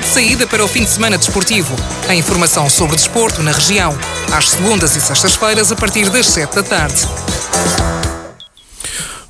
de 0.00 0.06
saída 0.06 0.46
para 0.46 0.64
o 0.64 0.68
fim 0.68 0.84
de 0.84 0.90
semana 0.90 1.18
desportivo. 1.18 1.74
A 2.08 2.14
informação 2.14 2.70
sobre 2.70 2.96
desporto 2.96 3.42
na 3.42 3.52
região, 3.52 3.98
às 4.32 4.50
segundas 4.50 4.94
e 4.94 5.00
sextas-feiras, 5.00 5.72
a 5.72 5.76
partir 5.76 6.08
das 6.10 6.26
7 6.26 6.54
da 6.54 6.62
tarde. 6.62 7.02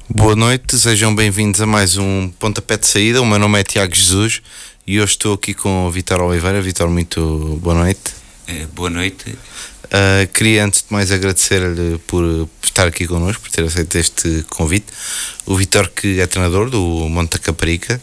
Boa 0.08 0.36
noite, 0.36 0.78
sejam 0.78 1.14
bem-vindos 1.14 1.60
a 1.60 1.66
mais 1.66 1.96
um 1.96 2.28
Pontapé 2.38 2.76
de 2.76 2.86
Saída. 2.86 3.22
O 3.22 3.26
meu 3.26 3.38
nome 3.38 3.60
é 3.60 3.64
Tiago 3.64 3.94
Jesus 3.94 4.42
e 4.86 5.00
hoje 5.00 5.12
estou 5.12 5.34
aqui 5.34 5.54
com 5.54 5.86
o 5.86 5.90
Vitor 5.90 6.20
Oliveira. 6.20 6.60
Vitor, 6.60 6.88
muito 6.88 7.58
boa 7.62 7.74
noite. 7.74 8.12
Uh, 8.48 8.66
boa 8.74 8.90
noite. 8.90 9.30
Uh, 9.84 10.26
queria 10.34 10.64
antes 10.64 10.80
de 10.82 10.92
mais 10.92 11.10
agradecer-lhe 11.10 11.98
por 12.06 12.48
estar 12.62 12.86
aqui 12.86 13.06
connosco, 13.06 13.42
por 13.42 13.50
ter 13.50 13.64
aceito 13.64 13.96
este 13.96 14.44
convite. 14.50 14.86
O 15.46 15.56
Vitor, 15.56 15.88
que 15.88 16.20
é 16.20 16.26
treinador 16.26 16.68
do 16.68 16.80
Monte 17.08 17.38
Caparica, 17.38 18.00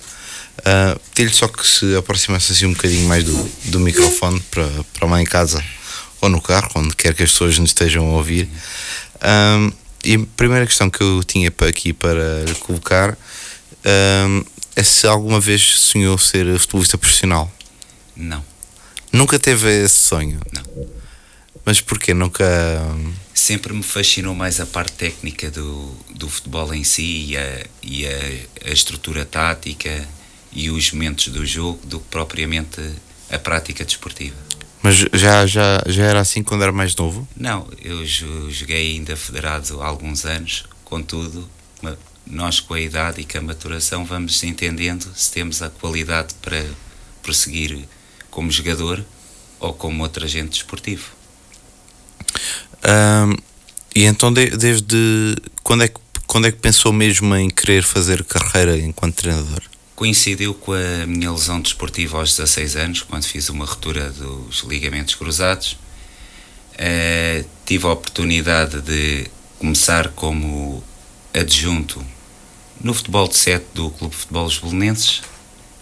uh, 0.65 0.99
lhe 1.17 1.29
só 1.29 1.47
que 1.47 1.65
se 1.65 1.95
aproximasse 1.95 2.51
assim 2.51 2.65
um 2.65 2.73
bocadinho 2.73 3.07
mais 3.07 3.23
do, 3.23 3.51
do 3.65 3.79
microfone 3.79 4.39
para, 4.51 4.67
para 4.93 5.07
lá 5.07 5.21
em 5.21 5.25
casa 5.25 5.63
ou 6.21 6.29
no 6.29 6.41
carro, 6.41 6.69
onde 6.75 6.95
quer 6.95 7.13
que 7.13 7.23
as 7.23 7.31
pessoas 7.31 7.57
nos 7.59 7.69
estejam 7.69 8.05
a 8.05 8.17
ouvir. 8.17 8.49
Uh, 9.15 9.73
e 10.03 10.15
a 10.15 10.19
primeira 10.35 10.65
questão 10.65 10.89
que 10.89 11.01
eu 11.01 11.23
tinha 11.23 11.51
aqui 11.67 11.93
para 11.93 12.43
lhe 12.45 12.55
colocar 12.55 13.13
uh, 13.13 14.45
é 14.75 14.83
se 14.83 15.07
alguma 15.07 15.39
vez 15.39 15.61
sonhou 15.61 16.17
ser 16.17 16.59
futebolista 16.59 16.97
profissional. 16.97 17.51
Não. 18.15 18.43
Nunca 19.11 19.39
teve 19.39 19.69
esse 19.83 19.95
sonho? 19.95 20.39
Não. 20.51 20.87
Mas 21.63 21.81
porquê? 21.81 22.13
Nunca. 22.13 22.45
Sempre 23.33 23.73
me 23.73 23.81
fascinou 23.81 24.35
mais 24.35 24.59
a 24.59 24.65
parte 24.65 24.93
técnica 24.93 25.49
do, 25.49 25.95
do 26.13 26.29
futebol 26.29 26.73
em 26.73 26.83
si 26.83 27.29
e, 27.29 27.37
a, 27.37 27.65
e 27.81 28.07
a, 28.07 28.69
a 28.69 28.71
estrutura 28.71 29.25
tática 29.25 30.07
e 30.55 30.71
os 30.71 30.91
momentos 30.91 31.27
do 31.27 31.45
jogo 31.45 31.85
do 31.85 31.99
que 31.99 32.05
propriamente 32.09 32.81
a 33.29 33.37
prática 33.37 33.83
desportiva. 33.83 34.35
Mas 34.81 34.95
já, 35.13 35.45
já, 35.45 35.83
já 35.87 36.03
era 36.03 36.19
assim 36.19 36.43
quando 36.43 36.61
era 36.61 36.71
mais 36.71 36.95
novo? 36.95 37.27
Não, 37.35 37.67
eu 37.83 38.05
joguei 38.05 38.93
ainda 38.93 39.15
federado 39.17 39.81
há 39.81 39.87
alguns 39.87 40.25
anos, 40.25 40.63
contudo, 40.83 41.49
nós 42.25 42.59
com 42.59 42.73
a 42.73 42.81
idade 42.81 43.21
e 43.21 43.25
com 43.25 43.37
a 43.37 43.41
maturação 43.41 44.05
vamos 44.05 44.43
entendendo 44.43 45.11
se 45.15 45.31
temos 45.31 45.61
a 45.61 45.69
qualidade 45.69 46.33
para 46.41 46.63
prosseguir 47.21 47.87
como 48.29 48.51
jogador 48.51 49.03
ou 49.59 49.73
como 49.73 50.03
outro 50.03 50.23
agente 50.23 50.51
desportivo. 50.51 51.11
E 53.95 54.03
então 54.03 54.31
de, 54.31 54.49
desde 54.51 55.35
quando 55.63 55.83
é, 55.83 55.87
que, 55.87 55.99
quando 56.27 56.47
é 56.47 56.51
que 56.51 56.59
pensou 56.59 56.91
mesmo 56.91 57.35
em 57.35 57.49
querer 57.49 57.83
fazer 57.83 58.23
carreira 58.23 58.77
enquanto 58.77 59.15
treinador? 59.15 59.63
Coincidiu 59.95 60.53
com 60.53 60.73
a 60.73 61.07
minha 61.07 61.31
lesão 61.31 61.61
desportiva 61.61 62.17
aos 62.17 62.35
16 62.35 62.75
anos, 62.75 63.01
quando 63.01 63.23
fiz 63.23 63.47
uma 63.47 63.65
ruptura 63.65 64.09
dos 64.11 64.59
ligamentos 64.61 65.15
cruzados. 65.15 65.77
Uh, 66.73 67.47
tive 67.65 67.87
a 67.87 67.91
oportunidade 67.91 68.81
de 68.81 69.27
começar 69.57 70.09
como 70.09 70.83
adjunto 71.33 72.05
no 72.81 72.93
futebol 72.93 73.27
de 73.29 73.37
sete 73.37 73.67
do 73.73 73.89
Clube 73.89 74.13
de 74.13 74.19
Futebol 74.21 74.45
Os 74.45 74.59
Belenenses 74.59 75.21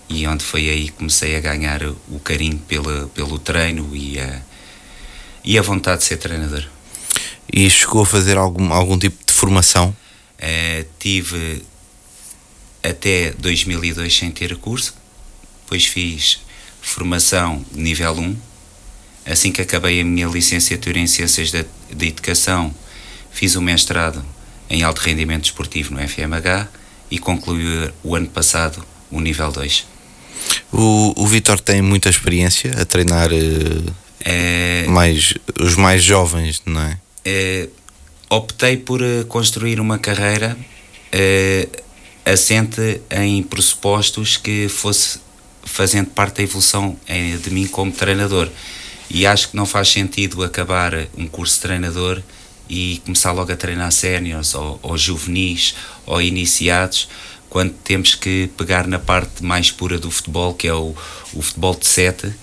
e 0.07 0.27
onde 0.27 0.43
foi 0.43 0.69
aí 0.69 0.85
que 0.85 0.91
comecei 0.91 1.35
a 1.35 1.39
ganhar 1.39 1.81
o 1.83 2.19
carinho 2.23 2.59
pela, 2.67 3.07
pelo 3.07 3.39
treino 3.39 3.95
e 3.95 4.19
a, 4.19 4.41
e 5.43 5.57
a 5.57 5.61
vontade 5.63 6.01
de 6.01 6.05
ser 6.05 6.17
treinador. 6.17 6.63
E 7.51 7.67
chegou 7.67 8.03
a 8.03 8.05
fazer 8.05 8.37
algum, 8.37 8.71
algum 8.71 8.97
tipo 8.97 9.25
de 9.25 9.33
formação? 9.33 9.95
Uh, 10.37 10.85
tive 10.99 11.63
até 12.83 13.31
2002 13.39 14.15
sem 14.15 14.29
ter 14.29 14.55
curso, 14.57 14.93
depois 15.63 15.85
fiz 15.85 16.41
formação 16.81 17.65
nível 17.73 18.13
1. 18.13 18.35
Assim 19.25 19.51
que 19.51 19.61
acabei 19.61 20.01
a 20.01 20.03
minha 20.03 20.27
licenciatura 20.27 20.99
em 20.99 21.07
Ciências 21.07 21.49
de, 21.49 21.65
Educação, 22.07 22.75
fiz 23.31 23.55
o 23.55 23.61
mestrado 23.61 24.23
em 24.69 24.83
Alto 24.83 24.99
Rendimento 24.99 25.45
Esportivo 25.45 25.93
no 25.93 26.07
FMH 26.07 26.67
e 27.09 27.17
concluí 27.17 27.89
o 28.03 28.15
ano 28.15 28.27
passado 28.27 28.85
o 29.09 29.21
nível 29.21 29.51
2. 29.51 29.85
O, 30.71 31.13
o 31.15 31.27
Vitor 31.27 31.59
tem 31.59 31.81
muita 31.81 32.09
experiência 32.09 32.71
a 32.81 32.83
treinar 32.83 33.31
uh, 33.31 33.93
é, 34.19 34.85
mais, 34.87 35.33
os 35.59 35.75
mais 35.75 36.03
jovens, 36.03 36.61
não 36.65 36.81
é? 36.81 36.97
é 37.23 37.69
optei 38.29 38.75
por 38.75 39.01
uh, 39.01 39.25
construir 39.25 39.79
uma 39.79 39.97
carreira 39.99 40.57
uh, 40.57 41.82
assente 42.25 43.01
em 43.11 43.43
pressupostos 43.43 44.37
que 44.37 44.67
fosse 44.69 45.19
fazendo 45.63 46.09
parte 46.09 46.37
da 46.37 46.43
evolução 46.43 46.97
de 47.41 47.49
mim 47.49 47.67
como 47.67 47.91
treinador. 47.91 48.49
E 49.09 49.25
acho 49.25 49.49
que 49.49 49.55
não 49.55 49.65
faz 49.65 49.89
sentido 49.89 50.43
acabar 50.43 50.93
um 51.17 51.27
curso 51.27 51.55
de 51.55 51.61
treinador 51.61 52.21
e 52.69 53.01
começar 53.05 53.31
logo 53.31 53.51
a 53.51 53.55
treinar 53.55 53.91
séniores 53.91 54.55
ou, 54.55 54.79
ou 54.81 54.97
juvenis 54.97 55.75
ou 56.05 56.21
iniciados 56.21 57.07
quando 57.53 57.71
temos 57.83 58.15
que 58.15 58.49
pegar 58.57 58.87
na 58.87 58.97
parte 58.97 59.43
mais 59.43 59.69
pura 59.69 59.99
do 59.99 60.09
futebol, 60.09 60.55
que 60.55 60.67
é 60.67 60.73
o, 60.73 60.95
o 61.35 61.41
futebol 61.43 61.75
de 61.75 61.85
sete, 61.85 62.33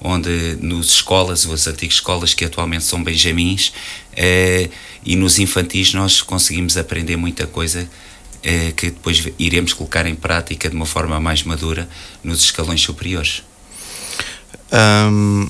onde 0.00 0.56
nos 0.58 0.88
escolas, 0.88 1.44
as 1.44 1.66
antigas 1.66 1.96
escolas 1.96 2.32
que 2.32 2.46
atualmente 2.46 2.84
são 2.84 3.04
benjamins, 3.04 3.74
eh, 4.16 4.70
e 5.04 5.16
nos 5.16 5.38
infantis 5.38 5.92
nós 5.92 6.22
conseguimos 6.22 6.78
aprender 6.78 7.16
muita 7.16 7.46
coisa 7.46 7.86
eh, 8.44 8.72
que 8.76 8.90
depois 8.90 9.26
iremos 9.38 9.72
colocar 9.72 10.06
em 10.06 10.14
prática 10.14 10.68
de 10.68 10.76
uma 10.76 10.84
forma 10.84 11.18
mais 11.18 11.42
madura 11.42 11.88
nos 12.22 12.44
escalões 12.44 12.82
superiores. 12.82 13.42
Um, 14.70 15.48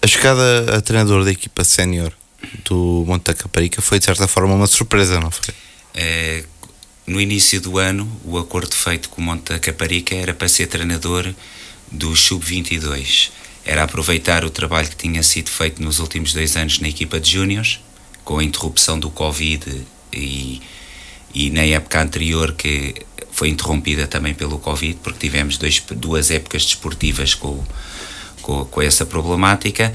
a 0.00 0.06
chegada 0.06 0.78
a 0.78 0.80
treinador 0.80 1.22
da 1.22 1.30
equipa 1.30 1.62
sénior 1.64 2.12
do 2.64 3.04
Monte 3.06 3.24
da 3.24 3.34
Caparica 3.34 3.82
foi 3.82 3.98
de 3.98 4.06
certa 4.06 4.26
forma 4.26 4.54
uma 4.54 4.66
surpresa, 4.66 5.20
não 5.20 5.30
foi? 5.30 5.54
É, 5.94 6.44
no 7.06 7.20
início 7.20 7.60
do 7.60 7.78
ano, 7.78 8.10
o 8.24 8.38
acordo 8.38 8.74
feito 8.74 9.10
com 9.10 9.20
o 9.20 9.24
Monte 9.24 9.52
da 9.52 9.58
Caparica 9.58 10.14
era 10.14 10.32
para 10.32 10.48
ser 10.48 10.68
treinador 10.68 11.32
do 11.90 12.16
Sub-22. 12.16 13.30
Era 13.66 13.84
aproveitar 13.84 14.44
o 14.44 14.50
trabalho 14.50 14.88
que 14.88 14.96
tinha 14.96 15.22
sido 15.22 15.50
feito 15.50 15.82
nos 15.82 15.98
últimos 15.98 16.32
dois 16.32 16.56
anos 16.56 16.80
na 16.80 16.88
equipa 16.88 17.20
de 17.20 17.32
Júniors, 17.32 17.80
com 18.24 18.38
a 18.38 18.44
interrupção 18.44 18.98
do 18.98 19.10
Covid 19.10 19.84
e, 20.12 20.60
e 21.34 21.50
na 21.50 21.62
época 21.62 22.00
anterior 22.00 22.52
que 22.52 22.94
foi 23.32 23.48
interrompida 23.48 24.06
também 24.06 24.34
pelo 24.34 24.58
Covid, 24.58 24.98
porque 25.02 25.18
tivemos 25.18 25.56
dois, 25.56 25.82
duas 25.96 26.30
épocas 26.30 26.64
desportivas 26.64 27.34
com, 27.34 27.62
com, 28.42 28.64
com 28.66 28.82
essa 28.82 29.06
problemática 29.06 29.92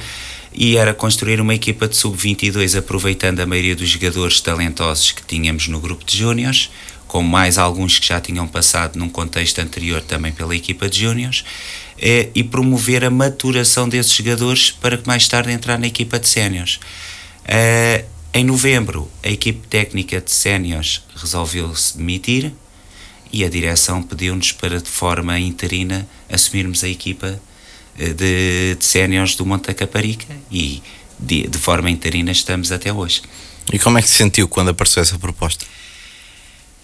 e 0.54 0.76
era 0.76 0.94
construir 0.94 1.40
uma 1.40 1.54
equipa 1.54 1.88
de 1.88 1.96
sub-22 1.96 2.78
aproveitando 2.78 3.40
a 3.40 3.46
maioria 3.46 3.76
dos 3.76 3.88
jogadores 3.88 4.42
talentosos 4.42 5.12
que 5.12 5.22
tínhamos 5.24 5.68
no 5.68 5.80
grupo 5.80 6.04
de 6.04 6.18
júniores, 6.18 6.72
com 7.08 7.22
mais 7.22 7.58
alguns 7.60 8.00
que 8.00 8.08
já 8.08 8.20
tinham 8.20 8.48
passado 8.48 8.98
num 8.98 9.08
contexto 9.08 9.60
anterior 9.60 10.02
também 10.02 10.32
pela 10.32 10.56
equipa 10.56 10.90
de 10.90 11.02
júniores, 11.02 11.46
eh, 12.00 12.30
e 12.34 12.44
promover 12.44 13.06
a 13.06 13.10
maturação 13.10 13.88
desses 13.88 14.14
jogadores 14.14 14.72
para 14.72 14.98
que 14.98 15.08
mais 15.08 15.28
tarde 15.28 15.52
entrar 15.52 15.78
na 15.78 15.88
equipa 15.88 16.20
de 16.20 16.28
séniores. 16.28 16.80
Eh, 18.34 18.40
em 18.40 18.44
novembro, 18.44 19.10
a 19.24 19.30
equipe 19.30 19.68
técnica 19.68 20.22
de 20.22 20.32
séniores 20.32 21.04
resolveu 21.16 21.76
se 21.76 21.98
demitir 21.98 22.54
e 23.32 23.44
a 23.44 23.50
direção 23.50 24.02
pediu-nos 24.02 24.52
para, 24.52 24.80
de 24.80 24.90
forma 24.90 25.40
interina, 25.40 26.08
assumirmos 26.30 26.84
a 26.84 26.88
equipa 26.88 27.40
de, 27.98 28.76
de 28.76 28.86
séniores 28.86 29.36
do 29.36 29.46
Monte 29.46 29.68
da 29.68 29.74
Caparica 29.74 30.36
e 30.52 30.82
de, 31.20 31.48
de 31.48 31.58
forma 31.58 31.90
interina 31.90 32.32
estamos 32.32 32.72
até 32.72 32.94
hoje. 32.94 33.22
E 33.74 33.80
como 33.80 33.98
é 33.98 34.02
que 34.02 34.08
se 34.08 34.16
sentiu 34.16 34.48
quando 34.48 34.70
apareceu 34.70 35.02
essa 35.02 35.18
proposta? 35.18 35.66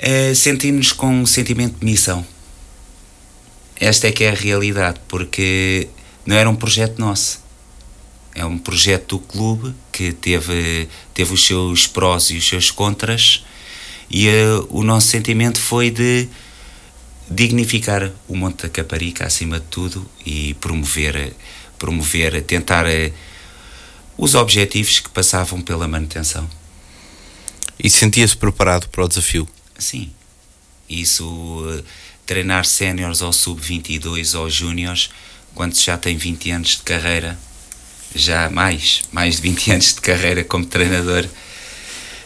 Uh, 0.02 0.36
Senti-nos 0.36 0.92
com 0.92 1.08
um 1.08 1.26
sentimento 1.26 1.80
de 1.80 1.86
missão. 1.86 2.26
Esta 3.80 4.08
é 4.08 4.12
que 4.12 4.24
é 4.24 4.32
a 4.32 4.34
realidade, 4.34 5.00
porque 5.08 5.88
não 6.26 6.36
era 6.36 6.50
um 6.50 6.56
projeto 6.56 7.00
nosso. 7.00 7.42
É 8.36 8.44
um 8.46 8.58
projeto 8.58 9.18
do 9.18 9.20
clube 9.20 9.74
que 9.92 10.12
teve, 10.12 10.90
teve 11.14 11.34
os 11.34 11.46
seus 11.46 11.88
prós 11.88 12.30
e 12.30 12.38
os 12.38 12.48
seus 12.48 12.72
contras, 12.72 13.44
e 14.10 14.28
uh, 14.28 14.68
o 14.70 14.84
nosso 14.84 15.08
sentimento 15.08 15.60
foi 15.60 15.90
de 15.90 16.28
dignificar 17.30 18.12
o 18.28 18.36
Monte 18.36 18.64
da 18.64 18.70
Caparica 18.70 19.26
acima 19.26 19.60
de 19.60 19.66
tudo 19.68 20.06
e 20.26 20.54
promover, 20.56 21.34
promover 21.80 22.42
tentar 22.44 22.86
eh, 22.86 23.12
os 24.18 24.36
objetivos 24.36 25.00
que 25.00 25.10
passavam 25.10 25.62
pela 25.62 25.88
manutenção. 25.88 26.48
E 27.80 27.90
sentia-se 27.90 28.36
preparado 28.36 28.88
para 28.90 29.06
o 29.06 29.08
desafio? 29.08 29.48
Sim. 29.78 30.12
Isso, 30.88 31.66
eh, 31.70 31.84
treinar 32.26 32.66
séniores 32.66 33.22
ou 33.22 33.34
sub-22 33.34 34.38
ou 34.38 34.50
júniores, 34.50 35.10
quando 35.56 35.76
já 35.80 35.98
tem 35.98 36.18
20 36.18 36.52
anos 36.52 36.70
de 36.72 36.84
carreira, 36.84 37.38
já 38.16 38.50
mais, 38.50 39.02
mais 39.12 39.38
de 39.38 39.42
20 39.42 39.72
anos 39.74 39.94
de 39.96 40.02
carreira 40.02 40.44
como 40.44 40.66
treinador, 40.66 41.26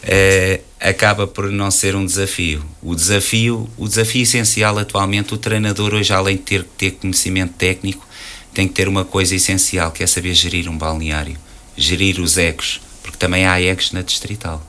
é, 0.02 0.60
acaba 0.80 1.26
por 1.26 1.50
não 1.50 1.70
ser 1.70 1.94
um 1.94 2.04
desafio. 2.04 2.64
O 2.82 2.94
desafio, 2.94 3.68
o 3.76 3.88
desafio 3.88 4.22
essencial 4.22 4.78
atualmente, 4.78 5.34
o 5.34 5.38
treinador 5.38 5.94
hoje, 5.94 6.12
além 6.12 6.36
de 6.36 6.42
ter 6.42 6.62
que 6.62 6.70
ter 6.76 6.90
conhecimento 6.92 7.54
técnico, 7.54 8.06
tem 8.54 8.66
que 8.66 8.74
ter 8.74 8.88
uma 8.88 9.04
coisa 9.04 9.34
essencial, 9.34 9.90
que 9.90 10.02
é 10.02 10.06
saber 10.06 10.34
gerir 10.34 10.68
um 10.68 10.76
balneário, 10.76 11.36
gerir 11.76 12.20
os 12.20 12.36
egos, 12.36 12.80
porque 13.02 13.16
também 13.16 13.46
há 13.46 13.60
egos 13.60 13.92
na 13.92 14.02
distrital. 14.02 14.64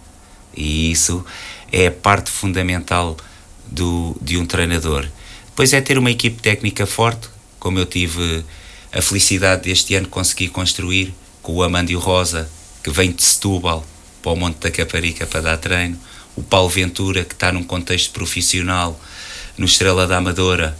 E 0.55 0.91
isso 0.91 1.25
é 1.71 1.87
a 1.87 1.91
parte 1.91 2.29
fundamental 2.29 3.15
do, 3.65 4.15
de 4.21 4.37
um 4.37 4.45
treinador. 4.45 5.07
Depois 5.45 5.73
é 5.73 5.81
ter 5.81 5.97
uma 5.97 6.11
equipe 6.11 6.41
técnica 6.41 6.85
forte, 6.85 7.29
como 7.59 7.79
eu 7.79 7.85
tive 7.85 8.43
a 8.91 9.01
felicidade 9.01 9.63
deste 9.63 9.95
ano 9.95 10.07
conseguir 10.07 10.49
construir 10.49 11.13
com 11.41 11.53
o 11.53 11.63
Amandio 11.63 11.99
Rosa, 11.99 12.49
que 12.83 12.89
vem 12.89 13.11
de 13.11 13.23
Setúbal 13.23 13.85
para 14.21 14.31
o 14.31 14.35
Monte 14.35 14.59
da 14.59 14.71
Caparica 14.71 15.25
para 15.25 15.41
dar 15.41 15.57
treino, 15.57 15.97
o 16.35 16.43
Paulo 16.43 16.69
Ventura, 16.69 17.23
que 17.23 17.33
está 17.33 17.51
num 17.51 17.63
contexto 17.63 18.11
profissional 18.11 18.99
no 19.57 19.65
Estrela 19.65 20.07
da 20.07 20.17
Amadora 20.17 20.77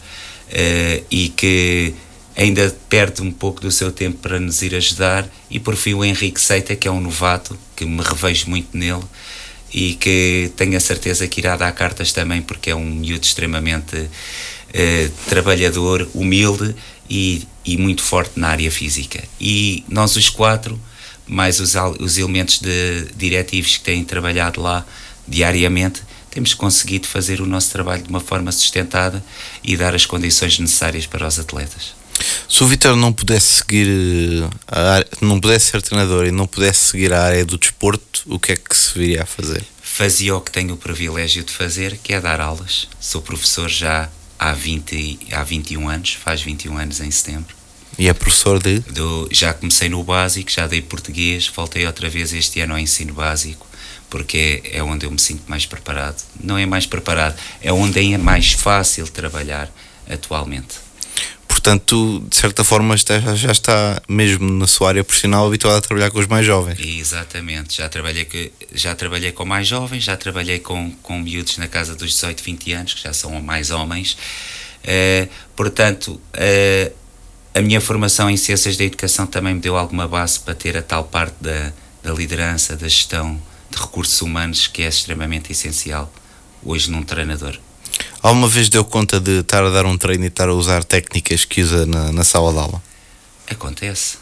uh, 0.48 1.06
e 1.12 1.30
que 1.30 1.94
ainda 2.36 2.74
perde 2.88 3.22
um 3.22 3.32
pouco 3.32 3.60
do 3.62 3.72
seu 3.72 3.92
tempo 3.92 4.20
para 4.20 4.40
nos 4.40 4.62
ir 4.62 4.74
ajudar, 4.74 5.28
e 5.50 5.60
por 5.60 5.76
fim 5.76 5.94
o 5.94 6.06
Henrique 6.06 6.40
Seita, 6.40 6.76
que 6.76 6.88
é 6.88 6.92
um 6.92 7.02
novato, 7.02 7.58
que 7.76 7.86
me 7.86 8.02
revejo 8.02 8.50
muito 8.50 8.78
nele 8.78 9.04
e 9.74 9.94
que 9.96 10.52
tenho 10.56 10.76
a 10.78 10.80
certeza 10.80 11.28
que 11.28 11.42
irá 11.42 11.56
dar 11.56 11.72
cartas 11.74 12.12
também, 12.12 12.42
porque 12.42 12.72
é 12.72 12.76
um 12.76 12.86
miúdo 12.86 13.24
extremamente 13.24 13.96
uh, 13.98 15.12
trabalhador, 15.28 16.08
humilde 16.14 16.76
e, 17.10 17.44
e 17.74 17.78
muito 17.78 18.02
forte 18.02 18.40
na 18.40 18.50
área 18.50 18.72
física. 18.72 19.24
E 19.40 19.84
nós 19.88 20.16
os 20.16 20.30
quatro, 20.30 20.80
mais 21.28 21.60
os, 21.60 21.76
os 22.00 22.18
elementos 22.18 22.60
de 22.60 23.06
diretivos 23.16 23.78
que 23.78 23.84
têm 23.84 24.04
trabalhado 24.04 24.60
lá 24.62 24.86
diariamente, 25.28 26.02
temos 26.32 26.54
conseguido 26.54 27.08
fazer 27.08 27.42
o 27.42 27.46
nosso 27.46 27.72
trabalho 27.72 28.04
de 28.04 28.10
uma 28.10 28.20
forma 28.20 28.52
sustentada 28.52 29.24
e 29.64 29.78
dar 29.78 29.94
as 29.94 30.06
condições 30.06 30.58
necessárias 30.58 31.06
para 31.06 31.28
os 31.28 31.40
atletas. 31.40 31.94
Se 32.48 32.64
o 32.64 32.68
Vitor 32.68 32.96
não 32.96 33.14
pudesse 33.14 33.58
seguir 33.58 34.44
área, 34.68 35.08
não 35.22 35.40
pudesse 35.40 35.72
ser 35.72 35.82
treinador 35.82 36.26
e 36.26 36.32
não 36.32 36.48
pudesse 36.48 36.92
seguir 36.92 37.14
a 37.14 37.24
área 37.24 37.46
do 37.46 37.58
desporto, 37.58 38.24
o 38.26 38.40
que 38.40 38.52
é 38.52 38.56
que 38.56 38.76
se 38.76 38.98
viria 38.98 39.24
a 39.24 39.26
fazer? 39.26 39.64
Fazia 39.82 40.36
o 40.36 40.42
que 40.42 40.52
tenho 40.52 40.74
o 40.74 40.78
privilégio 40.78 41.44
de 41.44 41.54
fazer, 41.54 41.98
que 42.04 42.14
é 42.14 42.20
dar 42.20 42.42
aulas. 42.42 42.88
Sou 43.00 43.22
professor 43.22 43.70
já 43.70 44.10
há, 44.38 44.54
20, 44.54 45.20
há 45.32 45.44
21 45.44 45.90
anos, 45.90 46.14
faz 46.14 46.42
21 46.42 46.78
anos 46.78 47.00
em 47.00 47.12
setembro. 47.12 47.59
E 48.00 48.08
é 48.08 48.14
professor 48.14 48.64
de? 48.64 48.80
Do, 48.80 49.28
já 49.30 49.54
comecei 49.54 49.90
no 49.90 50.02
básico, 50.02 50.50
já 50.50 50.66
dei 50.66 50.82
português, 50.82 51.52
voltei 51.54 51.86
outra 51.86 52.10
vez 52.10 52.32
este 52.32 52.62
ano 52.62 52.76
ao 52.76 52.80
ensino 52.80 53.14
básico, 53.14 53.68
porque 54.10 54.64
é, 54.64 54.78
é 54.78 54.84
onde 54.84 55.06
eu 55.06 55.12
me 55.12 55.20
sinto 55.20 55.44
mais 55.48 55.66
preparado. 55.66 56.24
Não 56.42 56.58
é 56.58 56.66
mais 56.66 56.86
preparado, 56.86 57.38
é 57.62 57.74
onde 57.74 58.14
é 58.14 58.18
mais 58.18 58.54
fácil 58.54 59.06
trabalhar 59.10 59.70
atualmente. 60.10 60.78
Portanto, 61.46 62.26
de 62.30 62.38
certa 62.38 62.64
forma, 62.64 62.96
já 62.96 63.52
está 63.52 64.02
mesmo 64.08 64.50
na 64.50 64.66
sua 64.66 64.88
área 64.90 65.04
profissional 65.04 65.46
habituado 65.46 65.76
a 65.76 65.82
trabalhar 65.82 66.10
com 66.10 66.20
os 66.20 66.28
mais 66.28 66.46
jovens. 66.46 66.80
Exatamente, 66.80 67.76
já 67.76 67.90
trabalhei, 67.90 68.24
que, 68.24 68.50
já 68.74 68.96
trabalhei 68.96 69.34
com 69.34 69.44
mais 69.44 69.68
jovens, 69.68 70.06
já 70.06 70.16
trabalhei 70.16 70.60
com, 70.60 70.90
com 71.04 71.20
miúdos 71.20 71.58
na 71.58 71.68
casa 71.68 71.98
dos 71.98 72.14
18, 72.14 72.42
20 72.46 72.72
anos, 72.72 72.94
que 72.94 73.04
já 73.04 73.12
são 73.12 73.42
mais 73.42 73.72
homens. 73.72 74.18
Uh, 74.86 75.28
portanto, 75.54 76.14
uh, 76.14 76.99
a 77.54 77.62
minha 77.62 77.82
formação 77.82 78.30
em 78.30 78.38
Ciências 78.38 78.78
da 78.78 78.84
Educação 78.84 79.26
também 79.26 79.56
me 79.56 79.60
deu 79.60 79.76
alguma 79.76 80.08
base 80.08 80.40
para 80.40 80.54
ter 80.54 80.78
a 80.78 80.82
tal 80.82 81.04
parte 81.04 81.36
da, 81.42 81.72
da 82.04 82.14
liderança, 82.14 82.76
da 82.76 82.88
gestão 82.88 83.40
de 83.70 83.78
recursos 83.78 84.22
humanos, 84.22 84.68
que 84.68 84.84
é 84.84 84.88
extremamente 84.88 85.52
essencial 85.52 86.12
hoje 86.64 86.92
num 86.92 87.04
treinador. 87.04 87.58
Alguma 88.22 88.48
vez 88.48 88.70
deu 88.70 88.84
conta 88.84 89.20
de 89.20 89.40
estar 89.40 89.64
a 89.64 89.70
dar 89.70 89.86
um 89.86 89.98
treino 89.98 90.26
e 90.26 90.28
estar 90.28 90.50
a 90.50 90.54
usar 90.54 90.84
técnicas 90.84 91.46
que 91.46 91.62
usa 91.62 91.86
na, 91.86 92.12
na 92.12 92.24
sala 92.24 92.52
de 92.52 92.60
aula? 92.60 92.84
Acontece. 93.50 94.18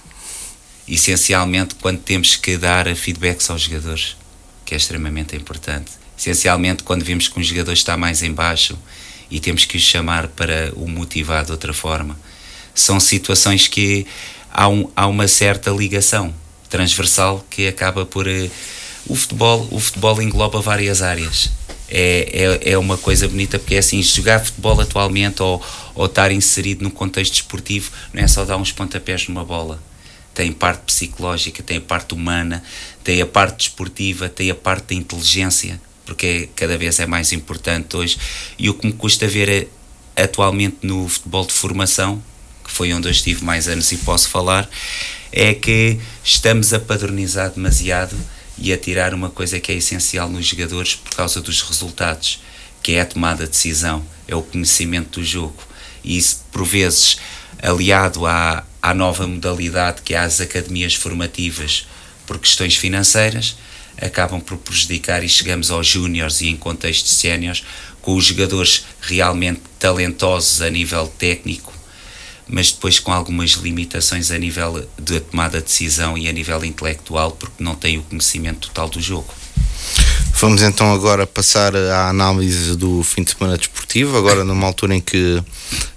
Essencialmente 0.88 1.76
quando 1.76 2.00
temos 2.00 2.36
que 2.36 2.58
dar 2.58 2.94
feedbacks 2.96 3.50
aos 3.50 3.64
jogadores, 3.64 4.16
que 4.64 4.74
é 4.74 4.78
extremamente 4.78 5.36
importante. 5.36 5.92
Essencialmente 6.18 6.84
quando 6.84 7.04
vemos 7.04 7.28
que 7.28 7.40
um 7.40 7.44
jogador 7.44 7.74
está 7.74 7.98
mais 7.98 8.24
em 8.24 8.32
baixo 8.32 8.78
e 9.30 9.40
temos 9.40 9.66
que 9.66 9.78
o 9.78 9.80
chamar 9.80 10.28
para 10.30 10.72
o 10.76 10.88
motivar 10.88 11.44
de 11.44 11.52
outra 11.52 11.74
forma. 11.74 12.18
São 12.80 13.00
situações 13.00 13.68
que 13.68 14.06
há, 14.52 14.68
um, 14.70 14.90
há 14.96 15.08
uma 15.08 15.28
certa 15.28 15.72
ligação 15.72 16.34
transversal 16.70 17.46
que 17.50 17.68
acaba 17.68 18.06
por... 18.06 18.28
Uh, 18.28 18.50
o 19.10 19.16
futebol, 19.16 19.68
o 19.72 19.80
futebol 19.80 20.22
engloba 20.22 20.60
várias 20.60 21.02
áreas 21.02 21.50
é, 21.90 22.60
é, 22.64 22.72
é 22.74 22.78
uma 22.78 22.98
coisa 22.98 23.28
bonita 23.28 23.58
porque 23.58 23.76
é 23.76 23.78
assim, 23.80 24.02
jogar 24.04 24.44
futebol 24.44 24.80
atualmente 24.80 25.42
ou, 25.42 25.64
ou 25.96 26.06
estar 26.06 26.32
inserido 26.32 26.84
num 26.84 26.90
contexto 26.90 27.36
esportivo 27.36 27.92
não 28.14 28.22
é 28.22 28.28
só 28.28 28.44
dar 28.44 28.58
uns 28.58 28.72
pontapés 28.72 29.28
numa 29.28 29.44
bola. 29.44 29.82
Tem 30.34 30.52
parte 30.52 30.82
psicológica, 30.82 31.64
tem 31.64 31.78
a 31.78 31.82
parte 31.82 32.14
humana, 32.14 32.64
tem 33.04 33.22
a 33.22 33.26
parte 33.26 33.58
desportiva, 33.58 34.30
tem 34.30 34.52
a 34.52 34.56
parte 34.56 34.94
da 34.94 34.96
inteligência, 34.96 35.82
porque 36.06 36.50
cada 36.56 36.78
vez 36.78 37.00
é 37.00 37.08
mais 37.08 37.32
importante 37.32 37.98
hoje. 37.98 38.18
E 38.60 38.70
o 38.70 38.76
que 38.76 38.86
me 38.86 38.94
custa 38.94 39.28
ver 39.28 39.50
é, 40.16 40.24
atualmente 40.24 40.78
no 40.84 41.08
futebol 41.10 41.44
de 41.44 41.54
formação, 41.54 42.22
que 42.68 42.74
foi 42.74 42.94
onde 42.94 43.08
eu 43.08 43.12
estive 43.12 43.44
mais 43.44 43.70
anos 43.70 43.92
e 43.94 43.98
posso 43.98 44.30
falar, 44.30 44.70
é 45.32 45.54
que 45.54 45.98
estamos 46.24 46.74
a 46.74 46.80
padronizar 46.80 47.50
demasiado 47.50 48.16
e 48.58 48.74
a 48.74 48.78
tirar 48.78 49.14
uma 49.14 49.30
coisa 49.30 49.60
que 49.60 49.72
é 49.72 49.76
essencial 49.76 50.30
nos 50.30 50.46
jogadores 50.46 50.96
por 50.96 51.16
causa 51.16 51.42
dos 51.42 51.62
resultados, 51.62 52.42
que 52.84 52.94
é 52.94 53.02
a 53.02 53.06
tomada 53.06 53.46
de 53.46 53.52
decisão, 53.52 54.06
é 54.28 54.36
o 54.36 54.42
conhecimento 54.42 55.20
do 55.20 55.26
jogo. 55.26 55.64
E 56.04 56.18
isso, 56.18 56.44
por 56.52 56.66
vezes, 56.66 57.18
aliado 57.62 58.26
à, 58.26 58.66
à 58.82 58.94
nova 58.94 59.26
modalidade 59.26 60.02
que 60.02 60.14
é 60.14 60.18
as 60.18 60.42
academias 60.42 60.94
formativas 60.94 61.88
por 62.26 62.38
questões 62.40 62.76
financeiras, 62.76 63.58
acabam 64.00 64.42
por 64.42 64.58
prejudicar 64.58 65.24
e 65.24 65.30
chegamos 65.30 65.72
aos 65.72 65.88
júniores 65.88 66.42
e 66.42 66.50
em 66.50 66.58
contextos 66.58 67.14
séniores 67.14 67.64
com 68.02 68.16
os 68.16 68.26
jogadores 68.26 68.86
realmente 69.02 69.62
talentosos 69.80 70.62
a 70.62 70.70
nível 70.70 71.08
técnico 71.18 71.77
mas 72.48 72.72
depois 72.72 73.00
com 73.00 73.12
algumas 73.12 73.52
limitações 73.52 74.32
a 74.32 74.38
nível 74.38 74.88
de 74.98 75.20
tomada 75.20 75.60
de 75.60 75.66
decisão 75.66 76.18
e 76.18 76.28
a 76.28 76.32
nível 76.32 76.64
intelectual, 76.64 77.32
porque 77.32 77.64
não 77.64 77.76
tem 77.76 77.98
o 77.98 78.04
conhecimento 78.04 78.68
total 78.68 78.90
do 78.90 79.02
jogo. 79.02 79.34
Vamos 80.40 80.62
então 80.62 80.94
agora 80.94 81.26
passar 81.26 81.76
à 81.76 82.10
análise 82.10 82.76
do 82.76 83.04
fim 83.04 83.24
de 83.24 83.32
semana 83.32 83.58
desportivo, 83.58 84.18
agora 84.18 84.44
numa 84.44 84.68
altura 84.68 84.96
em 84.96 85.02
que 85.02 85.44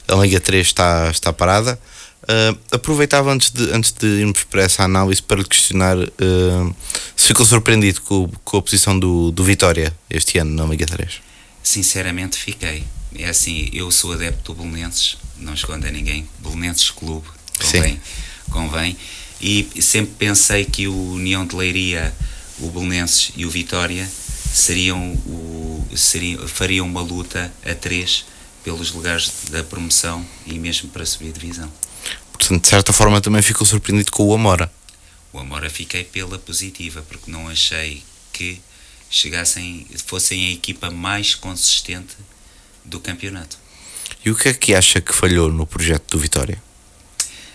a 0.08 0.14
Liga 0.14 0.40
3 0.40 0.66
está, 0.66 1.10
está 1.10 1.32
parada. 1.32 1.78
Uh, 2.22 2.58
aproveitava 2.70 3.32
antes 3.32 3.50
de, 3.50 3.70
antes 3.72 3.92
de 3.92 4.06
irmos 4.06 4.44
para 4.44 4.62
essa 4.62 4.84
análise 4.84 5.22
para 5.22 5.38
lhe 5.38 5.44
questionar 5.44 5.96
uh, 5.98 6.76
se 7.16 7.26
ficou 7.26 7.44
surpreendido 7.46 8.02
com, 8.02 8.30
com 8.44 8.58
a 8.58 8.62
posição 8.62 8.98
do, 8.98 9.30
do 9.30 9.42
Vitória 9.42 9.92
este 10.08 10.38
ano 10.38 10.54
na 10.54 10.64
Liga 10.64 10.86
3. 10.86 11.20
Sinceramente 11.62 12.38
fiquei. 12.38 12.84
É 13.18 13.28
assim, 13.28 13.68
eu 13.72 13.90
sou 13.90 14.12
adepto 14.12 14.54
do 14.54 14.62
Belenenses, 14.62 15.16
não 15.40 15.54
escondo 15.54 15.86
a 15.86 15.90
ninguém, 15.90 16.28
Belenenses 16.38 16.90
Clube, 16.90 17.26
convém, 17.58 17.94
Sim. 17.94 18.00
convém. 18.50 18.96
E 19.40 19.68
sempre 19.80 20.14
pensei 20.18 20.64
que 20.64 20.86
o 20.86 21.12
União 21.12 21.46
de 21.46 21.56
Leiria, 21.56 22.14
o 22.58 22.70
Belenenses 22.70 23.32
e 23.36 23.46
o 23.46 23.50
Vitória 23.50 24.08
seriam 24.52 25.12
o, 25.26 25.88
seriam, 25.96 26.46
fariam 26.46 26.86
uma 26.86 27.00
luta 27.00 27.52
a 27.64 27.74
três 27.74 28.24
pelos 28.62 28.92
lugares 28.92 29.32
da 29.50 29.64
promoção 29.64 30.26
e 30.46 30.58
mesmo 30.58 30.90
para 30.90 31.06
subir 31.06 31.30
a 31.30 31.32
divisão. 31.32 31.72
Portanto, 32.32 32.62
de 32.62 32.68
certa 32.68 32.92
forma 32.92 33.20
também 33.20 33.42
ficou 33.42 33.66
surpreendido 33.66 34.12
com 34.12 34.24
o 34.24 34.34
Amora. 34.34 34.70
O 35.32 35.38
Amora 35.38 35.70
fiquei 35.70 36.04
pela 36.04 36.38
positiva, 36.38 37.02
porque 37.08 37.30
não 37.30 37.48
achei 37.48 38.02
que 38.32 38.60
chegassem, 39.08 39.86
fossem 40.06 40.46
a 40.46 40.50
equipa 40.50 40.90
mais 40.90 41.34
consistente 41.34 42.16
do 42.84 43.00
campeonato. 43.00 43.58
E 44.24 44.30
o 44.30 44.34
que 44.34 44.48
é 44.48 44.54
que 44.54 44.74
acha 44.74 45.00
que 45.00 45.14
falhou 45.14 45.50
no 45.50 45.66
projeto 45.66 46.10
do 46.10 46.18
Vitória? 46.18 46.62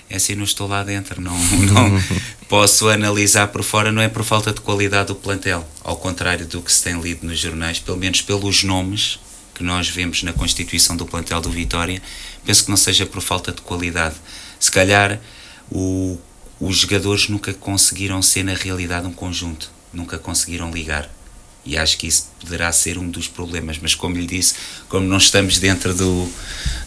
É 0.09 0.17
assim, 0.17 0.35
não 0.35 0.43
estou 0.43 0.67
lá 0.67 0.83
dentro, 0.83 1.21
não, 1.21 1.37
não 1.65 2.03
posso 2.47 2.89
analisar 2.89 3.47
por 3.47 3.63
fora, 3.63 3.91
não 3.91 4.01
é 4.01 4.07
por 4.07 4.23
falta 4.23 4.53
de 4.53 4.61
qualidade 4.61 5.07
do 5.07 5.15
plantel, 5.15 5.67
ao 5.83 5.97
contrário 5.97 6.45
do 6.45 6.61
que 6.61 6.71
se 6.71 6.83
tem 6.83 6.99
lido 6.99 7.25
nos 7.25 7.39
jornais, 7.39 7.79
pelo 7.79 7.97
menos 7.97 8.21
pelos 8.21 8.63
nomes 8.63 9.19
que 9.53 9.63
nós 9.63 9.89
vemos 9.89 10.21
na 10.21 10.33
constituição 10.33 10.97
do 10.97 11.05
plantel 11.05 11.39
do 11.39 11.49
Vitória, 11.49 12.01
penso 12.43 12.65
que 12.65 12.69
não 12.69 12.77
seja 12.77 13.05
por 13.05 13.21
falta 13.21 13.51
de 13.51 13.61
qualidade. 13.61 14.15
Se 14.59 14.69
calhar 14.69 15.19
o, 15.71 16.19
os 16.59 16.77
jogadores 16.77 17.29
nunca 17.29 17.53
conseguiram 17.53 18.21
ser 18.21 18.43
na 18.43 18.53
realidade 18.53 19.07
um 19.07 19.13
conjunto, 19.13 19.71
nunca 19.93 20.17
conseguiram 20.17 20.71
ligar. 20.71 21.09
E 21.65 21.77
acho 21.77 21.97
que 21.97 22.05
isso 22.05 22.29
poderá 22.39 22.71
ser 22.71 22.97
um 22.97 23.09
dos 23.09 23.27
problemas, 23.27 23.79
mas 23.81 23.95
como 23.95 24.15
lhe 24.15 24.27
disse, 24.27 24.53
como 24.87 25.07
não 25.07 25.17
estamos 25.17 25.57
dentro 25.57 25.95
do, 25.95 26.29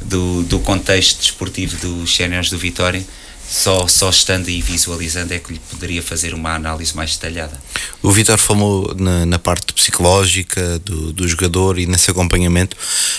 do, 0.01 0.43
do 0.45 0.61
contexto 0.61 1.19
desportivo 1.19 1.77
dos 1.79 2.15
séniores 2.15 2.49
do 2.49 2.57
Vitória, 2.57 3.05
só, 3.49 3.89
só 3.89 4.11
estando 4.11 4.51
e 4.51 4.61
visualizando 4.61 5.33
é 5.33 5.39
que 5.39 5.55
lhe 5.55 5.59
poderia 5.59 6.03
fazer 6.03 6.35
uma 6.35 6.55
análise 6.55 6.95
mais 6.95 7.17
detalhada. 7.17 7.59
O 8.03 8.13
Vitor 8.13 8.37
falou 8.37 8.95
na, 8.95 9.25
na, 9.25 9.39
parte 9.39 9.73
psicológica 9.73 10.79
do, 10.81 11.15
do 11.15 11.27
jogador 11.27 11.79
e 11.79 11.87
nesse 11.87 12.11
acompanhamento. 12.11 12.77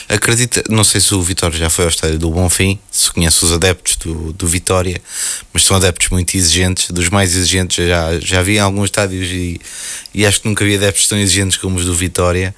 Acredita, 0.07 0.63
não 0.69 0.83
sei 0.83 1.01
se 1.01 1.15
o 1.15 1.21
Vitor 1.21 1.51
já 1.51 1.67
foi 1.69 1.85
ao 1.85 1.89
estádio 1.89 2.19
do 2.19 2.29
Bonfim, 2.29 2.79
se 2.91 3.11
conhece 3.11 3.43
os 3.43 3.51
adeptos 3.51 3.95
do, 3.95 4.31
do 4.31 4.47
Vitória, 4.47 5.01
mas 5.51 5.63
são 5.63 5.75
adeptos 5.75 6.09
muito 6.09 6.37
exigentes, 6.37 6.91
dos 6.91 7.09
mais 7.09 7.35
exigentes. 7.35 7.87
Já, 7.87 8.19
já 8.19 8.43
vi 8.43 8.57
em 8.57 8.59
alguns 8.59 8.85
estádios 8.85 9.27
e, 9.31 9.59
e 10.13 10.27
acho 10.27 10.41
que 10.41 10.47
nunca 10.47 10.63
vi 10.63 10.75
adeptos 10.75 11.07
tão 11.07 11.17
exigentes 11.17 11.57
como 11.57 11.77
os 11.77 11.85
do 11.85 11.95
Vitória. 11.95 12.53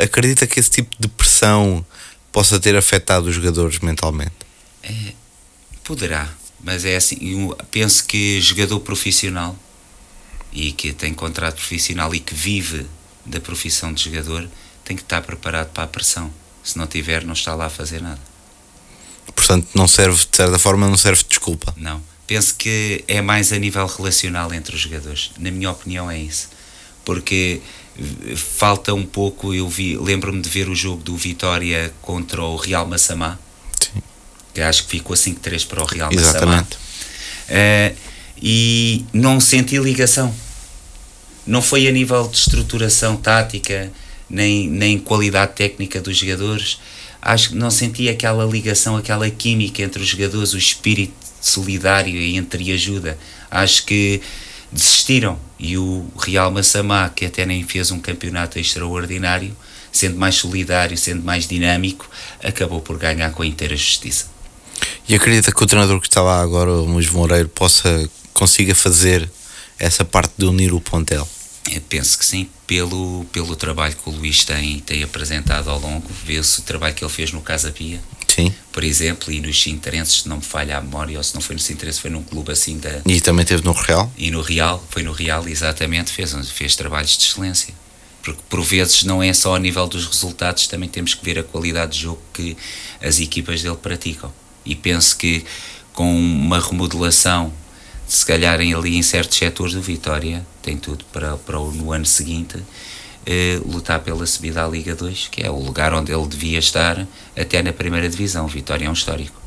Acredita 0.00 0.46
que 0.46 0.60
esse 0.60 0.70
tipo 0.70 0.94
de 0.98 1.08
pressão 1.08 1.84
possa 2.30 2.60
ter 2.60 2.76
afetado 2.76 3.28
os 3.28 3.34
jogadores 3.34 3.80
mentalmente? 3.80 4.32
É, 4.82 5.12
poderá 5.82 6.28
mas 6.64 6.84
é 6.86 6.96
assim, 6.96 7.18
eu 7.20 7.56
penso 7.70 8.04
que 8.06 8.40
jogador 8.40 8.80
profissional 8.80 9.54
e 10.50 10.72
que 10.72 10.94
tem 10.94 11.12
contrato 11.12 11.56
profissional 11.56 12.14
e 12.14 12.20
que 12.20 12.34
vive 12.34 12.86
da 13.26 13.38
profissão 13.38 13.92
de 13.92 14.02
jogador 14.02 14.48
tem 14.82 14.96
que 14.96 15.02
estar 15.02 15.20
preparado 15.20 15.70
para 15.72 15.84
a 15.84 15.86
pressão. 15.86 16.32
Se 16.62 16.78
não 16.78 16.86
tiver, 16.86 17.22
não 17.24 17.34
está 17.34 17.54
lá 17.54 17.66
a 17.66 17.70
fazer 17.70 18.00
nada. 18.00 18.20
Portanto, 19.34 19.68
não 19.74 19.86
serve, 19.86 20.16
de 20.16 20.36
certa 20.36 20.58
forma, 20.58 20.88
não 20.88 20.96
serve 20.96 21.22
de 21.22 21.28
desculpa. 21.28 21.74
Não. 21.76 22.02
Penso 22.26 22.54
que 22.54 23.04
é 23.06 23.20
mais 23.20 23.52
a 23.52 23.58
nível 23.58 23.86
relacional 23.86 24.52
entre 24.54 24.74
os 24.74 24.80
jogadores. 24.80 25.32
Na 25.38 25.50
minha 25.50 25.70
opinião, 25.70 26.10
é 26.10 26.18
isso. 26.18 26.48
Porque 27.04 27.60
falta 28.36 28.94
um 28.94 29.04
pouco. 29.04 29.52
Eu 29.52 29.68
vi, 29.68 29.98
lembro-me 29.98 30.40
de 30.40 30.48
ver 30.48 30.70
o 30.70 30.74
jogo 30.74 31.02
do 31.02 31.14
Vitória 31.14 31.92
contra 32.00 32.42
o 32.42 32.56
Real 32.56 32.86
Massamá 32.86 33.38
que 34.54 34.60
acho 34.60 34.84
que 34.84 34.90
ficou 34.90 35.16
5-3 35.16 35.66
para 35.66 35.82
o 35.82 35.84
Real 35.84 36.12
Exatamente. 36.12 36.76
Uh, 37.48 37.96
e 38.40 39.04
não 39.12 39.40
senti 39.40 39.76
ligação. 39.78 40.34
Não 41.46 41.60
foi 41.60 41.88
a 41.88 41.90
nível 41.90 42.26
de 42.28 42.38
estruturação 42.38 43.16
tática, 43.16 43.90
nem, 44.30 44.68
nem 44.68 44.98
qualidade 44.98 45.52
técnica 45.54 46.00
dos 46.00 46.16
jogadores. 46.16 46.78
Acho 47.20 47.50
que 47.50 47.54
não 47.56 47.70
senti 47.70 48.08
aquela 48.08 48.44
ligação, 48.44 48.96
aquela 48.96 49.28
química 49.28 49.82
entre 49.82 50.02
os 50.02 50.08
jogadores, 50.08 50.52
o 50.52 50.58
espírito 50.58 51.14
solidário 51.40 52.14
e 52.14 52.36
entre 52.36 52.72
ajuda. 52.72 53.18
Acho 53.50 53.84
que 53.84 54.22
desistiram. 54.70 55.38
E 55.58 55.76
o 55.78 56.06
Real 56.18 56.50
Massamá, 56.50 57.08
que 57.08 57.24
até 57.24 57.44
nem 57.44 57.62
fez 57.64 57.90
um 57.90 57.98
campeonato 57.98 58.58
extraordinário, 58.58 59.56
sendo 59.90 60.18
mais 60.18 60.34
solidário, 60.34 60.96
sendo 60.98 61.22
mais 61.22 61.46
dinâmico, 61.46 62.08
acabou 62.42 62.80
por 62.80 62.98
ganhar 62.98 63.30
com 63.30 63.42
a 63.42 63.46
inteira 63.46 63.76
justiça. 63.76 64.33
E 65.08 65.14
acredita 65.14 65.52
que 65.52 65.62
o 65.62 65.66
treinador 65.66 66.00
que 66.00 66.06
está 66.06 66.22
lá 66.22 66.40
agora, 66.40 66.70
o 66.70 66.84
Luís 66.84 67.08
Moreiro, 67.10 67.48
possa 67.48 68.08
consiga 68.32 68.74
fazer 68.74 69.30
essa 69.78 70.04
parte 70.04 70.34
de 70.36 70.44
unir 70.44 70.74
o 70.74 70.80
pontel? 70.80 71.26
Eu 71.70 71.80
penso 71.82 72.18
que 72.18 72.26
sim, 72.26 72.48
pelo, 72.66 73.24
pelo 73.32 73.56
trabalho 73.56 73.96
que 73.96 74.08
o 74.08 74.12
Luís 74.12 74.44
tem, 74.44 74.80
tem 74.80 75.02
apresentado 75.02 75.70
ao 75.70 75.80
longo, 75.80 76.06
vê-se 76.24 76.60
o 76.60 76.62
trabalho 76.62 76.94
que 76.94 77.02
ele 77.02 77.12
fez 77.12 77.32
no 77.32 77.40
Casa 77.40 77.72
Pia, 77.72 78.02
sim. 78.28 78.52
por 78.70 78.84
exemplo, 78.84 79.32
e 79.32 79.40
nos 79.40 79.62
Sinterenses, 79.62 80.22
se 80.22 80.28
não 80.28 80.36
me 80.36 80.42
falha 80.42 80.76
a 80.76 80.80
memória, 80.82 81.16
ou 81.16 81.24
se 81.24 81.34
não 81.34 81.40
foi 81.40 81.54
no 81.54 81.60
Sinterenses, 81.60 82.00
foi 82.00 82.10
num 82.10 82.22
clube 82.22 82.52
assim 82.52 82.78
da... 82.78 83.00
E 83.06 83.18
também 83.20 83.46
teve 83.46 83.64
no 83.64 83.72
Real? 83.72 84.12
E 84.18 84.30
no 84.30 84.42
Real, 84.42 84.84
foi 84.90 85.02
no 85.02 85.12
Real, 85.12 85.48
exatamente, 85.48 86.12
fez, 86.12 86.34
fez 86.50 86.76
trabalhos 86.76 87.16
de 87.16 87.24
excelência. 87.24 87.72
Porque 88.22 88.40
por 88.48 88.62
vezes 88.62 89.04
não 89.04 89.22
é 89.22 89.32
só 89.32 89.54
a 89.54 89.58
nível 89.58 89.86
dos 89.86 90.06
resultados, 90.06 90.66
também 90.66 90.88
temos 90.88 91.14
que 91.14 91.24
ver 91.24 91.38
a 91.38 91.42
qualidade 91.42 91.92
de 91.92 92.02
jogo 92.02 92.20
que 92.32 92.56
as 93.02 93.20
equipas 93.20 93.62
dele 93.62 93.76
praticam 93.76 94.32
e 94.64 94.74
penso 94.74 95.16
que 95.16 95.44
com 95.92 96.14
uma 96.14 96.60
remodelação, 96.60 97.52
se 98.06 98.24
calhar 98.26 98.60
ali 98.60 98.96
em 98.96 99.02
certos 99.02 99.38
setores 99.38 99.74
do 99.74 99.80
Vitória, 99.80 100.44
tem 100.62 100.76
tudo 100.76 101.04
para, 101.12 101.36
para 101.36 101.58
o, 101.58 101.70
no 101.72 101.92
ano 101.92 102.04
seguinte 102.04 102.62
eh, 103.26 103.60
lutar 103.64 104.00
pela 104.00 104.26
subida 104.26 104.64
à 104.64 104.68
Liga 104.68 104.94
2, 104.94 105.28
que 105.30 105.42
é 105.42 105.50
o 105.50 105.58
lugar 105.58 105.94
onde 105.94 106.12
ele 106.12 106.26
devia 106.26 106.58
estar 106.58 107.06
até 107.36 107.62
na 107.62 107.72
primeira 107.72 108.08
divisão. 108.08 108.46
Vitória 108.46 108.86
é 108.86 108.90
um 108.90 108.92
histórico. 108.92 109.40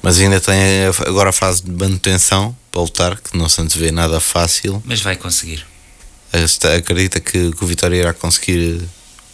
Mas 0.00 0.20
ainda 0.20 0.40
tem 0.40 0.86
agora 1.06 1.30
a 1.30 1.32
fase 1.32 1.62
de 1.62 1.70
manutenção 1.70 2.56
para 2.70 2.80
lutar, 2.80 3.20
que 3.20 3.36
não 3.36 3.48
se 3.48 3.60
antevê 3.60 3.90
nada 3.90 4.20
fácil. 4.20 4.80
Mas 4.84 5.00
vai 5.00 5.16
conseguir. 5.16 5.66
Acredita 6.76 7.18
que, 7.18 7.50
que 7.50 7.64
o 7.64 7.66
Vitória 7.66 7.96
irá 7.96 8.14
conseguir 8.14 8.88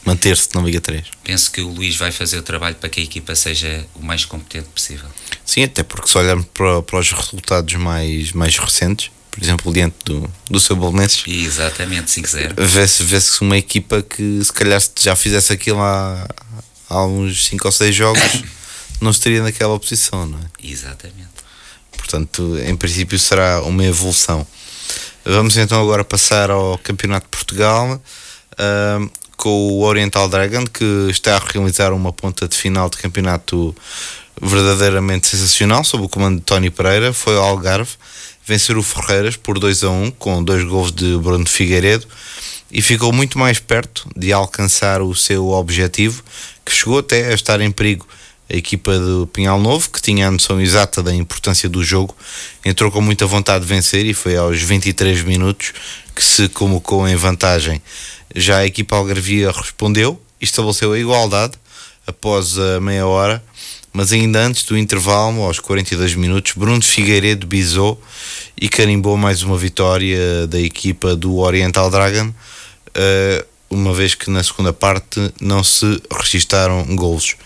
manter-se 0.05 0.49
na 0.55 0.61
Liga 0.61 0.81
3. 0.81 1.05
Penso 1.23 1.51
que 1.51 1.61
o 1.61 1.69
Luís 1.69 1.97
vai 1.97 2.13
fazer 2.13 2.39
o 2.39 2.43
trabalho 2.43 2.77
para 2.77 2.89
que 2.89 3.01
a 3.01 3.03
equipa 3.03 3.35
seja 3.35 3.85
o 3.95 4.05
mais 4.05 4.25
competente 4.25 4.69
possível. 4.69 5.09
Sim, 5.45 5.65
até 5.65 5.83
porque 5.83 6.09
se 6.09 6.17
olharmos 6.19 6.47
para, 6.53 6.83
para 6.83 6.99
os 6.99 7.13
resultados 7.13 7.75
mais, 7.75 8.33
mais 8.33 8.57
recentes, 8.57 9.11
por 9.31 9.43
exemplo, 9.43 9.73
diante 9.73 9.97
do, 10.05 10.31
do 10.49 10.61
seu 10.61 10.77
Bolonenses. 10.77 11.25
Exatamente, 11.27 12.07
5-0. 12.21 12.55
Vê-se 12.57 13.03
vê 13.03 13.19
uma 13.41 13.59
equipa 13.59 14.03
que 14.03 14.45
se 14.45 14.53
calhar 14.53 14.81
já 14.99 15.17
fizesse 15.17 15.53
aquilo 15.53 15.81
há, 15.81 16.29
há 16.89 17.05
uns 17.05 17.47
5 17.47 17.67
ou 17.67 17.73
6 17.73 17.95
jogos, 17.95 18.43
não 19.01 19.11
estaria 19.11 19.43
naquela 19.43 19.79
posição, 19.79 20.27
não 20.27 20.39
é? 20.39 20.43
Exatamente. 20.63 21.35
Portanto, 21.97 22.59
em 22.65 22.77
princípio 22.77 23.19
será 23.19 23.63
uma 23.63 23.85
evolução. 23.85 24.47
Vamos 25.25 25.57
então 25.57 25.81
agora 25.81 26.05
passar 26.05 26.51
ao 26.51 26.79
Campeonato 26.79 27.27
de 27.27 27.31
Portugal. 27.31 28.01
Uh, 28.53 29.11
com 29.37 29.49
o 29.49 29.83
Oriental 29.83 30.29
Dragon, 30.29 30.65
que 30.65 31.09
está 31.11 31.37
a 31.37 31.43
realizar 31.53 31.93
uma 31.93 32.13
ponta 32.13 32.49
de 32.49 32.57
final 32.57 32.89
de 32.89 32.97
campeonato 32.97 33.75
verdadeiramente 34.41 35.27
sensacional, 35.27 35.85
sob 35.85 36.05
o 36.05 36.09
comando 36.09 36.39
de 36.39 36.45
Tony 36.45 36.71
Pereira, 36.71 37.13
foi 37.13 37.37
ao 37.37 37.45
Algarve 37.45 37.91
vencer 38.47 38.77
o 38.77 38.83
Ferreiras 38.83 39.37
por 39.37 39.59
2 39.59 39.85
a 39.85 39.91
1 39.91 40.11
com 40.13 40.45
dois 40.45 40.65
gols 40.65 40.93
de 40.93 41.17
Bruno 41.17 41.47
Figueiredo 41.47 42.07
e 42.71 42.83
ficou 42.83 43.13
muito 43.13 43.39
mais 43.39 43.59
perto 43.59 44.09
de 44.17 44.33
alcançar 44.33 45.01
o 45.01 45.15
seu 45.15 45.49
objetivo, 45.51 46.23
que 46.65 46.73
chegou 46.73 46.99
até 46.99 47.29
a 47.29 47.35
estar 47.35 47.61
em 47.61 47.71
perigo. 47.71 48.07
A 48.51 48.57
equipa 48.57 48.99
do 48.99 49.27
Pinhal 49.27 49.59
Novo, 49.59 49.89
que 49.89 50.03
tinha 50.03 50.29
a 50.29 50.31
noção 50.31 50.61
exata 50.61 51.03
da 51.03 51.15
importância 51.15 51.67
do 51.67 51.83
jogo, 51.83 52.15
entrou 52.63 52.91
com 52.91 53.01
muita 53.01 53.27
vontade 53.27 53.65
de 53.65 53.69
vencer 53.73 54.05
e 54.05 54.13
foi 54.13 54.37
aos 54.37 54.61
23 54.61 55.23
minutos 55.23 55.73
que 56.15 56.23
se 56.23 56.49
colocou 56.51 57.09
em 57.09 57.17
vantagem. 57.17 57.81
Já 58.35 58.59
a 58.59 58.67
equipa 58.67 58.97
algarvia 58.97 59.51
respondeu 59.51 60.21
e 60.41 60.45
estabeleceu 60.45 60.93
a 60.93 60.99
igualdade 60.99 61.55
após 62.07 62.59
a 62.59 62.81
meia 62.81 63.07
hora, 63.07 63.43
mas 63.93 64.13
ainda 64.13 64.41
antes 64.41 64.65
do 64.65 64.77
intervalo, 64.77 65.43
aos 65.43 65.59
42 65.59 66.15
minutos, 66.15 66.53
Bruno 66.57 66.83
Figueiredo 66.83 67.47
bisou 67.47 68.01
e 68.61 68.69
carimbou 68.69 69.17
mais 69.17 69.43
uma 69.43 69.57
vitória 69.57 70.47
da 70.47 70.61
equipa 70.61 71.17
do 71.17 71.39
Oriental 71.39 71.91
Dragon, 71.91 72.33
eh, 72.95 73.45
uma 73.71 73.93
vez 73.95 74.15
que 74.15 74.31
na 74.31 74.43
segunda 74.43 74.73
parte 74.73 75.33
não 75.41 75.65
se 75.65 76.01
registaram 76.11 76.85
golos. 76.95 77.37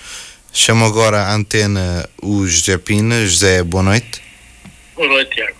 Chamo 0.53 0.85
agora 0.85 1.23
a 1.23 1.35
antena 1.35 2.09
o 2.23 2.47
José 2.47 2.77
Pina. 2.79 3.25
José, 3.25 3.63
boa 3.63 3.83
noite. 3.83 4.21
Boa 4.97 5.09
noite, 5.09 5.35
Tiago. 5.35 5.57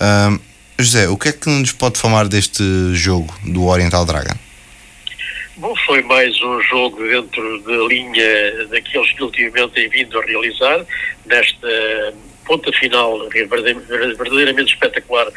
Um, 0.00 0.38
José, 0.78 1.08
o 1.08 1.16
que 1.16 1.28
é 1.28 1.32
que 1.32 1.48
nos 1.48 1.72
pode 1.72 1.98
falar 1.98 2.26
deste 2.26 2.62
jogo 2.94 3.32
do 3.44 3.66
Oriental 3.66 4.04
Dragon? 4.04 4.34
Bom, 5.56 5.72
foi 5.86 6.02
mais 6.02 6.40
um 6.42 6.60
jogo 6.62 7.06
dentro 7.06 7.60
da 7.60 7.76
linha 7.86 8.66
daqueles 8.70 9.12
que 9.12 9.22
ultimamente 9.22 9.74
têm 9.74 9.88
vindo 9.88 10.18
a 10.18 10.24
realizar, 10.24 10.84
nesta 11.24 12.14
ponta 12.44 12.72
final 12.72 13.28
verdadeiramente 13.30 14.74
espetacular 14.74 15.28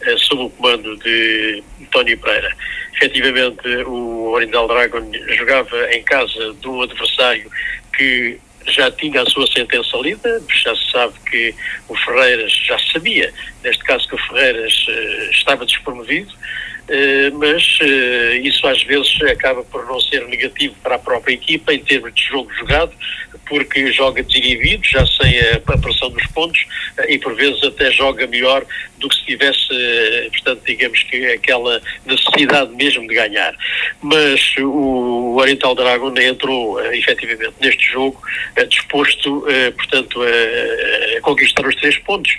eh, 0.00 0.16
sob 0.16 0.44
o 0.44 0.50
comando 0.50 0.96
de 0.96 1.62
Tony 1.90 2.16
Pereira. 2.16 2.56
Efetivamente, 2.94 3.68
o 3.86 4.30
Oriental 4.30 4.66
Dragon 4.66 5.12
jogava 5.36 5.92
em 5.92 6.02
casa 6.04 6.56
um 6.64 6.80
adversário 6.80 7.50
que 7.96 8.38
já 8.68 8.90
tinha 8.90 9.22
a 9.22 9.26
sua 9.26 9.46
sentença 9.46 9.96
lida, 9.98 10.42
já 10.62 10.74
se 10.74 10.90
sabe 10.90 11.14
que 11.30 11.54
o 11.88 11.96
Ferreiras 11.96 12.52
já 12.52 12.78
sabia, 12.92 13.32
neste 13.62 13.82
caso 13.84 14.08
que 14.08 14.14
o 14.14 14.18
Ferreiras 14.18 14.86
uh, 14.88 15.30
estava 15.30 15.64
despromovido, 15.64 16.32
uh, 16.32 17.38
mas 17.38 17.78
uh, 17.80 18.34
isso 18.42 18.66
às 18.66 18.82
vezes 18.82 19.22
acaba 19.22 19.62
por 19.64 19.86
não 19.86 20.00
ser 20.00 20.26
negativo 20.26 20.74
para 20.82 20.96
a 20.96 20.98
própria 20.98 21.34
equipa 21.34 21.72
em 21.72 21.78
termos 21.80 22.14
de 22.14 22.22
jogo 22.24 22.52
jogado, 22.54 22.92
porque 23.48 23.92
joga 23.92 24.22
desinibido, 24.22 24.84
já 24.84 25.04
sem 25.06 25.38
a, 25.40 25.78
pressão 25.78 26.10
dos 26.10 26.26
pontos 26.28 26.64
e 27.08 27.18
por 27.18 27.34
vezes 27.34 27.62
até 27.62 27.90
joga 27.90 28.26
melhor 28.26 28.64
do 28.98 29.08
que 29.08 29.16
se 29.16 29.24
tivesse, 29.26 29.68
portanto, 30.30 30.62
digamos 30.66 31.02
que 31.04 31.26
aquela 31.32 31.80
necessidade 32.04 32.74
mesmo 32.74 33.06
de 33.06 33.14
ganhar. 33.14 33.54
Mas 34.02 34.54
o 34.58 35.36
Oriental 35.36 35.74
Dragon 35.74 36.14
entrou 36.18 36.80
efetivamente 36.92 37.54
neste 37.60 37.92
jogo 37.92 38.20
disposto, 38.68 39.44
portanto, 39.76 40.22
a 40.22 41.20
conquistar 41.20 41.66
os 41.66 41.76
três 41.76 41.98
pontos, 41.98 42.32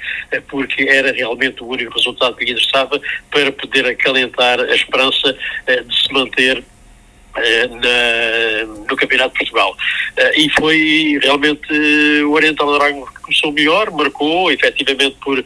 porque 0.47 0.83
era 0.83 1.11
realmente 1.11 1.63
o 1.63 1.67
único 1.67 1.93
resultado 1.93 2.35
que 2.35 2.45
lhe 2.45 2.51
interessava 2.51 2.99
para 3.29 3.51
poder 3.51 3.85
acalentar 3.87 4.59
a 4.59 4.75
esperança 4.75 5.37
de 5.85 6.01
se 6.01 6.11
manter 6.11 6.63
na, 7.37 8.65
no 8.89 8.95
Campeonato 8.95 9.33
de 9.33 9.39
Portugal. 9.39 9.75
e 10.35 10.49
foi 10.51 11.19
realmente 11.21 11.71
o 12.23 12.31
Oriental 12.31 12.77
Dragon 12.77 13.05
que 13.05 13.21
começou 13.21 13.51
melhor, 13.51 13.91
marcou 13.91 14.51
efetivamente 14.51 15.15
por 15.21 15.43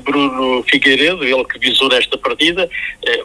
Bruno 0.00 0.62
Figueiredo, 0.64 1.24
ele 1.24 1.44
que 1.44 1.58
visou 1.58 1.88
nesta 1.88 2.16
partida, 2.18 2.68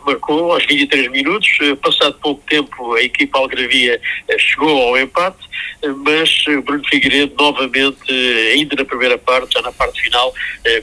marcou 0.06 0.54
aos 0.54 0.66
23 0.66 1.12
minutos, 1.12 1.50
passado 1.82 2.18
pouco 2.22 2.42
tempo 2.50 2.94
a 2.94 3.04
equipa 3.04 3.38
Algravia 3.38 4.00
chegou 4.38 4.82
ao 4.82 4.98
empate, 4.98 5.48
mas 6.06 6.44
Bruno 6.64 6.84
Figueiredo 6.88 7.36
novamente, 7.38 8.12
ainda 8.54 8.76
na 8.76 8.86
primeira 8.86 9.18
parte, 9.18 9.54
já 9.54 9.62
na 9.62 9.72
parte 9.72 10.02
final, 10.02 10.34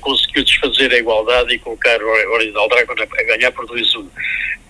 conseguiu 0.01 0.45
desfazer 0.45 0.93
a 0.93 0.99
igualdade 0.99 1.55
e 1.55 1.59
colocar 1.59 2.01
o 2.01 2.33
Oriental 2.35 2.69
Dragon 2.69 2.93
a 2.93 3.23
ganhar 3.25 3.53
por 3.53 3.67
2-1. 3.67 4.07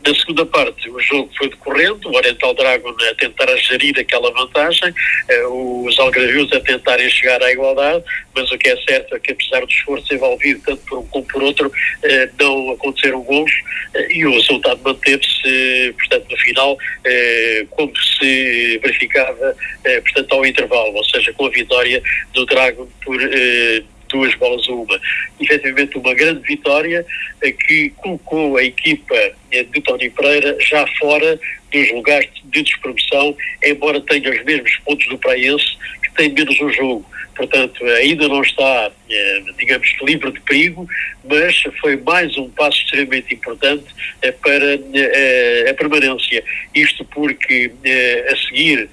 Na 0.07 0.15
segunda 0.15 0.45
parte, 0.45 0.91
o 0.91 1.01
jogo 1.01 1.31
foi 1.39 1.49
decorrendo, 1.49 2.11
o 2.11 2.17
Oriental 2.17 2.53
Dragon 2.53 2.95
a 3.11 3.15
tentar 3.15 3.57
gerir 3.57 3.99
aquela 3.99 4.31
vantagem, 4.33 4.93
eh, 5.31 5.47
os 5.47 5.99
algravios 5.99 6.53
a 6.53 6.61
tentarem 6.61 7.09
chegar 7.09 7.43
à 7.43 7.51
igualdade, 7.51 8.05
mas 8.35 8.51
o 8.53 8.59
que 8.59 8.69
é 8.69 8.77
certo 8.83 9.17
é 9.17 9.19
que 9.19 9.33
apesar 9.33 9.61
do 9.61 9.73
esforço 9.73 10.13
envolvido, 10.13 10.61
tanto 10.67 10.83
por 10.85 10.99
um 10.99 11.07
como 11.07 11.25
por 11.25 11.43
outro, 11.43 11.73
eh, 12.03 12.29
não 12.39 12.73
aconteceram 12.73 13.23
gols 13.23 13.51
eh, 13.95 14.09
e 14.13 14.27
o 14.27 14.33
resultado 14.33 14.79
manteve-se, 14.85 15.95
portanto, 15.97 16.27
no 16.31 16.37
final, 16.37 16.79
como 17.71 17.93
se 17.97 18.79
verificava, 18.83 19.57
portanto, 20.03 20.33
ao 20.33 20.45
intervalo, 20.45 20.95
ou 20.95 21.05
seja, 21.05 21.33
com 21.33 21.47
a 21.47 21.51
vitória 21.51 22.03
do 22.35 22.45
Dragon 22.45 22.87
por 23.03 23.19
duas 24.15 24.35
bolas 24.37 24.67
a 24.69 24.73
uma. 24.73 25.01
Efetivamente, 25.41 25.99
uma 25.99 26.15
grande 26.15 26.41
vitória 26.47 27.05
eh, 27.43 27.51
que 27.51 27.91
colocou 27.97 28.57
a 28.57 28.63
equipa 28.63 29.15
eh, 29.51 29.65
de 29.65 29.81
Tony 29.83 30.09
Pereira 30.11 30.57
já 30.61 30.87
fora 30.99 31.39
dos 31.73 31.93
lugares 31.93 32.31
de 32.45 32.63
despromoção, 32.63 33.37
embora 33.65 34.01
tenha 34.01 34.31
os 34.31 34.45
mesmos 34.45 34.77
pontos 34.85 35.07
do 35.09 35.19
Praense, 35.19 35.77
tem 36.17 36.33
menos 36.33 36.61
um 36.61 36.73
jogo. 36.73 37.05
Portanto, 37.37 37.85
ainda 37.85 38.29
não 38.29 38.43
está, 38.43 38.91
eh, 39.11 39.43
digamos, 39.59 39.89
livre 40.03 40.31
de 40.31 40.41
perigo, 40.41 40.87
mas 41.25 41.63
foi 41.81 41.97
mais 41.97 42.37
um 42.37 42.49
passo 42.51 42.79
extremamente 42.79 43.35
importante 43.35 43.85
para 44.41 44.75
a 45.71 45.75
permanência. 45.75 46.45
Isto 46.75 47.05
porque, 47.07 47.73
a 48.31 48.37
seguir, 48.37 48.89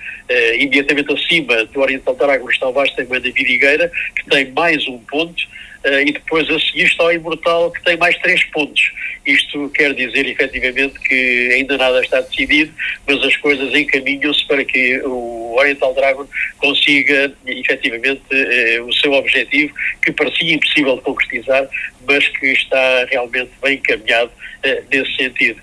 imediatamente 0.57 1.13
acima 1.13 1.65
do 1.65 1.81
Oriental 1.81 2.15
de 2.15 2.23
Aragão 2.23 2.49
está 2.49 2.67
o 2.67 2.73
Vasta 2.73 3.05
da 3.05 3.19
Vidigueira, 3.19 3.91
que 4.15 4.29
tem 4.29 4.51
mais 4.51 4.87
um 4.87 4.97
ponto, 4.99 5.43
e 5.83 6.11
depois 6.11 6.49
a 6.49 6.59
seguir 6.59 6.85
está 6.85 7.05
o 7.05 7.11
Imortal 7.11 7.71
que 7.71 7.83
tem 7.83 7.97
mais 7.97 8.17
três 8.19 8.43
pontos. 8.45 8.91
Isto 9.25 9.69
quer 9.69 9.93
dizer 9.93 10.25
efetivamente 10.27 10.99
que 10.99 11.51
ainda 11.53 11.77
nada 11.77 12.01
está 12.01 12.21
decidido, 12.21 12.71
mas 13.07 13.23
as 13.23 13.35
coisas 13.37 13.73
encaminham-se 13.73 14.45
para 14.47 14.63
que 14.65 14.99
o 15.03 15.55
Oriental 15.57 15.93
Dragon 15.93 16.27
consiga 16.57 17.31
efetivamente 17.45 18.21
uh, 18.31 18.85
o 18.85 18.93
seu 18.93 19.13
objetivo, 19.13 19.73
que 20.03 20.11
parecia 20.11 20.53
impossível 20.53 20.95
de 20.95 21.01
concretizar, 21.01 21.67
mas 22.07 22.27
que 22.27 22.47
está 22.47 23.05
realmente 23.05 23.51
bem 23.61 23.75
encaminhado 23.75 24.31
uh, 24.65 24.83
nesse 24.91 25.15
sentido. 25.15 25.61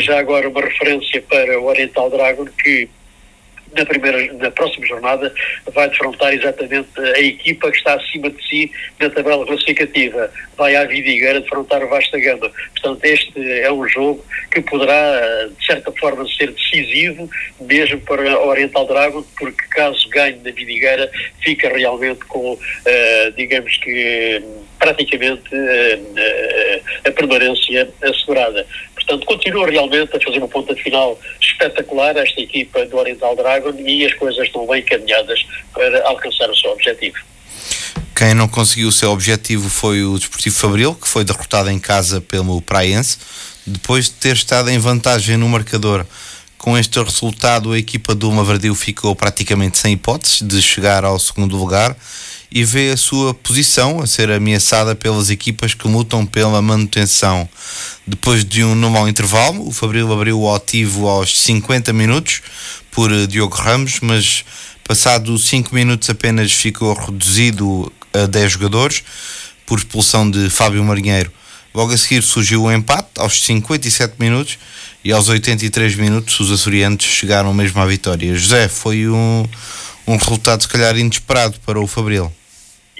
já 0.00 0.18
agora 0.18 0.48
uma 0.48 0.60
referência 0.60 1.22
para 1.22 1.60
o 1.60 1.66
Oriental 1.66 2.10
Dragon 2.10 2.46
que 2.46 2.88
na, 3.76 3.84
primeira, 3.84 4.32
na 4.34 4.50
próxima 4.50 4.86
jornada 4.86 5.32
vai 5.72 5.88
defrontar 5.88 6.34
exatamente 6.34 6.88
a 7.00 7.20
equipa 7.20 7.70
que 7.70 7.76
está 7.76 7.94
acima 7.94 8.30
de 8.30 8.48
si 8.48 8.72
na 8.98 9.10
tabela 9.10 9.46
classificativa. 9.46 10.30
Vai 10.56 10.74
à 10.76 10.84
Vidigueira 10.84 11.40
defrontar 11.40 11.82
o 11.82 11.88
Vasta 11.88 12.18
Gama. 12.18 12.50
Portanto, 12.72 13.04
este 13.04 13.60
é 13.60 13.70
um 13.72 13.86
jogo 13.88 14.24
que 14.50 14.60
poderá, 14.60 15.46
de 15.46 15.66
certa 15.66 15.92
forma, 15.92 16.26
ser 16.28 16.50
decisivo 16.52 17.28
mesmo 17.60 18.00
para 18.00 18.38
o 18.40 18.48
Oriental 18.48 18.86
Dragon, 18.86 19.24
porque 19.38 19.64
caso 19.70 20.08
ganhe 20.10 20.40
na 20.44 20.50
Vidigueira, 20.50 21.10
fica 21.42 21.68
realmente 21.68 22.24
com, 22.26 22.52
uh, 22.52 23.32
digamos 23.36 23.76
que, 23.78 24.42
praticamente 24.78 25.54
uh, 25.54 27.08
a 27.08 27.10
permanência 27.10 27.88
assegurada. 28.02 28.66
Portanto, 29.08 29.24
continua 29.24 29.66
realmente 29.66 30.14
a 30.14 30.20
fazer 30.20 30.36
uma 30.36 30.48
ponta 30.48 30.74
final 30.76 31.18
espetacular 31.40 32.14
esta 32.18 32.42
equipa 32.42 32.84
do 32.84 32.98
Oriental 32.98 33.34
Dragon 33.34 33.72
e 33.78 34.04
as 34.04 34.12
coisas 34.12 34.46
estão 34.46 34.66
bem 34.66 34.82
caminhadas 34.82 35.46
para 35.72 36.06
alcançar 36.06 36.50
o 36.50 36.54
seu 36.54 36.70
objetivo. 36.72 37.16
Quem 38.14 38.34
não 38.34 38.46
conseguiu 38.46 38.88
o 38.88 38.92
seu 38.92 39.10
objetivo 39.10 39.70
foi 39.70 40.04
o 40.04 40.18
Desportivo 40.18 40.56
Fabril, 40.56 40.94
que 40.94 41.08
foi 41.08 41.24
derrotado 41.24 41.70
em 41.70 41.78
casa 41.78 42.20
pelo 42.20 42.60
Praense, 42.60 43.16
depois 43.66 44.06
de 44.06 44.12
ter 44.12 44.36
estado 44.36 44.68
em 44.68 44.78
vantagem 44.78 45.38
no 45.38 45.48
marcador. 45.48 46.04
Com 46.58 46.76
este 46.76 47.00
resultado, 47.02 47.72
a 47.72 47.78
equipa 47.78 48.14
do 48.14 48.30
Mavardil 48.30 48.74
ficou 48.74 49.16
praticamente 49.16 49.78
sem 49.78 49.94
hipóteses 49.94 50.42
de 50.42 50.60
chegar 50.60 51.02
ao 51.02 51.18
segundo 51.18 51.56
lugar 51.56 51.96
e 52.50 52.64
vê 52.64 52.90
a 52.90 52.96
sua 52.96 53.34
posição 53.34 54.00
a 54.00 54.06
ser 54.06 54.30
ameaçada 54.30 54.94
pelas 54.94 55.30
equipas 55.30 55.74
que 55.74 55.86
lutam 55.86 56.24
pela 56.24 56.62
manutenção. 56.62 57.48
Depois 58.06 58.44
de 58.44 58.64
um 58.64 58.74
normal 58.74 59.08
intervalo, 59.08 59.66
o 59.66 59.72
Fabril 59.72 60.12
abriu 60.12 60.40
o 60.40 60.54
ativo 60.54 61.08
aos 61.08 61.38
50 61.38 61.92
minutos 61.92 62.40
por 62.90 63.10
Diogo 63.26 63.54
Ramos, 63.54 64.00
mas 64.00 64.44
passado 64.82 65.38
5 65.38 65.74
minutos 65.74 66.08
apenas 66.08 66.50
ficou 66.52 66.94
reduzido 66.94 67.92
a 68.14 68.26
10 68.26 68.52
jogadores 68.52 69.02
por 69.66 69.78
expulsão 69.78 70.30
de 70.30 70.48
Fábio 70.48 70.82
Marinheiro. 70.82 71.30
Logo 71.74 71.92
a 71.92 71.98
seguir 71.98 72.22
surgiu 72.22 72.62
o 72.62 72.72
empate 72.72 73.10
aos 73.18 73.44
57 73.44 74.14
minutos 74.18 74.58
e 75.04 75.12
aos 75.12 75.28
83 75.28 75.94
minutos 75.96 76.40
os 76.40 76.50
açorianos 76.50 77.04
chegaram 77.04 77.52
mesmo 77.52 77.80
à 77.80 77.86
vitória. 77.86 78.34
José, 78.34 78.68
foi 78.68 79.06
um, 79.06 79.46
um 80.06 80.16
resultado 80.16 80.62
se 80.62 80.68
calhar 80.68 80.96
inesperado 80.96 81.60
para 81.64 81.78
o 81.78 81.86
Fabril. 81.86 82.32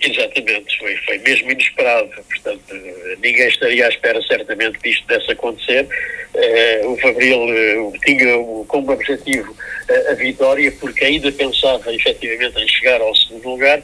Exatamente, 0.00 0.78
foi, 0.78 0.96
foi 0.98 1.18
mesmo 1.18 1.50
inesperado. 1.50 2.08
Portanto, 2.08 2.74
ninguém 3.20 3.48
estaria 3.48 3.86
à 3.86 3.88
espera 3.88 4.22
certamente 4.22 4.78
disto 4.82 5.06
desse 5.06 5.32
acontecer. 5.32 5.88
Uh, 6.34 6.92
o 6.92 6.96
Fabril 6.98 7.38
uh, 7.40 7.92
tinha 8.04 8.32
como 8.68 8.92
objetivo 8.92 9.50
uh, 9.50 10.10
a 10.10 10.14
vitória, 10.14 10.70
porque 10.78 11.04
ainda 11.04 11.32
pensava 11.32 11.92
efetivamente 11.92 12.62
em 12.62 12.68
chegar 12.68 13.00
ao 13.00 13.12
segundo 13.16 13.48
lugar. 13.48 13.82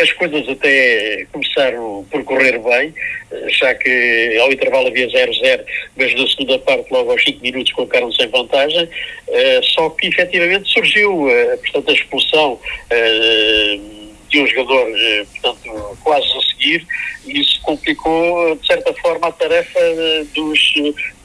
as 0.00 0.12
coisas 0.12 0.48
até 0.48 1.26
começaram 1.32 2.06
por 2.10 2.22
correr 2.22 2.58
bem, 2.58 2.94
já 3.48 3.74
que 3.74 4.38
ao 4.40 4.52
intervalo 4.52 4.86
havia 4.86 5.08
0-0, 5.08 5.64
mas 5.96 6.14
na 6.14 6.26
segunda 6.28 6.58
parte, 6.60 6.92
logo 6.92 7.10
aos 7.10 7.24
5 7.24 7.42
minutos, 7.42 7.72
colocaram-se 7.72 8.22
em 8.22 8.28
vantagem. 8.28 8.88
só 9.74 9.90
que 9.90 10.08
efetivamente 10.08 10.68
surgiu, 10.68 11.26
portanto, 11.62 11.90
a 11.90 11.92
expulsão 11.92 12.60
de 14.30 14.40
um 14.40 14.46
jogador, 14.46 14.88
eh, 14.96 15.26
portanto, 15.32 15.98
quase 16.02 16.26
a 16.26 16.40
seguir, 16.42 16.86
e 17.26 17.40
isso 17.40 17.60
complicou, 17.62 18.54
de 18.54 18.66
certa 18.66 18.94
forma, 18.94 19.26
a 19.26 19.32
tarefa 19.32 19.78
eh, 19.78 20.24
dos, 20.32 20.74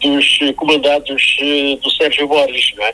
dos 0.02 0.40
comandados 0.56 1.38
eh, 1.40 1.78
do 1.82 1.92
Sérgio 1.92 2.28
Borges, 2.28 2.74
não 2.76 2.84
é? 2.84 2.94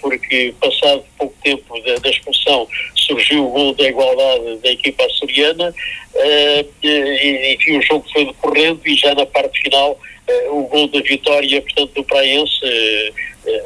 Porque, 0.00 0.54
passado 0.60 1.04
pouco 1.18 1.34
tempo 1.44 1.80
da, 1.82 1.94
da 1.96 2.10
expulsão, 2.10 2.66
surgiu 2.94 3.46
o 3.46 3.50
gol 3.50 3.74
da 3.74 3.86
igualdade 3.86 4.56
da 4.62 4.70
equipa 4.70 5.04
açoriana, 5.04 5.74
e, 6.82 7.54
enfim, 7.54 7.78
o 7.78 7.82
jogo 7.82 8.06
foi 8.12 8.24
decorrendo, 8.24 8.80
e 8.86 8.96
já 8.96 9.14
na 9.14 9.26
parte 9.26 9.60
final, 9.60 9.98
o 10.50 10.62
gol 10.68 10.88
da 10.88 11.00
vitória, 11.00 11.60
portanto, 11.60 11.92
do 11.92 12.04
Praense, 12.04 13.12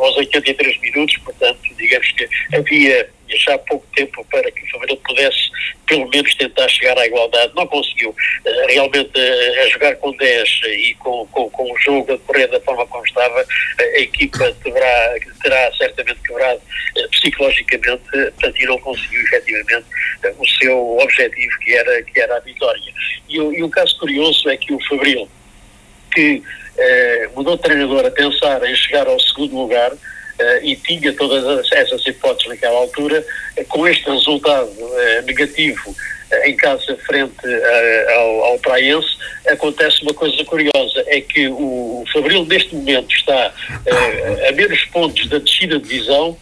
aos 0.01 0.17
83 0.17 0.81
minutos, 0.81 1.17
portanto, 1.19 1.61
digamos 1.77 2.11
que 2.13 2.29
havia 2.53 3.09
já 3.37 3.59
pouco 3.59 3.87
tempo 3.95 4.25
para 4.31 4.51
que 4.51 4.63
o 4.63 4.71
Fabril 4.71 4.97
pudesse 4.99 5.51
pelo 5.89 6.09
menos 6.09 6.35
tentar 6.35 6.69
chegar 6.69 6.97
à 6.99 7.07
igualdade, 7.07 7.53
não 7.57 7.67
conseguiu. 7.67 8.11
Uh, 8.11 8.67
realmente 8.69 9.19
uh, 9.19 9.63
a 9.63 9.67
jogar 9.69 9.97
com 9.97 10.13
10 10.13 10.61
e 10.67 10.95
com, 10.95 11.27
com, 11.29 11.51
com 11.51 11.73
o 11.73 11.79
jogo 11.79 12.13
a 12.13 12.19
correr 12.19 12.47
da 12.49 12.61
forma 12.61 12.87
como 12.87 13.05
estava, 13.05 13.45
a 13.79 13.99
equipa 13.99 14.53
terá, 14.63 15.15
terá 15.43 15.73
certamente 15.77 16.21
quebrado 16.21 16.61
psicologicamente, 17.11 18.03
portanto, 18.11 18.61
e 18.61 18.67
não 18.67 18.79
conseguiu 18.79 19.21
efetivamente 19.23 19.87
o 20.39 20.47
seu 20.47 20.99
objetivo 20.99 21.59
que 21.61 21.75
era, 21.75 22.03
que 22.03 22.21
era 22.21 22.37
a 22.37 22.41
vitória. 22.41 22.93
E, 23.29 23.37
e 23.37 23.63
um 23.63 23.71
caso 23.71 23.99
curioso 23.99 24.49
é 24.49 24.57
que 24.57 24.73
o 24.73 24.85
Fabril, 24.89 25.29
que 26.13 26.43
mudou 27.35 27.57
de 27.57 27.63
treinador 27.63 28.07
a 28.07 28.11
pensar 28.11 28.63
em 28.65 28.75
chegar 28.75 29.07
ao 29.07 29.19
segundo 29.21 29.57
lugar, 29.57 29.93
e 30.63 30.77
tinha 30.77 31.13
todas 31.13 31.71
essas 31.73 32.07
hipóteses 32.07 32.49
naquela 32.49 32.79
altura, 32.79 33.25
uh, 33.57 33.65
com 33.67 33.87
este 33.87 34.09
resultado 34.09 34.71
uh, 34.71 35.23
negativo 35.25 35.95
em 36.45 36.55
casa 36.57 36.95
frente 37.07 37.47
ao, 38.15 38.45
ao 38.45 38.59
Praense, 38.59 39.09
acontece 39.49 40.03
uma 40.03 40.13
coisa 40.13 40.45
curiosa, 40.45 41.03
é 41.07 41.23
que 41.23 41.49
o 41.49 42.05
Fabril 42.13 42.45
neste 42.45 42.75
momento 42.75 43.11
está 43.15 43.51
a 44.47 44.53
menos 44.53 44.85
pontos 44.93 45.27
da 45.31 45.39
descida 45.39 45.79
de 45.79 45.89
divisão 45.89 46.37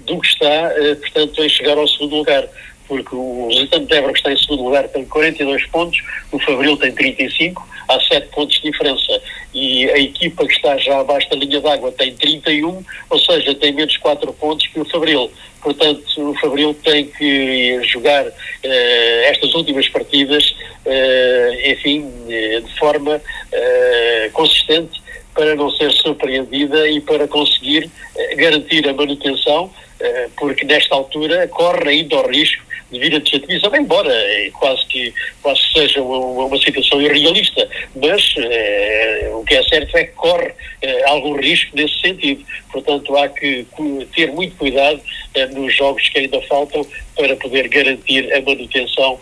do 0.00 0.20
que 0.20 0.28
está, 0.28 0.70
portanto, 1.00 1.42
em 1.42 1.48
chegar 1.48 1.78
ao 1.78 1.88
segundo 1.88 2.16
lugar 2.16 2.46
porque 2.90 3.14
o 3.14 3.46
Lusitano 3.46 3.86
de 3.86 3.94
Évora, 3.94 4.12
que 4.12 4.18
está 4.18 4.32
em 4.32 4.36
segundo 4.36 4.64
lugar, 4.64 4.88
tem 4.88 5.04
42 5.04 5.64
pontos, 5.66 6.02
o 6.32 6.40
Fabril 6.40 6.76
tem 6.76 6.90
35, 6.90 7.64
há 7.88 8.00
7 8.00 8.26
pontos 8.30 8.56
de 8.56 8.68
diferença. 8.68 9.22
E 9.54 9.88
a 9.88 9.98
equipa 9.98 10.44
que 10.44 10.52
está 10.52 10.76
já 10.76 10.98
abaixo 10.98 11.30
da 11.30 11.36
linha 11.36 11.60
d'água 11.60 11.92
tem 11.92 12.12
31, 12.16 12.84
ou 13.08 13.18
seja, 13.20 13.54
tem 13.54 13.72
menos 13.72 13.96
4 13.96 14.32
pontos 14.32 14.66
que 14.66 14.80
o 14.80 14.84
Fabril. 14.86 15.30
Portanto, 15.62 16.02
o 16.18 16.34
Fabril 16.40 16.74
tem 16.82 17.06
que 17.06 17.80
jogar 17.84 18.26
eh, 18.64 19.28
estas 19.30 19.54
últimas 19.54 19.88
partidas, 19.88 20.52
eh, 20.84 21.72
enfim, 21.72 22.10
eh, 22.28 22.60
de 22.60 22.76
forma 22.76 23.22
eh, 23.52 24.30
consistente 24.32 25.00
para 25.32 25.54
não 25.54 25.70
ser 25.70 25.92
surpreendida 25.92 26.88
e 26.88 27.00
para 27.00 27.28
conseguir 27.28 27.88
eh, 28.16 28.34
garantir 28.34 28.88
a 28.88 28.92
manutenção, 28.92 29.70
eh, 30.00 30.28
porque 30.36 30.64
nesta 30.64 30.96
altura 30.96 31.46
corre 31.46 31.88
ainda 31.88 32.16
o 32.16 32.28
risco 32.28 32.68
de 32.90 32.98
vir 32.98 33.14
a 33.14 33.18
descer 33.18 33.40
divisão, 33.40 33.74
embora 33.74 34.12
eh, 34.12 34.50
quase 34.52 34.84
que 34.86 35.12
quase 35.42 35.60
seja 35.72 36.02
uma, 36.02 36.44
uma 36.44 36.58
situação 36.58 37.00
irrealista, 37.00 37.68
mas 37.94 38.34
eh, 38.36 39.30
o 39.34 39.44
que 39.44 39.54
é 39.54 39.62
certo 39.62 39.96
é 39.96 40.04
que 40.04 40.12
corre 40.12 40.52
eh, 40.82 41.04
algum 41.08 41.36
risco 41.36 41.74
nesse 41.74 42.00
sentido. 42.00 42.44
Portanto, 42.72 43.16
há 43.16 43.28
que 43.28 43.66
ter 44.14 44.32
muito 44.32 44.56
cuidado 44.56 45.00
eh, 45.34 45.46
nos 45.46 45.74
jogos 45.76 46.08
que 46.08 46.18
ainda 46.18 46.40
faltam 46.42 46.86
para 47.16 47.36
poder 47.36 47.68
garantir 47.68 48.32
a 48.32 48.40
manutenção 48.40 49.18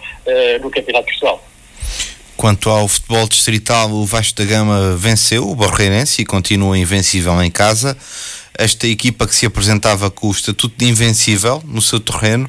no 0.61 0.71
Campeonato 0.71 1.11
de. 1.11 1.41
Quanto 2.37 2.71
ao 2.71 2.87
futebol 2.87 3.27
distrital, 3.27 3.91
o 3.91 4.05
Vasco 4.05 4.39
da 4.39 4.45
Gama 4.45 4.97
venceu 4.97 5.49
o 5.49 5.55
Barreirense 5.57 6.23
e 6.23 6.25
continua 6.25 6.79
invencível 6.79 7.43
em 7.43 7.51
casa. 7.51 7.97
Esta 8.57 8.87
equipa 8.87 9.27
que 9.27 9.35
se 9.35 9.47
apresentava 9.47 10.11
com 10.11 10.29
o 10.29 10.31
estatuto 10.31 10.75
de 10.77 10.87
invencível 10.87 11.63
no 11.65 11.83
seu 11.83 11.99
terreno 11.99 12.49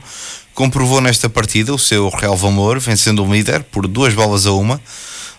comprovou 0.60 1.00
nesta 1.00 1.30
partida 1.30 1.74
o 1.74 1.80
seu 1.80 2.10
Real 2.10 2.36
Valor, 2.36 2.82
vencendo 2.82 3.24
o 3.24 3.34
líder 3.34 3.64
por 3.64 3.88
duas 3.88 4.14
bolas 4.14 4.46
a 4.46 4.52
uma, 4.52 4.82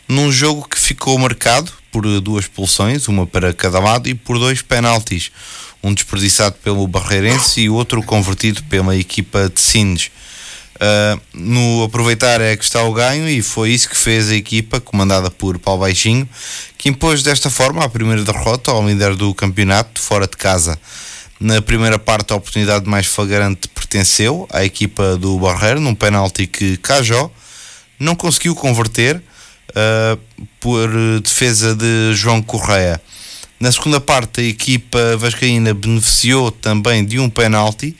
num 0.08 0.32
jogo 0.32 0.66
que 0.66 0.78
ficou 0.78 1.18
marcado 1.18 1.70
por 1.92 2.06
duas 2.22 2.46
expulsões, 2.46 3.06
uma 3.06 3.26
para 3.26 3.52
cada 3.52 3.78
lado, 3.78 4.08
e 4.08 4.14
por 4.14 4.38
dois 4.38 4.62
penaltis, 4.62 5.30
um 5.82 5.92
desperdiçado 5.92 6.56
pelo 6.64 6.88
Barreirense 6.88 7.60
e 7.60 7.68
outro 7.68 8.02
convertido 8.02 8.62
pela 8.62 8.96
equipa 8.96 9.52
de 9.54 9.60
Sines. 9.60 10.10
Uh, 10.76 11.20
no 11.34 11.84
aproveitar 11.84 12.40
é 12.40 12.56
que 12.56 12.64
está 12.64 12.82
o 12.82 12.94
ganho 12.94 13.28
e 13.28 13.42
foi 13.42 13.72
isso 13.72 13.90
que 13.90 13.96
fez 13.98 14.30
a 14.30 14.34
equipa, 14.34 14.80
comandada 14.80 15.30
por 15.30 15.58
Paulo 15.58 15.82
Baixinho, 15.82 16.26
que 16.78 16.88
impôs 16.88 17.22
desta 17.22 17.50
forma 17.50 17.84
a 17.84 17.90
primeira 17.90 18.24
derrota 18.24 18.70
ao 18.70 18.88
líder 18.88 19.14
do 19.16 19.34
campeonato 19.34 20.00
fora 20.00 20.26
de 20.26 20.38
casa. 20.38 20.80
Na 21.40 21.62
primeira 21.62 21.98
parte, 21.98 22.34
a 22.34 22.36
oportunidade 22.36 22.86
mais 22.86 23.06
flagrante 23.06 23.66
pertenceu 23.68 24.46
à 24.52 24.62
equipa 24.62 25.16
do 25.16 25.38
Barreiro, 25.38 25.80
num 25.80 25.94
penalti 25.94 26.46
que 26.46 26.76
Cajó 26.76 27.30
não 27.98 28.14
conseguiu 28.14 28.54
converter 28.54 29.16
uh, 29.16 30.20
por 30.60 30.90
defesa 31.22 31.74
de 31.74 32.12
João 32.12 32.42
Correia. 32.42 33.00
Na 33.58 33.72
segunda 33.72 33.98
parte, 33.98 34.42
a 34.42 34.44
equipa 34.44 35.16
vascaína 35.16 35.72
beneficiou 35.72 36.50
também 36.50 37.02
de 37.02 37.18
um 37.18 37.30
penalti 37.30 37.96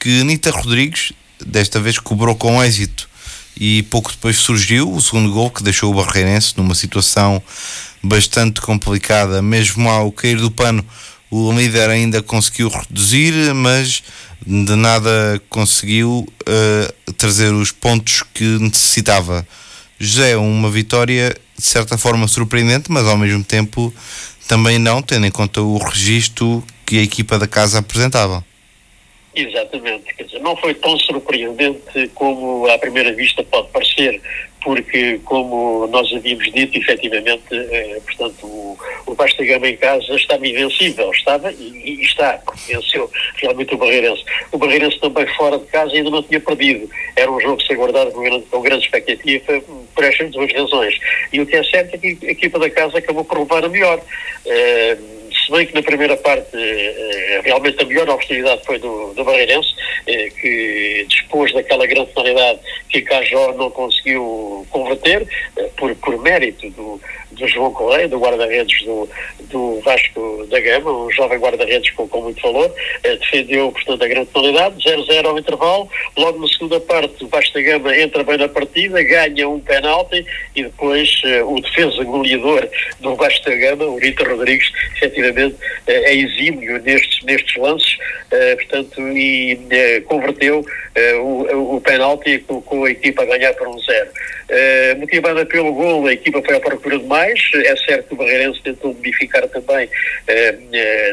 que 0.00 0.24
Nita 0.24 0.50
Rodrigues 0.50 1.12
desta 1.46 1.78
vez 1.78 1.96
cobrou 1.96 2.34
com 2.34 2.62
êxito 2.62 3.08
e 3.56 3.84
pouco 3.84 4.10
depois 4.10 4.36
surgiu 4.36 4.92
o 4.92 5.00
segundo 5.00 5.32
gol 5.32 5.48
que 5.50 5.62
deixou 5.62 5.92
o 5.92 5.94
Barreirense 5.94 6.54
numa 6.56 6.74
situação 6.74 7.40
bastante 8.02 8.60
complicada, 8.60 9.40
mesmo 9.40 9.88
ao 9.88 10.10
cair 10.10 10.38
do 10.38 10.50
pano 10.50 10.84
o 11.30 11.52
líder 11.52 11.88
ainda 11.88 12.22
conseguiu 12.22 12.68
reduzir, 12.68 13.54
mas 13.54 14.02
de 14.44 14.74
nada 14.74 15.40
conseguiu 15.48 16.26
uh, 16.26 17.12
trazer 17.12 17.52
os 17.52 17.70
pontos 17.70 18.24
que 18.34 18.58
necessitava. 18.58 19.46
Já 19.98 20.26
é 20.26 20.36
uma 20.36 20.70
vitória 20.70 21.36
de 21.56 21.64
certa 21.64 21.96
forma 21.96 22.26
surpreendente, 22.26 22.90
mas 22.90 23.06
ao 23.06 23.18
mesmo 23.18 23.44
tempo 23.44 23.92
também 24.48 24.78
não, 24.78 25.00
tendo 25.02 25.26
em 25.26 25.30
conta 25.30 25.60
o 25.60 25.78
registro 25.78 26.64
que 26.84 26.98
a 26.98 27.02
equipa 27.02 27.38
da 27.38 27.46
casa 27.46 27.78
apresentava. 27.78 28.44
Exatamente, 29.34 30.12
quer 30.14 30.24
dizer, 30.24 30.40
não 30.40 30.56
foi 30.56 30.74
tão 30.74 30.98
surpreendente 30.98 32.08
como 32.14 32.66
à 32.68 32.76
primeira 32.78 33.12
vista 33.12 33.44
pode 33.44 33.68
parecer, 33.68 34.20
porque 34.62 35.20
como 35.24 35.86
nós 35.86 36.12
havíamos 36.12 36.50
dito, 36.52 36.76
efetivamente, 36.76 37.44
eh, 37.52 38.00
portanto, 38.04 38.44
o, 38.44 38.78
o 39.06 39.14
Basta 39.14 39.44
Gama 39.44 39.68
em 39.68 39.76
casa 39.76 40.16
estava 40.16 40.46
invencível, 40.46 41.12
estava 41.12 41.52
e, 41.52 42.00
e 42.00 42.02
está, 42.02 42.40
venceu 42.66 43.08
realmente 43.36 43.72
o 43.72 43.78
Barreirense. 43.78 44.24
O 44.50 44.58
Barreirense 44.58 44.98
também 44.98 45.26
fora 45.36 45.58
de 45.58 45.66
casa 45.66 45.92
ainda 45.94 46.10
não 46.10 46.24
tinha 46.24 46.40
perdido, 46.40 46.90
era 47.14 47.30
um 47.30 47.40
jogo 47.40 47.58
que 47.58 47.68
se 47.68 47.72
aguardava 47.72 48.10
com 48.10 48.22
grande, 48.22 48.46
com 48.46 48.60
grande 48.60 48.84
expectativa 48.84 49.62
por 49.94 50.04
estas 50.04 50.32
duas 50.32 50.52
razões. 50.52 50.98
E 51.32 51.40
o 51.40 51.46
que 51.46 51.54
é 51.54 51.62
certo 51.62 51.94
é 51.94 51.98
que 51.98 52.26
a 52.26 52.30
equipa 52.32 52.58
da 52.58 52.68
casa 52.68 52.98
acabou 52.98 53.24
por 53.24 53.38
levar 53.38 53.64
a 53.64 53.68
melhor. 53.68 54.00
Eh, 54.44 54.98
se 55.44 55.50
bem 55.50 55.66
que 55.66 55.74
na 55.74 55.82
primeira 55.82 56.16
parte 56.16 56.56
eh, 56.56 57.40
realmente 57.44 57.82
a 57.82 57.86
melhor 57.86 58.08
oportunidade 58.08 58.64
foi 58.64 58.78
do, 58.78 59.14
do 59.14 59.24
Barreirense, 59.24 59.74
eh, 60.06 60.28
que 60.40 61.06
dispôs 61.08 61.52
daquela 61.52 61.86
grande 61.86 62.10
penalidade 62.12 62.60
que 62.88 63.02
Cajó 63.02 63.52
não 63.54 63.70
conseguiu 63.70 64.66
converter, 64.70 65.26
eh, 65.56 65.70
por, 65.76 65.94
por 65.96 66.20
mérito 66.20 66.68
do, 66.70 67.00
do 67.32 67.48
João 67.48 67.72
Correia, 67.72 68.08
do 68.08 68.18
guarda-redes 68.18 68.84
do, 68.84 69.08
do 69.50 69.80
Vasco 69.80 70.46
da 70.50 70.60
Gama, 70.60 70.90
um 70.90 71.10
jovem 71.10 71.38
guarda-redes 71.38 71.90
com, 71.92 72.06
com 72.06 72.22
muito 72.22 72.42
valor, 72.42 72.72
defendeu, 73.02 73.72
portanto, 73.72 74.02
a 74.02 74.08
grande 74.08 74.30
penalidade, 74.30 74.84
0-0 74.84 75.26
ao 75.26 75.38
intervalo, 75.38 75.88
logo 76.16 76.38
na 76.40 76.48
segunda 76.48 76.80
parte 76.80 77.24
o 77.24 77.28
Vasco 77.28 77.54
da 77.54 77.62
Gama 77.62 77.96
entra 77.96 78.22
bem 78.24 78.36
na 78.36 78.48
partida, 78.48 79.02
ganha 79.02 79.48
um 79.48 79.60
penalti 79.60 80.24
e 80.54 80.64
depois 80.64 81.22
o 81.46 81.60
defesa 81.60 82.04
goleador 82.04 82.68
do 83.00 83.14
Vasco 83.14 83.44
da 83.44 83.56
Gama, 83.56 83.84
o 83.84 83.98
Rita 83.98 84.28
Rodrigues, 84.28 84.70
efetivamente 84.96 85.29
é 85.86 86.14
exímio 86.14 86.80
nestes, 86.82 87.22
nestes 87.24 87.56
lances, 87.56 87.98
eh, 88.30 88.54
portanto, 88.54 89.00
e 89.08 89.58
eh, 89.70 90.00
converteu 90.02 90.64
eh, 90.94 91.14
o, 91.14 91.76
o 91.76 91.80
penalti 91.80 92.38
com, 92.38 92.84
a 92.84 92.90
equipa 92.90 93.22
a 93.22 93.26
ganhar 93.26 93.52
por 93.54 93.66
um 93.66 93.78
zero. 93.80 94.10
motivada 94.98 95.44
pelo 95.46 95.72
gol, 95.72 96.06
a 96.06 96.12
equipa 96.12 96.40
foi 96.42 96.56
à 96.56 96.60
procura 96.60 96.98
de 96.98 97.06
mais, 97.06 97.40
é 97.54 97.76
certo 97.76 98.08
que 98.08 98.14
o 98.14 98.16
Barreirense 98.16 98.62
tentou 98.62 98.94
modificar 98.94 99.46
também, 99.48 99.88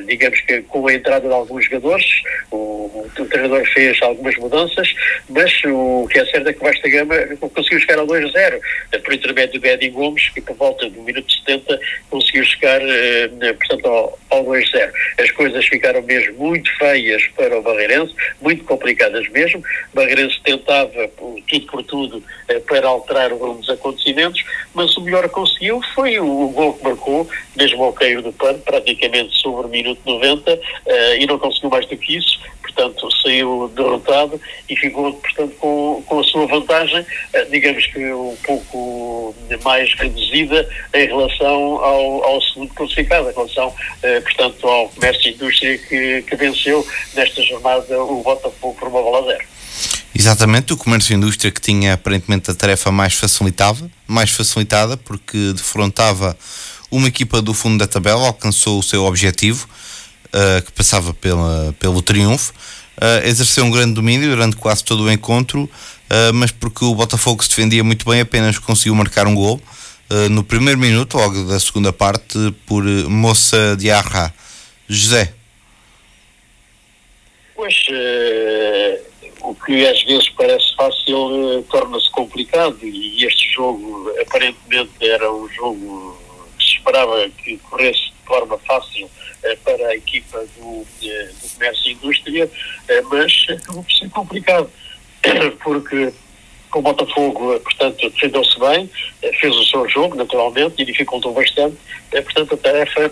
digamos 0.07 0.39
que 0.41 0.61
com 0.63 0.87
a 0.87 0.93
entrada 0.93 1.27
de 1.27 1.33
alguns 1.33 1.65
jogadores, 1.65 2.05
o, 2.51 3.07
o, 3.17 3.25
treinador 3.29 3.65
fez 3.67 4.01
algumas 4.01 4.35
mudanças, 4.37 4.93
mas 5.29 5.51
o 5.65 6.07
que 6.11 6.19
é 6.19 6.25
certo 6.25 6.49
é 6.49 6.53
que 6.53 6.59
o 6.59 6.63
Vasta 6.63 6.89
Gama 6.89 7.15
conseguiu 7.53 7.79
chegar 7.79 7.99
ao 7.99 8.07
2-0, 8.07 8.59
por 9.03 9.13
intermédio 9.13 9.59
do 9.59 9.67
Eddie 9.67 9.89
Gomes, 9.89 10.29
que 10.29 10.41
por 10.41 10.55
volta 10.55 10.89
do 10.89 11.01
minuto 11.03 11.31
70 11.31 11.79
conseguiu 12.09 12.43
chegar, 12.43 12.81
portanto, 13.59 13.87
ao, 13.87 14.06
ao 14.29 14.43
2-0. 14.43 14.91
As 15.19 15.31
coisas 15.31 15.65
ficaram 15.65 16.01
mesmo 16.01 16.37
muito 16.37 16.69
feias 16.77 17.25
para 17.35 17.57
o 17.57 17.61
Barreirense, 17.61 18.13
muito 18.41 18.63
complicadas 18.63 19.27
mesmo. 19.29 19.59
O 19.93 19.95
Barreirense 19.95 20.39
tentava 20.43 21.07
tudo 21.47 21.65
por 21.67 21.83
tudo 21.83 22.23
eh, 22.47 22.59
para 22.59 22.87
alterar 22.87 23.31
o 23.31 23.37
rumo 23.37 23.59
dos 23.59 23.69
acontecimentos, 23.69 24.43
mas 24.73 24.95
o 24.97 25.01
melhor 25.01 25.23
que 25.23 25.29
conseguiu 25.29 25.81
foi 25.95 26.19
o, 26.19 26.49
gol 26.49 26.73
que 26.73 26.83
marcou, 26.83 27.27
mesmo 27.55 27.83
ao 27.83 27.93
cair 27.93 28.21
do 28.21 28.33
pano, 28.33 28.59
praticamente 28.59 29.35
sobre 29.37 29.67
o 29.67 29.69
minuto 29.69 30.01
90, 30.05 30.59
eh, 30.85 31.17
e 31.19 31.25
não 31.25 31.39
conseguiu 31.39 31.69
mais 31.69 31.85
do 31.85 31.97
que 31.97 32.17
isso 32.17 32.37
portanto, 32.77 33.09
saiu 33.23 33.71
derrotado 33.75 34.39
e 34.69 34.75
ficou, 34.75 35.11
portanto, 35.13 35.55
com, 35.59 36.03
com 36.05 36.19
a 36.19 36.23
sua 36.23 36.45
vantagem, 36.45 37.05
eh, 37.33 37.45
digamos 37.45 37.85
que 37.87 38.13
um 38.13 38.35
pouco 38.43 39.35
mais 39.63 39.91
reduzida 39.95 40.69
em 40.93 41.07
relação 41.07 41.83
ao, 41.83 42.23
ao 42.23 42.41
segundo 42.41 42.73
classificado, 42.75 43.29
em 43.29 43.33
relação, 43.33 43.73
portanto, 44.23 44.67
ao 44.67 44.89
comércio 44.89 45.29
e 45.29 45.33
indústria 45.33 45.77
que, 45.77 46.21
que 46.21 46.35
venceu 46.35 46.85
nesta 47.15 47.41
jornada 47.43 48.01
o 48.03 48.21
Botafogo 48.21 48.75
por 48.79 48.87
uma 48.87 49.01
bola 49.01 49.25
zero. 49.25 49.45
Exatamente, 50.19 50.73
o 50.73 50.77
comércio 50.77 51.13
e 51.13 51.15
indústria 51.15 51.51
que 51.51 51.61
tinha 51.61 51.93
aparentemente 51.93 52.49
a 52.49 52.55
tarefa 52.55 52.91
mais 52.91 53.13
facilitada, 53.13 53.89
mais 54.07 54.31
facilitada 54.31 54.97
porque 54.97 55.53
defrontava 55.53 56.35
uma 56.89 57.07
equipa 57.07 57.39
do 57.39 57.53
fundo 57.53 57.77
da 57.77 57.87
tabela, 57.87 58.25
alcançou 58.25 58.79
o 58.79 58.83
seu 58.83 59.05
objetivo, 59.05 59.67
uh, 60.27 60.61
que 60.63 60.71
passava 60.71 61.13
pela, 61.13 61.75
pelo 61.79 62.01
triunfo, 62.01 62.51
uh, 62.97 63.27
exerceu 63.27 63.63
um 63.65 63.69
grande 63.69 63.93
domínio 63.93 64.29
durante 64.29 64.55
quase 64.55 64.83
todo 64.83 65.03
o 65.03 65.11
encontro, 65.11 65.63
uh, 65.63 66.33
mas 66.33 66.49
porque 66.49 66.83
o 66.83 66.95
Botafogo 66.95 67.43
se 67.43 67.49
defendia 67.49 67.83
muito 67.83 68.09
bem, 68.09 68.21
apenas 68.21 68.57
conseguiu 68.57 68.95
marcar 68.95 69.27
um 69.27 69.35
gol 69.35 69.61
no 70.29 70.43
primeiro 70.43 70.79
minuto, 70.79 71.17
logo 71.17 71.43
da 71.43 71.59
segunda 71.59 71.91
parte, 71.91 72.37
por 72.65 72.83
Moça 72.83 73.75
de 73.75 73.91
Arra. 73.91 74.33
José. 74.89 75.33
Pois, 77.55 77.75
o 79.41 79.53
que 79.55 79.85
às 79.85 80.03
vezes 80.03 80.29
parece 80.29 80.75
fácil 80.75 81.65
torna-se 81.69 82.09
complicado 82.11 82.77
e 82.83 83.25
este 83.25 83.49
jogo 83.49 84.11
aparentemente 84.21 84.91
era 85.01 85.31
um 85.31 85.47
jogo 85.49 86.17
que 86.57 86.65
se 86.65 86.71
esperava 86.73 87.29
que 87.29 87.57
corresse 87.57 88.11
de 88.11 88.25
forma 88.25 88.57
fácil 88.59 89.09
eh, 89.43 89.55
para 89.63 89.87
a 89.87 89.95
equipa 89.95 90.39
do, 90.57 90.85
do 90.85 91.49
comércio 91.53 91.91
e 91.91 91.93
indústria, 91.93 92.51
eh, 92.87 93.01
mas 93.03 93.45
acabou 93.49 93.83
por 93.83 93.93
ser 93.93 94.09
complicado. 94.09 94.69
porque 95.63 96.13
o 96.73 96.81
Botafogo, 96.81 97.59
portanto, 97.59 98.09
defendeu-se 98.09 98.59
bem, 98.59 98.89
fez 99.39 99.55
o 99.55 99.63
seu 99.65 99.87
jogo, 99.89 100.15
naturalmente, 100.15 100.81
e 100.81 100.85
dificultou 100.85 101.33
bastante. 101.33 101.77
Portanto, 102.11 102.53
a 102.53 102.57
tarefa 102.57 103.11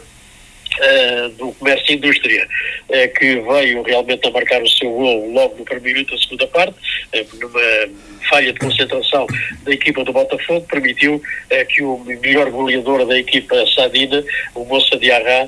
uh, 0.80 1.30
do 1.30 1.52
comércio 1.54 1.92
e 1.92 1.96
indústria, 1.96 2.48
uh, 2.90 3.20
que 3.20 3.40
veio 3.40 3.82
realmente 3.84 4.28
a 4.28 4.32
marcar 4.32 4.62
o 4.62 4.70
seu 4.70 4.90
gol 4.90 5.32
logo 5.32 5.56
no 5.58 5.66
primeiro 5.66 6.00
minuto 6.00 6.16
da 6.16 6.22
segunda 6.22 6.48
parte, 6.48 6.76
uh, 7.16 7.36
numa 7.40 8.06
falha 8.30 8.52
de 8.52 8.60
concentração 8.60 9.28
da 9.64 9.72
equipa 9.72 10.04
do 10.04 10.12
Botafogo, 10.12 10.66
permitiu 10.68 11.22
que 11.70 11.84
o 11.84 12.00
melhor 12.00 12.50
goleador 12.50 13.06
da 13.06 13.20
equipa 13.20 13.56
Sadina, 13.68 14.24
o 14.56 14.66
Moça 14.66 14.98
de 14.98 15.12
Arra, 15.12 15.48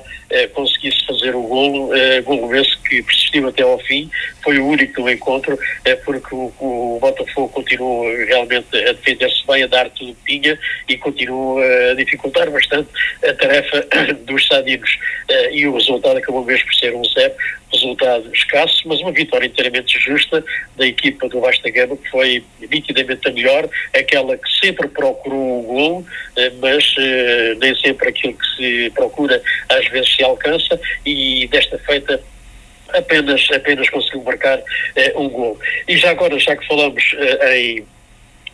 conseguisse 0.54 1.04
fazer 1.08 1.36
o 1.36 1.42
golo, 1.42 1.90
golo 2.24 2.56
esse 2.56 2.78
que 2.84 3.02
persistiu 3.02 3.48
até 3.48 3.64
ao 3.64 3.80
fim, 3.80 4.08
foi 4.44 4.60
o 4.60 4.68
único 4.68 5.02
do 5.02 5.10
encontro, 5.10 5.58
porque 6.06 6.36
o, 6.36 6.54
o 6.60 7.00
Botafogo 7.02 7.50
continuou 7.50 8.04
realmente 8.28 8.68
a 8.78 8.94
defender-se 8.94 9.48
bem, 9.48 9.64
a 9.64 9.68
dar 9.68 9.90
tudo 9.90 10.16
que 10.24 10.40
tinha 10.40 10.60
e 10.88 10.98
continuou 10.98 11.60
a 11.60 11.96
dificultar 11.96 12.48
bastante 12.52 12.90
a 13.28 13.34
tarefa 13.34 13.88
dos 14.26 14.46
Sadinos 14.46 15.00
uh, 15.30 15.54
e 15.54 15.68
o 15.68 15.74
resultado 15.74 16.18
acabou 16.18 16.44
mesmo 16.44 16.66
por 16.66 16.76
ser 16.76 16.94
um 16.96 17.04
zero, 17.04 17.34
resultado 17.72 18.34
escasso, 18.34 18.84
mas 18.86 19.00
uma 19.02 19.12
vitória 19.12 19.46
inteiramente 19.46 20.00
justa 20.00 20.44
da 20.76 20.88
equipa 20.88 21.28
do 21.28 21.42
Vasta 21.42 21.70
Gama, 21.70 21.98
que 21.98 22.10
foi 22.10 22.44
nitidamente 22.60 23.28
a 23.28 23.32
melhor, 23.32 23.70
aquela 23.94 24.38
que 24.38 24.50
sempre 24.60 24.88
procurou 24.88 25.60
o 25.60 25.64
gol, 25.64 26.00
uh, 26.00 26.06
mas 26.60 26.86
uh, 26.98 27.60
nem 27.60 27.76
sempre 27.76 28.10
aquilo 28.10 28.34
que 28.34 28.56
se 28.56 28.90
procura 28.92 29.42
às 29.70 29.88
vezes 29.90 30.16
se 30.16 30.24
alcança, 30.24 30.80
e 31.06 31.48
desta 31.48 31.78
feita 31.80 32.22
apenas, 32.90 33.48
apenas 33.52 33.90
conseguiu 33.90 34.24
marcar 34.24 34.62
um 35.16 35.28
gol. 35.30 35.60
E 35.88 35.98
já 35.98 36.12
agora, 36.12 36.40
já 36.40 36.56
que 36.56 36.66
falamos 36.66 37.04
em 37.54 37.86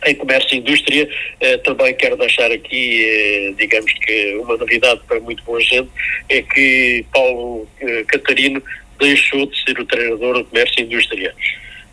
em 0.06 0.14
comércio 0.14 0.54
e 0.54 0.58
indústria, 0.58 1.08
eh, 1.40 1.56
também 1.58 1.94
quero 1.94 2.16
deixar 2.16 2.50
aqui, 2.50 3.04
eh, 3.04 3.54
digamos 3.56 3.92
que 3.92 4.34
uma 4.36 4.56
novidade 4.56 5.00
para 5.06 5.20
muito 5.20 5.42
boa 5.44 5.60
gente, 5.60 5.88
é 6.28 6.42
que 6.42 7.04
Paulo 7.12 7.68
eh, 7.80 8.04
Catarino 8.08 8.62
deixou 8.98 9.46
de 9.46 9.64
ser 9.64 9.78
o 9.78 9.84
treinador 9.84 10.34
do 10.34 10.44
comércio 10.44 10.80
e 10.80 10.82
indústria. 10.82 11.34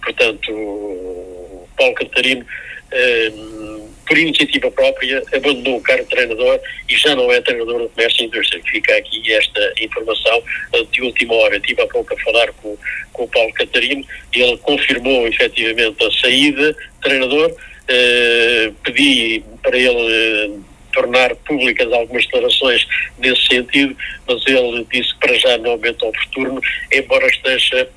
Portanto, 0.03 1.67
Paulo 1.77 1.93
Catarino, 1.95 2.45
eh, 2.91 3.31
por 4.07 4.17
iniciativa 4.17 4.69
própria, 4.71 5.23
abandonou 5.33 5.77
o 5.77 5.81
cargo 5.81 6.03
de 6.03 6.09
treinador 6.09 6.59
e 6.89 6.97
já 6.97 7.15
não 7.15 7.31
é 7.31 7.39
treinador 7.41 7.83
do 7.83 7.89
comércio 7.89 8.23
e 8.23 8.27
indústria. 8.27 8.61
Fica 8.69 8.97
aqui 8.97 9.31
esta 9.31 9.73
informação 9.79 10.43
de 10.91 11.01
última 11.01 11.33
hora. 11.35 11.55
Estive 11.55 11.81
há 11.81 11.87
pouco 11.87 12.13
a 12.13 12.17
falar 12.17 12.51
com, 12.53 12.77
com 13.13 13.23
o 13.23 13.27
Paulo 13.27 13.53
Catarino 13.53 14.03
e 14.35 14.41
ele 14.41 14.57
confirmou 14.57 15.27
efetivamente 15.27 16.03
a 16.03 16.11
saída 16.11 16.75
treinador 17.01 17.55
eh, 17.93 18.71
pedi 18.83 19.43
para 19.61 19.77
ele 19.77 20.47
uh, 20.47 20.63
tornar 20.93 21.35
públicas 21.35 21.91
algumas 21.91 22.25
declarações 22.25 22.87
nesse 23.17 23.45
sentido, 23.47 23.95
mas 24.27 24.45
ele 24.47 24.87
disse 24.91 25.13
que 25.13 25.19
para 25.19 25.37
já 25.37 25.57
não 25.57 25.71
aumenta 25.71 26.05
oportuno, 26.05 26.61
embora 26.91 27.27
esteja 27.27 27.89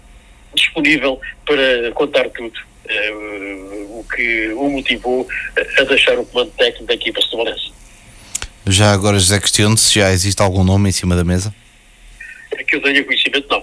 disponível 0.55 1.21
para 1.47 1.93
contar 1.93 2.29
tudo. 2.31 2.59
Uh, 2.85 4.01
o 4.01 4.05
que 4.15 4.49
o 4.49 4.69
motivou 4.69 5.27
a 5.79 5.83
deixar 5.85 6.19
o 6.19 6.27
comando 6.27 6.51
técnico 6.59 6.87
da 6.87 6.95
equipa 6.95 7.21
Valença. 7.33 7.73
Já 8.67 8.93
agora, 8.93 9.19
José, 9.19 9.39
questiono 9.39 9.77
se 9.77 9.95
já 9.99 10.11
existe 10.11 10.43
algum 10.43 10.65
nome 10.65 10.89
em 10.89 10.93
cima 10.93 11.15
da 11.15 11.25
mesa? 11.25 11.55
É 12.53 12.65
que 12.65 12.77
eu 12.77 12.83
tenha 12.83 13.03
conhecimento, 13.05 13.47
não. 13.49 13.63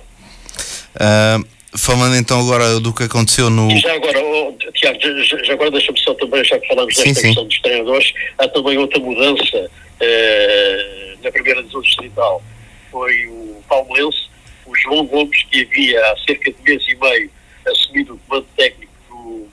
Falando 1.78 2.16
então 2.18 2.42
agora 2.42 2.82
do 2.82 2.94
que 2.94 3.04
aconteceu 3.04 3.50
no. 3.50 3.72
E 3.72 3.80
já 3.80 3.94
agora, 3.94 4.20
oh, 4.22 4.54
Tiago, 4.74 5.00
já, 5.00 5.44
já 5.44 5.54
agora 5.54 5.72
deixa-me 5.72 6.00
só 6.00 6.14
também, 6.16 6.44
já 6.44 6.60
que 6.60 6.68
falamos 6.68 6.94
desta 6.94 7.14
sim, 7.14 7.22
questão 7.22 7.44
sim. 7.44 7.48
dos 7.48 7.60
treinadores, 7.60 8.14
há 8.38 8.48
também 8.50 8.78
outra 8.78 9.00
mudança 9.00 9.72
eh, 10.02 11.16
na 11.24 11.32
primeira 11.32 11.62
divisão 11.62 11.82
distrital. 11.82 12.44
Foi 12.92 13.26
o 13.28 13.64
Palmeirense, 13.70 14.28
o 14.66 14.76
João 14.76 15.06
Gomes, 15.06 15.44
que 15.44 15.62
havia 15.62 16.12
há 16.12 16.18
cerca 16.26 16.52
de 16.52 16.62
mês 16.62 16.84
e 16.90 16.96
meio 16.96 17.32
assumido 17.66 18.16
o 18.16 18.20
comando 18.20 18.48
técnico 18.58 18.92
do, 19.10 19.48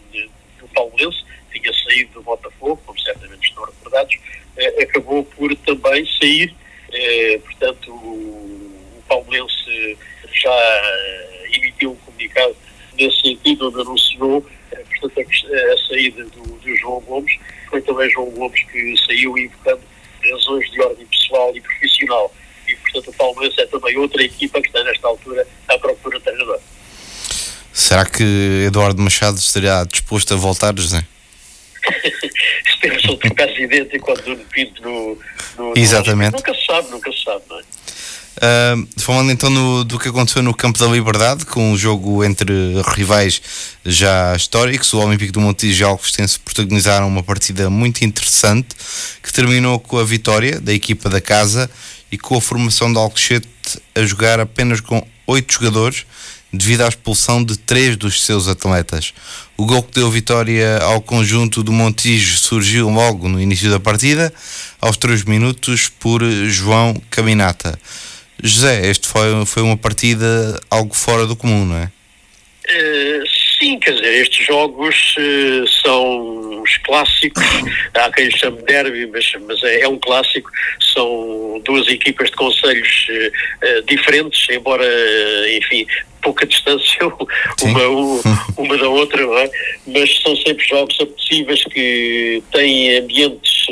do 0.60 0.68
Palmeirense, 0.74 1.22
tinha 1.52 1.72
saído 1.72 2.14
do 2.14 2.22
Botafogo, 2.22 2.82
como 2.84 2.98
certamente 2.98 3.46
estão 3.48 3.64
recordados, 3.64 4.16
eh, 4.56 4.82
acabou 4.82 5.22
por 5.22 5.54
também 5.58 6.04
sair, 6.20 6.52
eh, 6.92 7.38
portanto, 7.44 7.92
o, 7.92 8.98
o 8.98 9.02
Palmeirense 9.06 9.96
já 10.32 10.50
emitiu 11.52 11.92
um 11.92 11.96
comunicado 11.96 12.56
nesse 12.96 13.20
sentido, 13.20 13.68
onde 13.68 13.80
anunciou 13.80 14.46
eh, 14.72 14.84
portanto, 15.00 15.20
a, 15.20 15.72
a 15.72 15.88
saída 15.88 16.24
do, 16.24 16.42
do, 16.42 16.76
João 16.76 17.00
Gomes. 17.00 17.32
Foi 17.70 17.80
também 17.82 18.10
João 18.10 18.30
Gomes 18.30 18.62
que 18.64 18.96
saiu 19.06 19.36
invocando 19.38 19.82
razões 20.32 20.70
de 20.70 20.80
ordem 20.80 21.06
pessoal 21.06 21.56
e 21.56 21.60
profissional. 21.60 22.34
E, 22.66 22.76
portanto, 22.76 23.10
o 23.10 23.12
Palmeiras 23.14 23.58
é 23.58 23.66
também 23.66 23.96
outra 23.96 24.22
equipa 24.22 24.60
que 24.60 24.66
está, 24.68 24.82
nesta 24.84 25.06
altura, 25.06 25.46
à 25.68 25.78
procura 25.78 26.18
de 26.18 26.24
treinador. 26.24 26.60
Será 27.72 28.04
que 28.04 28.64
Eduardo 28.66 29.00
Machado 29.00 29.38
estaria 29.38 29.84
disposto 29.84 30.34
a 30.34 30.36
voltar, 30.36 30.76
José? 30.76 31.04
Temos 32.80 33.04
outro 33.06 33.34
caso 33.34 33.54
idêntico 33.58 34.12
Nuno 34.26 34.44
Pinto 34.46 34.82
no, 34.82 35.18
no, 35.56 35.74
Exatamente. 35.76 36.32
No, 36.32 36.38
nunca 36.38 36.54
se 36.54 36.66
sabe, 36.66 36.90
nunca 36.90 37.12
se 37.12 37.22
sabe, 37.22 37.44
não 37.48 37.58
é? 37.58 37.62
Uh, 38.36 38.86
falando 38.98 39.32
então 39.32 39.50
no, 39.50 39.82
do 39.82 39.98
que 39.98 40.08
aconteceu 40.08 40.42
no 40.42 40.54
Campo 40.54 40.78
da 40.78 40.86
Liberdade, 40.86 41.44
com 41.44 41.72
um 41.72 41.76
jogo 41.76 42.22
entre 42.22 42.52
rivais 42.94 43.42
já 43.84 44.36
históricos, 44.36 44.92
o 44.92 45.00
Olímpico 45.00 45.32
do 45.32 45.40
Montijo 45.40 45.84
e 45.84 45.86
o 45.86 45.98
protagonizaram 46.44 47.08
uma 47.08 47.22
partida 47.22 47.68
muito 47.68 48.04
interessante 48.04 48.68
que 49.22 49.32
terminou 49.32 49.80
com 49.80 49.98
a 49.98 50.04
vitória 50.04 50.60
da 50.60 50.72
equipa 50.72 51.08
da 51.08 51.20
casa 51.20 51.68
e 52.12 52.16
com 52.16 52.36
a 52.36 52.40
formação 52.40 52.92
do 52.92 53.00
Alcochete 53.00 53.48
a 53.94 54.02
jogar 54.04 54.38
apenas 54.38 54.80
com 54.80 55.04
oito 55.26 55.54
jogadores 55.54 56.06
devido 56.52 56.82
à 56.82 56.88
expulsão 56.88 57.44
de 57.44 57.58
três 57.58 57.96
dos 57.96 58.24
seus 58.24 58.48
atletas. 58.48 59.12
O 59.56 59.66
gol 59.66 59.82
que 59.82 59.94
deu 59.94 60.10
vitória 60.10 60.78
ao 60.78 61.00
conjunto 61.00 61.62
do 61.62 61.72
Montijo 61.72 62.38
surgiu 62.38 62.88
logo 62.88 63.28
no 63.28 63.40
início 63.40 63.70
da 63.70 63.78
partida, 63.78 64.32
aos 64.80 64.96
três 64.96 65.24
minutos, 65.24 65.90
por 66.00 66.22
João 66.48 66.94
Caminata. 67.10 67.78
José, 68.42 68.86
este 68.88 69.08
foi, 69.08 69.44
foi 69.46 69.62
uma 69.62 69.76
partida 69.76 70.60
algo 70.70 70.94
fora 70.94 71.26
do 71.26 71.34
comum, 71.36 71.64
não 71.64 71.76
é? 71.76 71.90
Uh, 72.68 73.24
sim, 73.58 73.78
quer 73.78 73.92
dizer, 73.92 74.20
estes 74.20 74.46
jogos 74.46 75.16
uh, 75.16 75.66
são 75.82 76.60
os 76.62 76.76
clássicos, 76.78 77.42
há 77.94 78.12
quem 78.12 78.30
chame 78.30 78.62
derby, 78.62 79.06
mas, 79.06 79.32
mas 79.46 79.62
é, 79.64 79.80
é, 79.80 79.88
um 79.88 79.98
clássico, 79.98 80.50
são 80.92 81.62
duas 81.64 81.88
equipas 81.88 82.28
de 82.28 82.36
conselhos 82.36 83.06
uh, 83.08 83.82
diferentes, 83.86 84.46
embora, 84.50 84.84
enfim, 85.56 85.86
pouca 86.22 86.44
distância 86.46 87.06
uma, 87.62 87.84
uma 88.58 88.76
da 88.76 88.88
outra, 88.88 89.22
é? 89.22 89.50
mas 89.86 90.20
são 90.20 90.36
sempre 90.36 90.66
jogos 90.66 91.00
apetecíveis 91.00 91.64
que 91.64 92.42
têm 92.52 92.98
ambientes, 92.98 93.66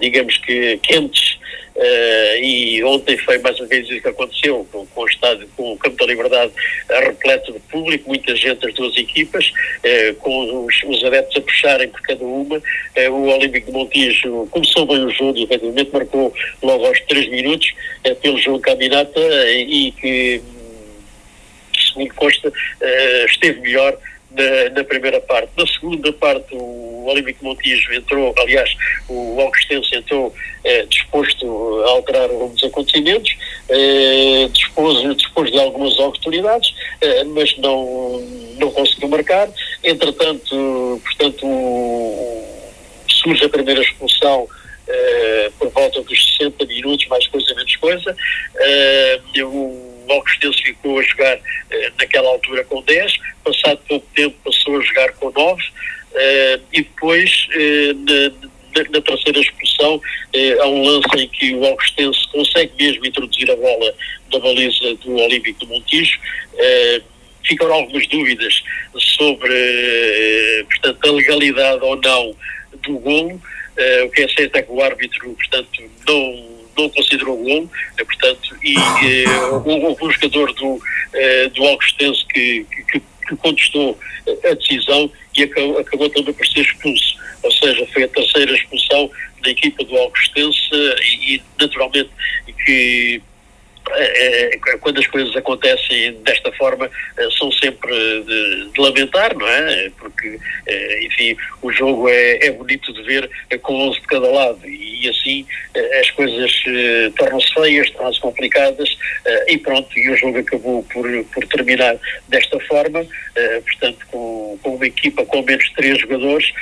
digamos 0.00 0.36
que 0.38 0.76
quentes, 0.82 1.37
Uh, 1.78 2.42
e 2.42 2.82
ontem 2.82 3.16
foi 3.18 3.38
mais 3.38 3.56
uma 3.60 3.68
vez 3.68 3.88
isso 3.88 4.00
que 4.00 4.08
aconteceu, 4.08 4.66
com, 4.72 4.84
com, 4.84 5.02
o 5.02 5.08
estádio, 5.08 5.48
com 5.56 5.74
o 5.74 5.78
Campo 5.78 5.96
da 5.96 6.06
Liberdade 6.06 6.52
repleto 6.88 7.52
de 7.52 7.60
público, 7.60 8.08
muita 8.08 8.34
gente 8.34 8.62
das 8.62 8.74
duas 8.74 8.96
equipas, 8.96 9.46
uh, 9.48 10.14
com 10.16 10.66
os, 10.66 10.82
os, 10.82 11.04
adeptos 11.04 11.36
a 11.36 11.40
puxarem 11.40 11.88
por 11.88 12.00
cada 12.00 12.24
uma. 12.24 12.56
Uh, 12.56 13.10
o 13.12 13.28
Olímpico 13.28 13.66
de 13.66 13.72
Montijo 13.72 14.48
começou 14.50 14.86
bem 14.86 15.04
o 15.04 15.10
jogo 15.10 15.38
e 15.38 15.44
efetivamente 15.44 15.90
marcou 15.92 16.34
logo 16.64 16.84
aos 16.84 16.98
3 17.02 17.30
minutos 17.30 17.72
pelo 18.22 18.38
João 18.38 18.58
Caminata 18.58 19.20
e 19.52 19.92
que, 19.92 20.42
segundo 21.76 22.12
Costa, 22.14 22.52
esteve 23.28 23.60
melhor 23.60 23.96
na, 24.30 24.84
primeira 24.84 25.20
parte. 25.20 25.50
Na 25.56 25.66
segunda 25.66 26.12
parte, 26.12 26.54
o 26.54 27.06
Olímpico 27.06 27.44
Montijo 27.44 27.92
entrou, 27.92 28.34
aliás, 28.38 28.70
o 29.08 29.40
Augustense 29.40 29.94
entrou 29.94 30.34
eh, 30.64 30.84
disposto 30.88 31.82
a 31.86 31.90
alterar 31.90 32.30
alguns 32.30 32.62
acontecimentos, 32.62 33.34
eh, 33.68 34.48
dispôs, 34.52 35.16
dispôs 35.16 35.50
de 35.50 35.58
algumas 35.58 35.98
oportunidades, 35.98 36.74
eh, 37.00 37.24
mas 37.24 37.56
não, 37.58 38.20
não 38.58 38.70
conseguiu 38.70 39.08
marcar. 39.08 39.48
Entretanto, 39.82 41.00
portanto, 41.04 41.46
surge 43.08 43.44
a 43.44 43.48
primeira 43.48 43.80
expulsão 43.80 44.46
eh, 44.88 45.50
por 45.58 45.70
volta 45.70 46.00
dos 46.02 46.36
60 46.38 46.64
minutos, 46.66 47.06
mais 47.08 47.26
coisa, 47.26 47.54
menos 47.54 47.76
coisa. 47.76 48.16
Uh, 49.36 49.44
o 49.46 50.06
Augustense 50.08 50.62
ficou 50.62 50.98
a 50.98 51.02
jogar 51.02 51.38
eh, 51.70 51.92
naquela 51.98 52.28
altura 52.28 52.64
com 52.64 52.82
10, 52.82 53.18
passado 53.44 53.80
pouco 53.88 54.06
tempo 54.14 54.34
passou 54.44 54.78
a 54.78 54.82
jogar 54.82 55.12
com 55.14 55.30
9, 55.30 55.62
e 56.72 56.82
depois, 56.82 57.46
na, 58.06 58.82
na, 58.82 58.90
na, 58.90 59.00
terceira 59.02 59.38
expulsão, 59.38 60.00
há 60.60 60.66
um 60.66 60.82
lance 60.82 61.16
em 61.16 61.28
que 61.28 61.54
o 61.54 61.64
Augustense 61.66 62.26
consegue 62.32 62.72
mesmo 62.78 63.06
introduzir 63.06 63.50
a 63.50 63.56
bola 63.56 63.94
na 64.32 64.38
baliza 64.38 64.94
do 64.96 65.16
Olímpico 65.16 65.60
de 65.60 65.66
Montijo 65.66 66.18
ficaram 67.48 67.74
algumas 67.74 68.06
dúvidas 68.08 68.62
sobre, 68.96 70.64
portanto, 70.68 71.08
a 71.08 71.12
legalidade 71.12 71.82
ou 71.82 71.96
não 71.96 72.36
do 72.82 72.98
golo. 72.98 73.40
O 74.04 74.10
que 74.10 74.22
é 74.22 74.28
certo 74.28 74.56
é 74.56 74.62
que 74.62 74.72
o 74.72 74.82
árbitro, 74.82 75.34
portanto, 75.34 75.82
não 76.06 76.58
não 76.78 76.88
considerou 76.90 77.36
gol, 77.36 77.68
portanto, 77.96 78.56
e 78.62 78.76
houve 79.64 80.04
um 80.04 80.10
jogador 80.12 80.52
do, 80.54 80.80
do 81.54 81.64
Augustense 81.64 82.24
que, 82.26 82.64
que, 82.92 83.00
que 83.00 83.36
contestou 83.36 83.98
a 84.48 84.54
decisão 84.54 85.10
e 85.36 85.42
acabou, 85.42 85.78
acabou 85.78 86.10
também 86.10 86.32
por 86.32 86.46
ser 86.46 86.60
expulso. 86.60 87.18
Ou 87.42 87.50
seja, 87.50 87.86
foi 87.92 88.04
a 88.04 88.08
terceira 88.08 88.52
expulsão 88.52 89.10
da 89.42 89.50
equipa 89.50 89.84
do 89.84 89.96
Augustense 89.96 90.70
e, 91.26 91.42
naturalmente 91.60 92.10
que 92.64 93.22
quando 94.80 94.98
as 94.98 95.06
coisas 95.06 95.34
acontecem 95.36 96.12
desta 96.22 96.52
forma, 96.52 96.90
são 97.38 97.50
sempre 97.52 97.92
de, 98.22 98.70
de 98.72 98.80
lamentar, 98.80 99.34
não 99.36 99.48
é? 99.48 99.90
Porque, 99.98 100.38
enfim, 101.02 101.36
o 101.62 101.72
jogo 101.72 102.08
é, 102.08 102.46
é 102.46 102.50
bonito 102.50 102.92
de 102.92 103.02
ver 103.02 103.30
com 103.62 103.88
11 103.88 104.00
de 104.00 104.06
cada 104.06 104.30
lado 104.30 104.60
e 104.66 105.08
assim 105.08 105.46
as 106.00 106.10
coisas 106.10 106.52
tornam-se 107.16 107.52
feias, 107.54 107.90
tornam-se 107.90 108.20
complicadas 108.20 108.98
e 109.46 109.58
pronto, 109.58 109.98
e 109.98 110.10
o 110.10 110.16
jogo 110.16 110.38
acabou 110.38 110.82
por, 110.84 111.06
por 111.32 111.46
terminar 111.46 111.96
desta 112.28 112.58
forma, 112.60 113.06
portanto, 113.64 114.06
com, 114.10 114.58
com 114.62 114.74
uma 114.74 114.86
equipa 114.86 115.24
com 115.24 115.42
menos 115.42 115.70
três 115.72 115.98
jogadores 116.00 116.52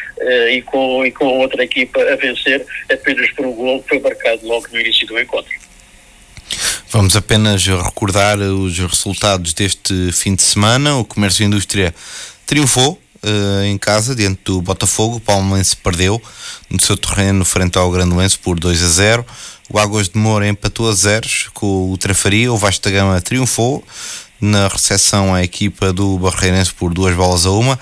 e, 0.51 0.63
com, 0.63 1.05
e 1.05 1.13
com 1.13 1.27
outra 1.39 1.65
equipa 1.65 2.01
a 2.03 2.17
vencer 2.17 2.65
apenas 2.91 3.31
por 3.33 3.47
um 3.47 3.53
gol 3.53 3.83
que 3.83 3.89
foi 3.89 4.01
marcado 4.01 4.47
logo 4.47 4.67
no 4.73 4.81
início 4.81 5.07
do 5.07 5.19
encontro. 5.19 5.67
Vamos 6.97 7.15
apenas 7.15 7.63
recordar 7.67 8.39
os 8.39 8.79
resultados 8.79 9.53
deste 9.53 10.11
fim 10.13 10.35
de 10.35 10.41
semana. 10.41 10.97
O 10.97 11.05
Comércio 11.05 11.43
e 11.43 11.47
Indústria 11.47 11.95
triunfou 12.47 12.99
uh, 13.23 13.65
em 13.65 13.77
casa 13.77 14.15
diante 14.15 14.41
do 14.47 14.63
Botafogo. 14.63 15.17
O 15.17 15.21
Palmeirense 15.21 15.77
perdeu 15.77 16.21
no 16.71 16.81
seu 16.81 16.97
terreno 16.97 17.45
frente 17.45 17.77
ao 17.77 17.91
Grandoense 17.91 18.39
por 18.39 18.59
2 18.59 18.83
a 18.83 18.89
0. 18.89 19.27
O 19.69 19.79
Águas 19.79 20.09
de 20.09 20.17
Moura 20.17 20.49
empatou 20.49 20.89
a 20.89 20.95
zeros 20.95 21.51
com 21.53 21.93
o 21.93 21.99
Trafaria. 21.99 22.51
O 22.51 22.57
Vasta 22.57 22.91
Gama 22.91 23.21
triunfou 23.21 23.85
na 24.41 24.67
recepção 24.67 25.35
à 25.35 25.43
equipa 25.43 25.93
do 25.93 26.19
Barreirense 26.19 26.73
por 26.73 26.95
duas 26.95 27.15
bolas 27.15 27.45
a 27.45 27.51
uma. 27.51 27.79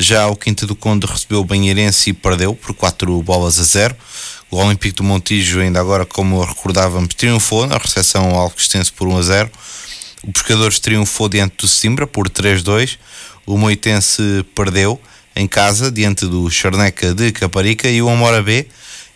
Já 0.00 0.26
o 0.28 0.36
Quinta 0.36 0.66
do 0.66 0.74
Conde 0.74 1.06
recebeu 1.06 1.40
o 1.40 1.44
Banheirense 1.44 2.08
e 2.08 2.12
perdeu 2.14 2.54
por 2.54 2.74
quatro 2.74 3.22
bolas 3.22 3.58
a 3.58 3.62
zero. 3.62 3.94
O 4.54 4.56
Olímpico 4.58 4.98
do 4.98 5.02
Montijo, 5.02 5.58
ainda 5.58 5.80
agora, 5.80 6.06
como 6.06 6.40
recordávamos, 6.40 7.12
triunfou 7.16 7.66
na 7.66 7.76
recepção 7.76 8.30
ao 8.30 8.42
Alcostense 8.42 8.92
por 8.92 9.08
1 9.08 9.16
a 9.16 9.22
0. 9.22 9.50
O 10.22 10.32
Pescadores 10.32 10.78
triunfou 10.78 11.28
diante 11.28 11.56
do 11.56 11.66
Simbra 11.66 12.06
por 12.06 12.30
3-2. 12.30 12.96
O 13.44 13.58
Moitense 13.58 14.46
perdeu 14.54 15.00
em 15.34 15.48
casa 15.48 15.90
diante 15.90 16.24
do 16.24 16.48
Charneca 16.48 17.12
de 17.12 17.32
Caparica 17.32 17.88
e 17.88 18.00
o 18.00 18.08
Amora 18.08 18.40
B 18.40 18.68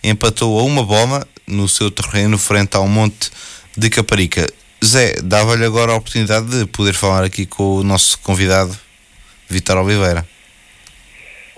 empatou 0.02 0.58
a 0.58 0.64
uma 0.64 0.82
bola 0.82 1.24
no 1.46 1.68
seu 1.68 1.88
terreno 1.88 2.36
frente 2.36 2.76
ao 2.76 2.88
Monte 2.88 3.30
de 3.76 3.88
Caparica. 3.90 4.44
Zé, 4.84 5.20
dava-lhe 5.22 5.64
agora 5.64 5.92
a 5.92 5.96
oportunidade 5.98 6.48
de 6.48 6.66
poder 6.66 6.94
falar 6.94 7.22
aqui 7.22 7.46
com 7.46 7.76
o 7.76 7.84
nosso 7.84 8.18
convidado, 8.18 8.76
Vitor 9.48 9.76
Oliveira. 9.76 10.26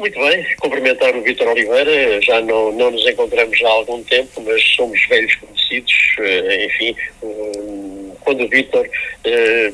Muito 0.00 0.18
bem, 0.18 0.46
cumprimentar 0.58 1.14
o 1.14 1.20
Vítor 1.20 1.48
Oliveira, 1.48 2.22
já 2.22 2.40
não, 2.40 2.72
não 2.72 2.90
nos 2.90 3.06
encontramos 3.06 3.62
há 3.62 3.68
algum 3.68 4.02
tempo, 4.02 4.42
mas 4.46 4.62
somos 4.74 4.98
velhos 5.06 5.34
conhecidos, 5.34 5.92
eh, 6.20 6.64
enfim, 6.64 6.96
eh, 7.22 8.16
quando 8.20 8.44
o 8.44 8.48
Vítor 8.48 8.88
eh, 9.24 9.70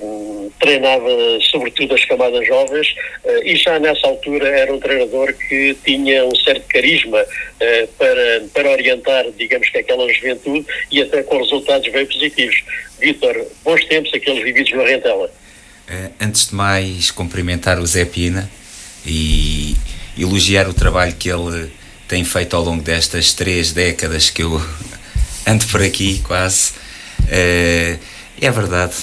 treinava 0.59 1.09
sobretudo 1.43 1.95
as 1.95 2.05
camadas 2.07 2.45
jovens 2.45 2.93
e 3.45 3.55
já 3.55 3.79
nessa 3.79 4.05
altura 4.09 4.49
era 4.49 4.75
um 4.75 4.81
treinador 4.81 5.33
que 5.33 5.77
tinha 5.85 6.25
um 6.25 6.35
certo 6.35 6.67
carisma 6.71 7.25
para, 7.97 8.45
para 8.53 8.71
orientar, 8.71 9.27
digamos 9.31 9.69
que 9.69 9.79
aquela 9.79 10.13
juventude 10.13 10.67
e 10.91 11.03
até 11.03 11.23
com 11.23 11.39
resultados 11.39 11.89
bem 11.93 12.05
positivos. 12.05 12.65
Vítor, 12.99 13.47
bons 13.63 13.85
tempos 13.85 14.13
aqueles 14.13 14.43
vividos 14.43 14.73
na 14.73 14.83
Rentela. 14.83 15.31
Antes 16.21 16.49
de 16.49 16.55
mais, 16.57 17.13
cumprimentar 17.13 17.79
o 17.79 17.87
Zé 17.87 18.05
Pina 18.05 18.51
e 19.07 19.56
elogiar 20.17 20.69
o 20.69 20.75
trabalho 20.75 21.15
que 21.15 21.29
ele 21.29 21.73
tem 22.09 22.25
feito 22.25 22.55
ao 22.57 22.63
longo 22.65 22.83
destas 22.83 23.33
três 23.33 23.73
décadas 23.73 24.31
que 24.31 24.43
eu 24.43 24.61
ando 25.47 25.67
por 25.67 25.83
aqui, 25.83 26.21
quase. 26.25 26.73
Uh, 27.23 27.99
é 28.41 28.51
verdade. 28.51 28.95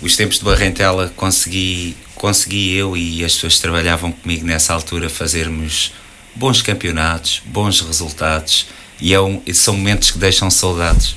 Os 0.00 0.16
tempos 0.16 0.38
de 0.38 0.44
Barrentela 0.44 1.12
consegui, 1.14 1.96
consegui 2.14 2.74
eu 2.74 2.96
e 2.96 3.24
as 3.24 3.34
pessoas 3.34 3.54
que 3.54 3.60
trabalhavam 3.60 4.10
comigo 4.10 4.44
nessa 4.44 4.74
altura 4.74 5.08
fazermos 5.08 5.92
bons 6.34 6.60
campeonatos, 6.62 7.42
bons 7.46 7.80
resultados 7.80 8.66
e 9.00 9.12
é 9.14 9.20
um, 9.20 9.40
são 9.52 9.76
momentos 9.76 10.10
que 10.10 10.18
deixam 10.18 10.50
saudades. 10.50 11.14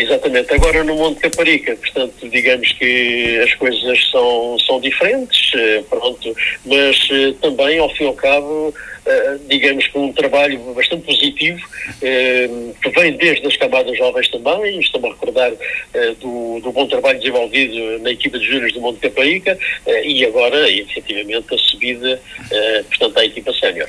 Exatamente. 0.00 0.54
Agora 0.54 0.82
no 0.82 0.96
Monte 0.96 1.20
Caparica, 1.20 1.76
portanto, 1.76 2.26
digamos 2.30 2.72
que 2.72 3.38
as 3.44 3.52
coisas 3.54 4.10
são, 4.10 4.58
são 4.58 4.80
diferentes, 4.80 5.52
eh, 5.54 5.84
pronto, 5.90 6.34
mas 6.64 7.08
eh, 7.12 7.34
também, 7.42 7.78
ao 7.78 7.90
fim 7.90 8.04
e 8.04 8.06
ao 8.06 8.14
cabo, 8.14 8.74
eh, 9.04 9.36
digamos 9.46 9.86
que 9.88 9.98
um 9.98 10.10
trabalho 10.10 10.58
bastante 10.72 11.04
positivo, 11.04 11.60
que 12.00 12.88
vem 12.98 13.12
desde 13.12 13.46
as 13.46 13.56
camadas 13.58 13.96
jovens 13.98 14.28
também, 14.28 14.80
estou-me 14.80 15.08
a 15.08 15.12
recordar 15.12 15.52
do, 16.18 16.60
do 16.60 16.72
bom 16.72 16.86
trabalho 16.86 17.18
desenvolvido 17.18 17.98
na 17.98 18.10
equipa 18.10 18.38
de 18.38 18.46
júniores 18.46 18.72
do 18.72 18.80
Monte 18.80 19.00
Caparica 19.00 19.58
e 20.04 20.24
agora, 20.24 20.70
efetivamente, 20.70 21.54
a 21.54 21.58
subida, 21.58 22.20
portanto, 22.88 23.18
à 23.18 23.24
equipa 23.24 23.52
sénior. 23.52 23.88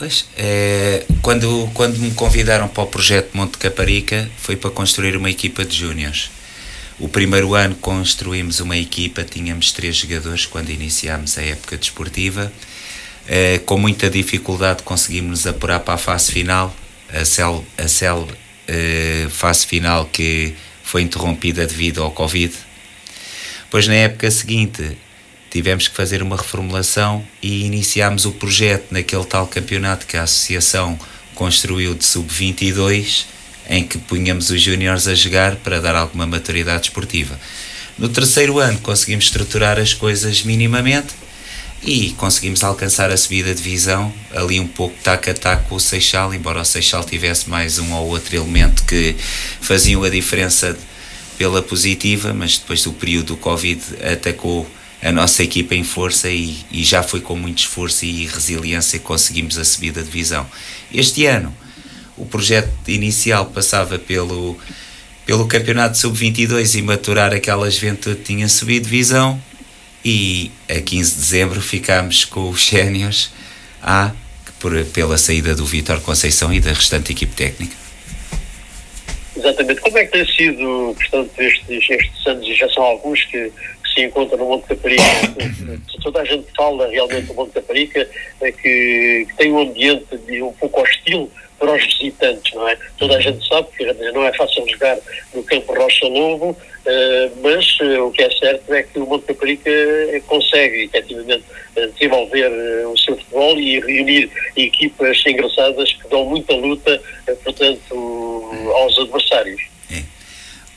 Pois, 0.00 0.24
é, 0.34 1.04
quando, 1.20 1.70
quando 1.74 1.98
me 1.98 2.10
convidaram 2.12 2.66
para 2.66 2.84
o 2.84 2.86
projeto 2.86 3.36
Monte 3.36 3.58
Caparica, 3.58 4.30
foi 4.38 4.56
para 4.56 4.70
construir 4.70 5.14
uma 5.14 5.28
equipa 5.28 5.62
de 5.62 5.76
júniores. 5.76 6.30
O 6.98 7.06
primeiro 7.06 7.54
ano 7.54 7.74
construímos 7.74 8.60
uma 8.60 8.78
equipa, 8.78 9.22
tínhamos 9.24 9.72
três 9.72 9.96
jogadores 9.96 10.46
quando 10.46 10.70
iniciámos 10.70 11.36
a 11.36 11.42
época 11.42 11.76
desportiva. 11.76 12.50
É, 13.28 13.58
com 13.58 13.76
muita 13.76 14.08
dificuldade 14.08 14.82
conseguimos 14.84 15.46
apurar 15.46 15.80
para 15.80 15.92
a 15.92 15.98
fase 15.98 16.32
final, 16.32 16.74
a 17.12 17.22
CEL, 17.22 17.62
a 17.76 17.86
CEL 17.86 18.26
é, 18.66 19.26
fase 19.28 19.66
final 19.66 20.06
que 20.06 20.54
foi 20.82 21.02
interrompida 21.02 21.66
devido 21.66 22.02
ao 22.02 22.10
Covid. 22.10 22.54
Pois 23.70 23.86
na 23.86 23.96
época 23.96 24.30
seguinte 24.30 24.96
tivemos 25.50 25.88
que 25.88 25.94
fazer 25.94 26.22
uma 26.22 26.36
reformulação 26.36 27.24
e 27.42 27.64
iniciámos 27.64 28.24
o 28.24 28.32
projeto 28.32 28.92
naquele 28.92 29.24
tal 29.24 29.46
campeonato 29.46 30.06
que 30.06 30.16
a 30.16 30.22
associação 30.22 30.98
construiu 31.34 31.94
de 31.94 32.04
sub-22, 32.04 33.24
em 33.68 33.84
que 33.84 33.98
punhamos 33.98 34.50
os 34.50 34.62
júniores 34.62 35.08
a 35.08 35.14
jogar 35.14 35.56
para 35.56 35.80
dar 35.80 35.94
alguma 35.96 36.26
maturidade 36.26 36.84
esportiva. 36.84 37.38
No 37.98 38.08
terceiro 38.08 38.58
ano 38.58 38.78
conseguimos 38.78 39.26
estruturar 39.26 39.78
as 39.78 39.92
coisas 39.92 40.42
minimamente 40.42 41.14
e 41.82 42.10
conseguimos 42.10 42.62
alcançar 42.62 43.10
a 43.10 43.16
subida 43.16 43.54
de 43.54 43.62
divisão, 43.62 44.12
ali 44.34 44.60
um 44.60 44.66
pouco 44.66 44.96
tac 45.02 45.30
a 45.30 45.34
tac 45.34 45.68
com 45.68 45.76
o 45.76 45.80
Seixal, 45.80 46.32
embora 46.34 46.60
o 46.60 46.64
Seixal 46.64 47.02
tivesse 47.04 47.48
mais 47.48 47.78
um 47.78 47.92
ou 47.92 48.08
outro 48.08 48.36
elemento 48.36 48.84
que 48.84 49.16
faziam 49.60 50.02
a 50.02 50.10
diferença 50.10 50.76
pela 51.38 51.62
positiva, 51.62 52.34
mas 52.34 52.58
depois 52.58 52.82
do 52.82 52.92
período 52.92 53.28
do 53.28 53.36
Covid 53.36 53.82
atacou 54.12 54.70
a 55.02 55.10
nossa 55.10 55.42
equipa 55.42 55.74
em 55.74 55.84
força 55.84 56.28
e, 56.28 56.58
e, 56.70 56.84
já 56.84 57.02
foi 57.02 57.20
com 57.20 57.34
muito 57.34 57.58
esforço 57.58 58.04
e 58.04 58.26
resiliência 58.26 58.98
que 58.98 59.04
conseguimos 59.04 59.56
a 59.58 59.64
subida 59.64 60.02
de 60.02 60.06
divisão. 60.06 60.46
Este 60.92 61.24
ano, 61.24 61.54
o 62.16 62.26
projeto 62.26 62.70
inicial 62.86 63.46
passava 63.46 63.98
pelo, 63.98 64.58
pelo 65.24 65.46
Campeonato 65.46 65.96
Sub-22 65.96 66.78
e 66.78 66.82
maturar 66.82 67.32
aquela 67.32 67.70
juventude 67.70 68.16
que 68.16 68.24
tinha 68.24 68.48
subido 68.48 68.84
divisão 68.84 69.40
e 70.04 70.50
a 70.68 70.80
15 70.80 71.14
de 71.14 71.20
dezembro 71.20 71.60
ficámos 71.60 72.24
com 72.24 72.50
os 72.50 72.64
séniores 72.68 73.30
A 73.82 74.12
por, 74.58 74.84
pela 74.86 75.16
saída 75.16 75.54
do 75.54 75.64
Vítor 75.64 76.00
Conceição 76.00 76.52
e 76.52 76.60
da 76.60 76.72
restante 76.72 77.12
equipe 77.12 77.34
técnica. 77.34 77.74
Exatamente. 79.34 79.80
Como 79.80 79.96
é 79.96 80.04
que 80.04 80.12
tem 80.12 80.26
sido, 80.26 80.94
portanto, 80.94 81.30
estes, 81.38 81.90
estes 81.90 82.26
anos, 82.26 82.46
e 82.46 82.54
já 82.54 82.68
são 82.68 82.82
alguns 82.82 83.24
que 83.24 83.50
se 83.92 84.02
encontra 84.02 84.36
no 84.36 84.46
Monte 84.46 84.68
Caparica. 84.68 85.02
Toda 86.02 86.20
a 86.20 86.24
gente 86.24 86.46
fala 86.56 86.88
realmente 86.88 87.26
do 87.26 87.34
Monte 87.34 87.52
Caparica, 87.52 88.08
é 88.40 88.52
que, 88.52 89.26
que 89.28 89.36
tem 89.36 89.52
um 89.52 89.60
ambiente 89.60 90.06
um 90.42 90.52
pouco 90.52 90.80
hostil 90.80 91.30
para 91.60 91.74
os 91.74 91.84
visitantes, 91.84 92.54
não 92.54 92.66
é? 92.66 92.76
Toda 92.98 93.16
a 93.16 93.20
gente 93.20 93.46
sabe 93.46 93.68
que 93.76 93.84
não 93.84 94.24
é 94.24 94.32
fácil 94.32 94.66
jogar 94.66 94.98
no 95.34 95.42
campo 95.44 95.74
Rocha 95.74 96.06
Lobo, 96.06 96.50
uh, 96.50 96.56
mas 97.42 97.78
uh, 97.80 98.06
o 98.06 98.12
que 98.12 98.22
é 98.22 98.30
certo 98.30 98.72
é 98.72 98.82
que 98.82 98.98
o 98.98 99.06
Monte 99.06 99.26
Caparica 99.26 99.70
consegue 100.26 100.84
efetivamente 100.84 101.44
desenvolver 101.92 102.50
uh, 102.50 102.90
o 102.90 102.98
seu 102.98 103.14
futebol 103.14 103.58
e 103.60 103.78
reunir 103.78 104.30
equipas 104.56 105.22
engraçadas 105.26 105.92
que 105.92 106.08
dão 106.08 106.24
muita 106.24 106.54
luta, 106.54 107.00
portanto, 107.44 108.50
aos 108.74 108.98
adversários 108.98 109.60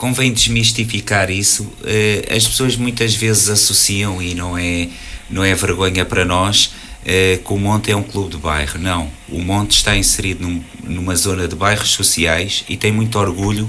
convém 0.04 0.34
desmistificar 0.34 1.30
isso. 1.30 1.62
Uh, 1.62 2.36
as 2.36 2.46
pessoas 2.46 2.76
muitas 2.76 3.14
vezes 3.14 3.48
associam, 3.48 4.20
e 4.20 4.34
não 4.34 4.58
é, 4.58 4.88
não 5.30 5.42
é 5.42 5.54
vergonha 5.54 6.04
para 6.04 6.26
nós, 6.26 6.66
uh, 6.66 7.42
que 7.42 7.50
o 7.50 7.56
Monte 7.56 7.90
é 7.90 7.96
um 7.96 8.02
clube 8.02 8.32
de 8.32 8.36
bairro. 8.36 8.78
Não. 8.78 9.10
O 9.30 9.40
Monte 9.40 9.70
está 9.70 9.96
inserido 9.96 10.46
num, 10.46 10.62
numa 10.82 11.16
zona 11.16 11.48
de 11.48 11.56
bairros 11.56 11.92
sociais 11.92 12.64
e 12.68 12.76
tem 12.76 12.92
muito 12.92 13.18
orgulho 13.18 13.66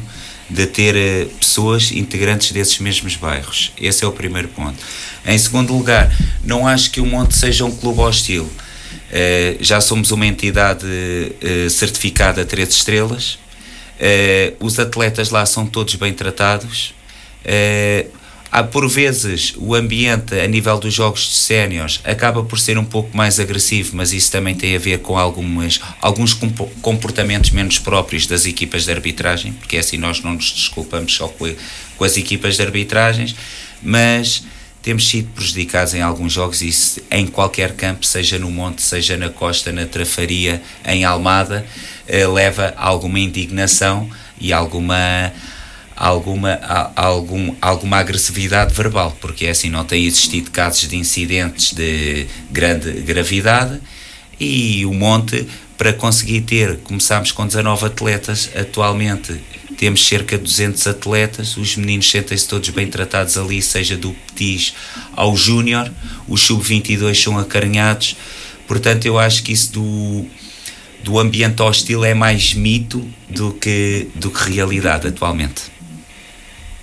de 0.50 0.68
ter 0.68 0.94
uh, 0.94 1.30
pessoas 1.36 1.94
integrantes 1.94 2.52
desses 2.52 2.80
mesmos 2.80 3.16
bairros. 3.16 3.72
Esse 3.80 4.04
é 4.04 4.08
o 4.08 4.12
primeiro 4.12 4.50
ponto. 4.50 4.78
Em 5.26 5.38
segundo 5.38 5.74
lugar, 5.74 6.14
não 6.44 6.68
acho 6.68 6.92
que 6.92 7.00
o 7.00 7.06
Monte 7.06 7.34
seja 7.34 7.64
um 7.64 7.72
clube 7.72 8.02
hostil. 8.02 8.52
Já 9.62 9.80
somos 9.80 10.12
uma 10.12 10.28
entidade 10.28 10.86
certificada 11.70 12.44
três 12.44 12.70
estrelas. 12.76 13.40
Os 14.60 14.80
atletas 14.80 15.30
lá 15.30 15.46
são 15.46 15.66
todos 15.66 15.96
bem 15.96 16.14
tratados. 16.14 16.94
há 18.52 18.64
por 18.64 18.88
vezes 18.88 19.54
o 19.58 19.76
ambiente 19.76 20.40
a 20.40 20.48
nível 20.48 20.78
dos 20.80 20.94
jogos 20.94 21.22
de 21.22 21.36
séniores 21.36 22.00
acaba 22.04 22.44
por 22.44 22.60
ser 22.60 22.78
um 22.78 22.86
pouco 22.86 23.16
mais 23.16 23.40
agressivo, 23.40 23.96
mas 23.96 24.14
isso 24.14 24.32
também 24.32 24.56
tem 24.56 24.76
a 24.76 24.80
ver 24.80 25.00
com 25.00 25.18
algumas, 25.18 25.80
alguns 26.02 26.34
comportamentos 26.82 27.52
menos 27.52 27.80
próprios 27.80 28.28
das 28.28 28.46
equipas 28.46 28.86
de 28.86 28.92
arbitragem, 28.92 29.54
porque 29.54 29.78
é 29.78 29.80
assim 29.80 29.98
nós 29.98 30.22
não 30.22 30.34
nos 30.34 30.52
desculpamos 30.52 31.14
só 31.14 31.28
com, 31.28 31.54
com 31.98 32.04
as 32.04 32.18
equipas 32.18 32.56
de 32.56 32.64
arbitragens, 32.64 33.36
mas 33.82 34.44
temos 34.86 35.08
sido 35.08 35.30
prejudicados 35.34 35.96
em 35.96 36.02
alguns 36.04 36.32
jogos 36.32 36.62
e 36.62 37.02
em 37.10 37.26
qualquer 37.26 37.74
campo, 37.74 38.06
seja 38.06 38.38
no 38.38 38.52
Monte, 38.52 38.84
seja 38.84 39.18
na 39.18 39.30
Costa, 39.30 39.72
na 39.72 39.88
Trafaria, 39.88 40.62
em 40.86 41.04
Almada, 41.04 41.66
eh, 42.08 42.28
leva 42.28 42.72
alguma 42.78 43.20
indignação 43.20 44.08
e 44.40 44.54
alguma 44.54 45.34
alguma, 45.96 46.60
algum, 46.96 47.56
alguma 47.60 47.98
agressividade 47.98 48.76
verbal, 48.76 49.18
porque 49.20 49.48
é 49.48 49.50
assim, 49.50 49.72
não 49.72 49.84
tem 49.84 50.06
existido 50.06 50.52
casos 50.52 50.88
de 50.88 50.96
incidentes 50.96 51.74
de 51.74 52.28
grande 52.52 52.92
gravidade 53.02 53.82
e 54.40 54.86
o 54.86 54.94
Monte, 54.94 55.48
para 55.80 55.94
conseguir 55.94 56.42
ter, 56.42 56.78
começámos 56.84 57.32
com 57.32 57.48
19 57.48 57.88
atletas, 57.88 58.52
atualmente 58.56 59.34
temos 59.76 60.08
cerca 60.08 60.38
de 60.38 60.44
200 60.44 60.88
atletas, 60.88 61.58
os 61.58 61.76
meninos 61.76 62.10
sentem-se 62.10 62.48
todos 62.48 62.70
bem 62.70 62.88
tratados 62.88 63.38
ali, 63.38 63.62
seja 63.62 63.96
do 63.96 64.14
petis 64.14 64.74
ao 65.16 65.36
júnior, 65.36 65.92
os 66.28 66.42
sub-22 66.42 67.16
são 67.16 67.38
acarinhados, 67.38 68.16
portanto 68.68 69.06
eu 69.06 69.20
acho 69.20 69.44
que 69.44 69.52
isso 69.52 69.74
do, 69.74 70.26
do 71.04 71.20
ambiente 71.20 71.62
hostil 71.62 72.04
é 72.04 72.14
mais 72.14 72.54
mito 72.54 73.08
do 73.30 73.54
que, 73.54 74.08
do 74.16 74.32
que 74.32 74.50
realidade 74.50 75.08
atualmente. 75.08 75.76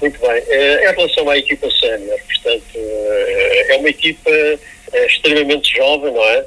Muito 0.01 0.21
bem. 0.21 0.43
Eh, 0.49 0.91
em 0.91 0.95
relação 0.97 1.31
à 1.31 1.39
equipa 1.39 1.71
sénior, 1.71 2.19
portanto, 2.27 2.75
eh, 2.75 3.67
é 3.71 3.77
uma 3.77 3.89
equipa 3.89 4.31
eh, 4.31 5.07
extremamente 5.07 5.77
jovem, 5.77 6.13
não 6.13 6.25
é? 6.25 6.45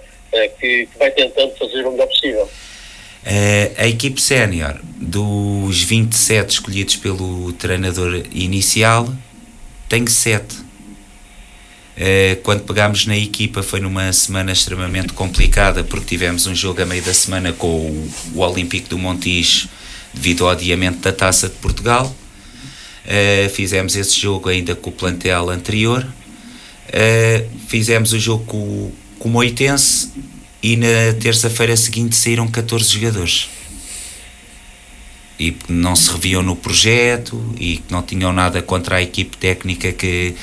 Que, 0.60 0.86
que 0.88 0.98
vai 1.00 1.10
tentando 1.12 1.56
fazer 1.56 1.86
o 1.86 1.92
melhor 1.92 2.08
possível. 2.08 2.50
Uh, 3.26 3.74
a 3.82 3.88
equipe 3.88 4.22
sénior, 4.22 4.80
dos 5.02 5.82
27 5.82 6.52
escolhidos 6.52 6.96
pelo 6.98 7.52
treinador 7.54 8.24
inicial, 8.32 9.12
tem 9.90 10.06
7. 10.06 10.44
Uh, 10.54 10.66
eh, 11.98 12.38
quando 12.44 12.62
pegámos 12.62 13.08
na 13.08 13.18
equipa 13.18 13.64
foi 13.64 13.80
numa 13.80 14.14
semana 14.14 14.52
extremamente 14.52 15.14
complicada 15.14 15.84
porque 15.84 16.06
tivemos 16.06 16.46
um 16.46 16.54
jogo 16.54 16.84
a 16.84 16.86
meio 16.86 17.02
da 17.02 17.14
semana 17.16 17.52
com 17.52 17.68
o, 17.68 18.14
o 18.36 18.40
Olímpico 18.42 18.90
do 18.90 18.98
Montijo 19.00 19.70
devido 20.14 20.44
ao 20.44 20.52
adiamento 20.52 21.00
da 21.00 21.12
Taça 21.12 21.50
de 21.50 21.56
Portugal. 21.56 22.16
Uh, 23.06 23.50
fizemos 23.50 23.96
esse 23.96 24.20
jogo 24.20 24.50
ainda 24.50 24.76
com 24.76 24.92
o 24.92 24.94
plantel 24.94 25.50
anterior. 25.50 26.06
fizemos 27.68 28.14
o 28.14 28.20
jogo 28.20 28.46
com, 28.46 28.92
com 29.18 29.30
o 29.30 29.32
Moitense 29.32 30.12
e 30.66 30.76
na 30.78 31.14
terça-feira 31.22 31.78
seguinte 31.78 32.16
saíram 32.16 32.48
14 32.48 32.90
jogadores 32.90 33.48
e 35.40 35.56
não 35.70 35.96
se 35.96 36.12
reviam 36.12 36.42
no 36.42 36.56
projeto 36.56 37.40
e 37.60 37.78
que 37.78 37.92
não 37.92 38.02
tinham 38.02 38.34
nada 38.34 38.64
contra 38.64 38.96
a 38.96 39.02
equipe 39.02 39.38
técnica 39.38 39.92
que, 39.94 40.34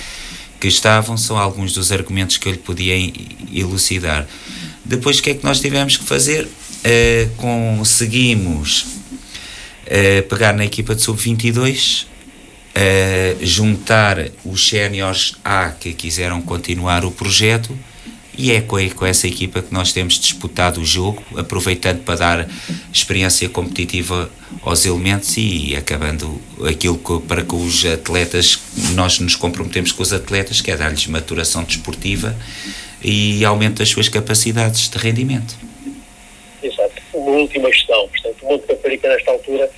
que 0.60 0.68
estavam, 0.68 1.16
são 1.16 1.36
alguns 1.36 1.72
dos 1.72 1.90
argumentos 1.90 2.36
que 2.36 2.46
eu 2.46 2.52
lhe 2.52 2.58
podia 2.58 2.94
elucidar. 3.52 4.24
Depois 4.84 5.18
o 5.18 5.22
que 5.24 5.30
é 5.30 5.34
que 5.34 5.42
nós 5.42 5.60
tivemos 5.60 5.96
que 5.96 6.04
fazer? 6.04 6.44
Uh, 6.44 7.28
conseguimos 7.36 8.82
uh, 8.82 10.22
pegar 10.28 10.52
na 10.52 10.64
equipa 10.64 10.94
de 10.94 11.02
sub-22, 11.02 12.04
uh, 12.04 13.44
juntar 13.44 14.30
os 14.44 14.68
séniores 14.68 15.34
A 15.44 15.70
que 15.70 15.92
quiseram 15.92 16.40
continuar 16.40 17.04
o 17.04 17.10
projeto 17.10 17.76
e 18.36 18.50
é 18.52 18.60
com, 18.60 18.76
com 18.90 19.06
essa 19.06 19.26
equipa 19.26 19.60
que 19.62 19.72
nós 19.72 19.92
temos 19.92 20.14
disputado 20.18 20.80
o 20.80 20.84
jogo, 20.84 21.22
aproveitando 21.36 22.02
para 22.02 22.16
dar 22.16 22.48
experiência 22.92 23.48
competitiva 23.48 24.30
aos 24.62 24.86
elementos 24.86 25.36
e 25.36 25.74
acabando 25.76 26.40
aquilo 26.66 26.98
que, 26.98 27.26
para 27.26 27.44
que 27.44 27.54
os 27.54 27.84
atletas, 27.84 28.58
nós 28.94 29.18
nos 29.18 29.36
comprometemos 29.36 29.92
com 29.92 30.02
os 30.02 30.12
atletas, 30.12 30.60
que 30.60 30.70
é 30.70 30.76
dar-lhes 30.76 31.06
maturação 31.06 31.64
desportiva 31.64 32.36
e 33.02 33.44
aumento 33.44 33.78
das 33.78 33.88
suas 33.88 34.08
capacidades 34.08 34.88
de 34.88 34.98
rendimento. 34.98 35.54
Exato. 36.62 37.02
Uma 37.12 37.32
última 37.32 37.68
questão, 37.68 38.08
portanto, 38.08 38.36
o 38.42 38.48
Monte 38.48 38.66
Caparica 38.66 39.08
nesta 39.08 39.30
altura 39.30 39.70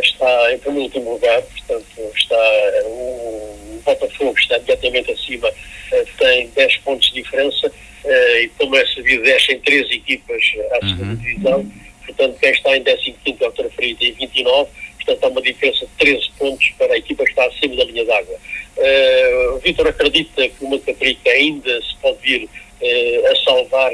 está 0.00 0.52
em 0.52 0.58
último 0.82 1.12
lugar, 1.12 1.42
portanto, 1.42 2.12
está 2.14 2.36
o 2.84 3.80
Botafogo 3.84 4.38
está 4.38 4.56
imediatamente 4.56 5.12
acima, 5.12 5.50
eh, 5.92 6.04
tem 6.18 6.48
10 6.48 6.76
pontos 6.78 7.08
de 7.08 7.22
diferença 7.22 7.68
uh, 7.68 8.36
e 8.38 8.48
como 8.58 8.76
é 8.76 8.86
sabido, 8.86 9.22
descem 9.22 9.58
três 9.60 9.90
equipas 9.90 10.42
à 10.72 10.86
segunda 10.86 11.04
uhum. 11.04 11.16
divisão, 11.16 11.72
portanto, 12.04 12.38
quem 12.40 12.50
está 12.50 12.76
em 12.76 12.82
15 12.82 13.44
é 13.44 13.46
o 13.46 13.52
Traferido 13.52 14.02
tem 14.02 14.12
29, 14.12 14.70
portanto, 14.96 15.24
há 15.24 15.28
uma 15.28 15.42
diferença 15.42 15.86
de 15.86 15.92
13 15.98 16.30
pontos 16.38 16.68
para 16.78 16.94
a 16.94 16.98
equipa 16.98 17.24
que 17.24 17.30
está 17.30 17.46
acima 17.46 17.76
da 17.76 17.84
linha 17.84 18.04
d'água. 18.04 18.36
Uh, 18.76 19.54
o 19.54 19.58
Vitor 19.58 19.86
acredita 19.86 20.48
que 20.48 20.64
o 20.64 20.68
Mataprica 20.68 21.30
ainda 21.30 21.80
se 21.82 21.96
pode 22.02 22.18
vir 22.22 22.44
uh, 22.44 23.26
a 23.32 23.36
salvar 23.44 23.92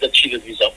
da 0.00 0.06
descida 0.08 0.38
de 0.38 0.44
divisão? 0.44 0.72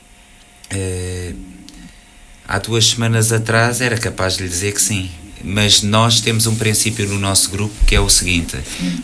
Há 2.50 2.58
duas 2.58 2.86
semanas 2.86 3.32
atrás 3.32 3.80
era 3.80 3.96
capaz 3.96 4.36
de 4.36 4.42
lhe 4.42 4.48
dizer 4.48 4.74
que 4.74 4.82
sim 4.82 5.08
mas 5.42 5.82
nós 5.82 6.20
temos 6.20 6.46
um 6.46 6.54
princípio 6.54 7.06
no 7.08 7.18
nosso 7.18 7.50
grupo 7.50 7.74
que 7.86 7.94
é 7.94 8.00
o 8.00 8.10
seguinte: 8.10 8.58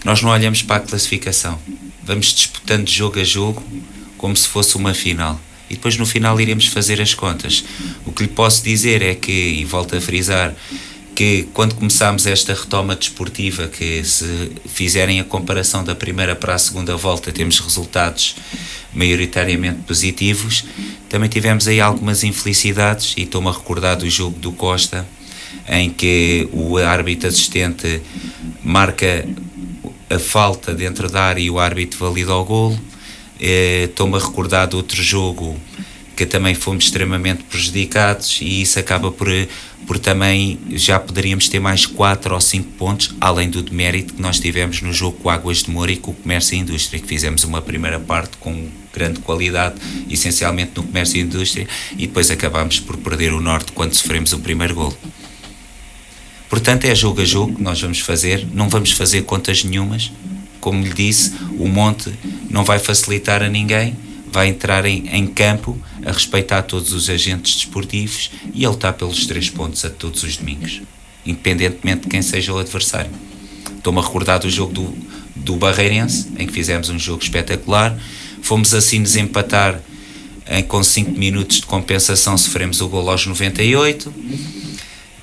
nós 0.04 0.20
não 0.20 0.30
olhamos 0.30 0.62
para 0.62 0.76
a 0.76 0.80
classificação, 0.80 1.58
vamos 2.02 2.34
disputando 2.34 2.88
jogo 2.90 3.18
a 3.18 3.24
jogo 3.24 3.62
como 4.18 4.36
se 4.36 4.48
fosse 4.48 4.76
uma 4.76 4.92
final. 4.92 5.40
E 5.68 5.74
depois 5.74 5.96
no 5.96 6.06
final 6.06 6.40
iremos 6.40 6.66
fazer 6.66 7.00
as 7.00 7.12
contas. 7.12 7.64
O 8.04 8.12
que 8.12 8.22
lhe 8.22 8.28
posso 8.28 8.62
dizer 8.62 9.02
é 9.02 9.14
que, 9.14 9.32
e 9.32 9.64
volto 9.64 9.96
a 9.96 10.00
frisar, 10.00 10.54
que 11.16 11.48
quando 11.54 11.74
começámos 11.74 12.26
esta 12.26 12.52
retoma 12.52 12.94
desportiva, 12.94 13.66
que 13.66 14.04
se 14.04 14.52
fizerem 14.66 15.18
a 15.18 15.24
comparação 15.24 15.82
da 15.82 15.94
primeira 15.94 16.36
para 16.36 16.54
a 16.54 16.58
segunda 16.58 16.94
volta, 16.94 17.32
temos 17.32 17.58
resultados 17.58 18.36
maioritariamente 18.92 19.80
positivos. 19.82 20.64
Também 21.16 21.30
tivemos 21.30 21.66
aí 21.66 21.80
algumas 21.80 22.22
infelicidades, 22.24 23.14
e 23.16 23.22
estou-me 23.22 23.48
a 23.48 23.50
recordar 23.50 23.96
do 23.96 24.10
jogo 24.10 24.38
do 24.38 24.52
Costa, 24.52 25.06
em 25.66 25.88
que 25.88 26.46
o 26.52 26.76
árbitro 26.76 27.26
assistente 27.26 28.02
marca 28.62 29.26
a 30.10 30.18
falta 30.18 30.74
dentro 30.74 31.10
da 31.10 31.22
área 31.22 31.40
e 31.40 31.48
o 31.48 31.58
árbitro 31.58 31.98
valida 32.00 32.34
o 32.34 32.44
golo. 32.44 32.78
Eh, 33.40 33.84
estou-me 33.84 34.16
a 34.16 34.18
recordar 34.18 34.68
outro 34.74 35.02
jogo 35.02 35.56
que 36.16 36.24
também 36.24 36.54
fomos 36.54 36.84
extremamente 36.84 37.44
prejudicados 37.44 38.38
e 38.40 38.62
isso 38.62 38.78
acaba 38.78 39.12
por, 39.12 39.28
por 39.86 39.98
também 39.98 40.58
já 40.70 40.98
poderíamos 40.98 41.46
ter 41.46 41.60
mais 41.60 41.84
4 41.84 42.32
ou 42.34 42.40
5 42.40 42.72
pontos, 42.72 43.14
além 43.20 43.50
do 43.50 43.62
demérito 43.62 44.14
que 44.14 44.22
nós 44.22 44.40
tivemos 44.40 44.80
no 44.80 44.94
jogo 44.94 45.18
com 45.18 45.28
Águas 45.28 45.58
de 45.58 45.70
Moura 45.70 45.92
e 45.92 45.96
com 45.98 46.12
o 46.12 46.14
Comércio 46.14 46.56
e 46.56 46.58
Indústria, 46.58 46.98
que 46.98 47.06
fizemos 47.06 47.44
uma 47.44 47.60
primeira 47.60 48.00
parte 48.00 48.38
com 48.38 48.66
grande 48.94 49.20
qualidade, 49.20 49.74
essencialmente 50.08 50.72
no 50.74 50.84
Comércio 50.84 51.18
e 51.18 51.20
Indústria, 51.20 51.68
e 51.92 52.06
depois 52.06 52.30
acabámos 52.30 52.80
por 52.80 52.96
perder 52.96 53.34
o 53.34 53.40
norte 53.40 53.72
quando 53.72 53.92
sofremos 53.92 54.32
o 54.32 54.38
primeiro 54.38 54.74
gol. 54.74 54.96
Portanto, 56.48 56.86
é 56.86 56.94
jogo 56.94 57.20
a 57.20 57.24
jogo 57.24 57.56
que 57.56 57.62
nós 57.62 57.78
vamos 57.78 58.00
fazer, 58.00 58.46
não 58.54 58.70
vamos 58.70 58.92
fazer 58.92 59.22
contas 59.22 59.62
nenhumas. 59.64 60.10
Como 60.60 60.82
lhe 60.82 60.94
disse, 60.94 61.34
o 61.58 61.68
monte 61.68 62.10
não 62.48 62.64
vai 62.64 62.78
facilitar 62.78 63.42
a 63.42 63.48
ninguém, 63.48 63.94
vai 64.32 64.48
entrar 64.48 64.84
em, 64.84 65.08
em 65.08 65.26
campo 65.26 65.80
a 66.06 66.12
respeitar 66.12 66.62
todos 66.62 66.92
os 66.92 67.10
agentes 67.10 67.56
desportivos 67.56 68.30
e 68.54 68.64
a 68.64 68.70
lutar 68.70 68.92
pelos 68.92 69.26
três 69.26 69.50
pontos 69.50 69.84
a 69.84 69.90
todos 69.90 70.22
os 70.22 70.36
domingos, 70.36 70.80
independentemente 71.26 72.02
de 72.02 72.08
quem 72.08 72.22
seja 72.22 72.52
o 72.52 72.58
adversário. 72.58 73.10
Estou-me 73.76 73.98
a 73.98 74.02
recordar 74.02 74.38
do 74.38 74.48
jogo 74.48 74.72
do, 74.72 74.96
do 75.34 75.56
Barreirense, 75.56 76.28
em 76.38 76.46
que 76.46 76.52
fizemos 76.52 76.88
um 76.88 76.98
jogo 76.98 77.22
espetacular, 77.22 77.98
fomos 78.40 78.72
assim 78.72 79.02
desempatar 79.02 79.80
em, 80.48 80.62
com 80.62 80.82
5 80.82 81.10
minutos 81.10 81.56
de 81.56 81.66
compensação, 81.66 82.38
sofremos 82.38 82.80
o 82.80 82.88
gol 82.88 83.10
aos 83.10 83.26
98 83.26 84.12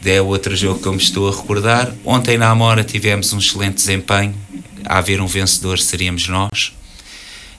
é 0.06 0.22
outro 0.22 0.56
jogo 0.56 0.82
que 0.82 0.88
eu 0.88 0.92
me 0.92 1.02
estou 1.02 1.30
a 1.30 1.32
recordar. 1.32 1.94
Ontem 2.04 2.38
na 2.38 2.50
Amora 2.50 2.84
tivemos 2.84 3.32
um 3.32 3.40
excelente 3.40 3.76
desempenho. 3.76 4.36
A 4.86 4.98
haver 4.98 5.22
um 5.22 5.28
vencedor 5.28 5.80
seríamos 5.80 6.28
nós. 6.28 6.74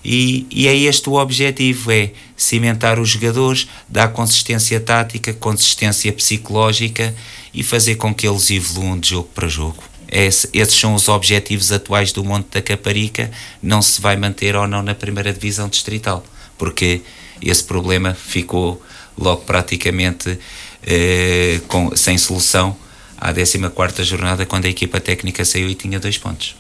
E, 0.04 0.46
e 0.50 0.68
é 0.68 0.76
este 0.76 1.08
o 1.08 1.14
objetivo: 1.14 1.90
é 1.90 2.10
cimentar 2.36 2.98
os 2.98 3.08
jogadores, 3.08 3.66
dar 3.88 4.08
consistência 4.08 4.78
tática, 4.78 5.32
consistência 5.32 6.12
psicológica 6.12 7.14
e 7.52 7.62
fazer 7.62 7.94
com 7.94 8.14
que 8.14 8.28
eles 8.28 8.50
evoluam 8.50 8.98
de 8.98 9.10
jogo 9.10 9.28
para 9.34 9.48
jogo. 9.48 9.82
Esse, 10.08 10.48
esses 10.52 10.78
são 10.78 10.94
os 10.94 11.08
objetivos 11.08 11.72
atuais 11.72 12.12
do 12.12 12.22
Monte 12.22 12.48
da 12.50 12.62
Caparica. 12.62 13.30
Não 13.62 13.80
se 13.80 14.00
vai 14.00 14.16
manter 14.16 14.54
ou 14.54 14.66
não 14.66 14.82
na 14.82 14.94
primeira 14.94 15.32
divisão 15.32 15.68
distrital, 15.68 16.24
porque 16.58 17.00
esse 17.40 17.64
problema 17.64 18.14
ficou 18.14 18.80
logo 19.16 19.42
praticamente 19.42 20.38
eh, 20.82 21.60
com, 21.68 21.96
sem 21.96 22.18
solução 22.18 22.76
à 23.16 23.32
14 23.32 24.04
jornada, 24.04 24.44
quando 24.44 24.66
a 24.66 24.68
equipa 24.68 25.00
técnica 25.00 25.44
saiu 25.44 25.68
e 25.68 25.74
tinha 25.74 25.98
dois 25.98 26.18
pontos. 26.18 26.54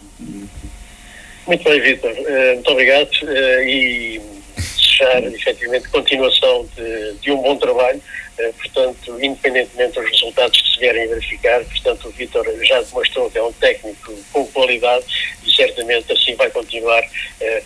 Muito 1.46 1.64
bem, 1.64 1.80
Vitor. 1.80 2.10
Uh, 2.10 2.54
muito 2.54 2.70
obrigado 2.70 3.10
uh, 3.22 3.62
e 3.62 4.20
desejar 4.56 5.22
efetivamente 5.24 5.88
continuação 5.88 6.66
de, 6.76 7.14
de 7.20 7.30
um 7.30 7.42
bom 7.42 7.56
trabalho. 7.56 8.00
Uh, 8.38 8.52
portanto, 8.54 9.18
independentemente 9.22 10.00
dos 10.00 10.10
resultados 10.10 10.60
que 10.60 10.72
se 10.72 10.80
vierem 10.80 11.06
verificar, 11.06 11.62
portanto, 11.64 12.08
o 12.08 12.10
Vitor 12.10 12.46
já 12.64 12.80
demonstrou 12.80 13.30
que 13.30 13.38
é 13.38 13.42
um 13.42 13.52
técnico 13.52 14.14
com 14.32 14.46
qualidade 14.46 15.04
e 15.46 15.50
certamente 15.54 16.10
assim 16.12 16.34
vai 16.34 16.50
continuar, 16.50 17.02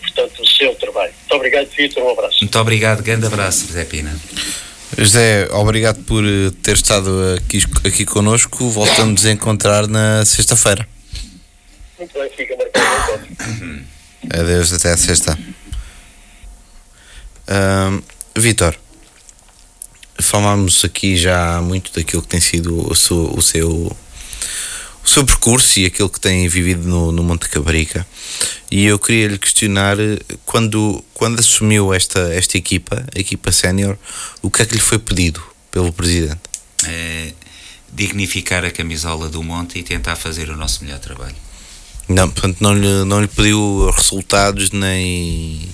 portanto, 0.01 0.41
o 0.41 0.47
seu 0.47 0.75
trabalho. 0.75 1.13
Muito 1.21 1.35
obrigado, 1.35 1.69
Vitor. 1.69 2.03
Um 2.03 2.09
abraço. 2.11 2.37
Muito 2.41 2.59
obrigado. 2.59 3.01
Grande 3.01 3.25
abraço, 3.25 3.71
Zé 3.71 3.85
Pina. 3.85 4.15
José, 4.97 5.47
obrigado 5.51 6.03
por 6.03 6.23
ter 6.61 6.73
estado 6.73 7.09
aqui, 7.37 7.59
aqui 7.87 8.05
connosco. 8.05 8.69
Voltamos 8.69 9.25
a 9.25 9.31
encontrar 9.31 9.87
na 9.87 10.25
sexta-feira. 10.25 10.85
Muito 11.99 12.13
bem, 12.13 12.29
fica 12.29 12.55
marcado 12.55 13.27
o 14.31 14.39
Adeus, 14.39 14.71
até 14.71 14.93
a 14.93 14.97
sexta. 14.97 15.37
Vitor, 18.37 18.73
falámos 20.17 20.85
aqui 20.85 21.17
já 21.17 21.61
muito 21.61 21.91
daquilo 21.93 22.21
que 22.21 22.27
tem 22.29 22.39
sido 22.39 22.89
o 22.89 22.95
seu, 22.95 23.33
o 23.35 23.41
seu, 23.41 23.69
o 23.69 25.07
seu 25.07 25.25
percurso 25.25 25.77
e 25.77 25.85
aquilo 25.85 26.09
que 26.09 26.21
tem 26.21 26.47
vivido 26.47 26.87
no, 26.87 27.11
no 27.11 27.21
Monte 27.21 27.49
Cabarica. 27.49 28.07
E 28.71 28.85
eu 28.85 28.97
queria 28.97 29.27
lhe 29.27 29.37
questionar 29.37 29.97
quando, 30.45 31.03
quando 31.13 31.39
assumiu 31.39 31.93
esta, 31.93 32.33
esta 32.33 32.57
equipa, 32.57 33.05
a 33.13 33.19
equipa 33.19 33.51
sénior, 33.51 33.97
o 34.41 34.49
que 34.49 34.61
é 34.61 34.65
que 34.65 34.75
lhe 34.75 34.81
foi 34.81 34.99
pedido 34.99 35.43
pelo 35.69 35.91
presidente? 35.91 36.39
É, 36.87 37.33
dignificar 37.91 38.63
a 38.63 38.71
camisola 38.71 39.27
do 39.27 39.43
Monte 39.43 39.79
e 39.79 39.83
tentar 39.83 40.15
fazer 40.15 40.49
o 40.49 40.55
nosso 40.55 40.81
melhor 40.85 40.99
trabalho. 40.99 41.48
Não, 42.09 42.27
portanto, 42.27 42.57
não 42.59 42.73
lhe, 42.73 43.05
não 43.05 43.21
lhe 43.21 43.27
pediu 43.27 43.87
resultados 43.95 44.71
nem. 44.71 45.69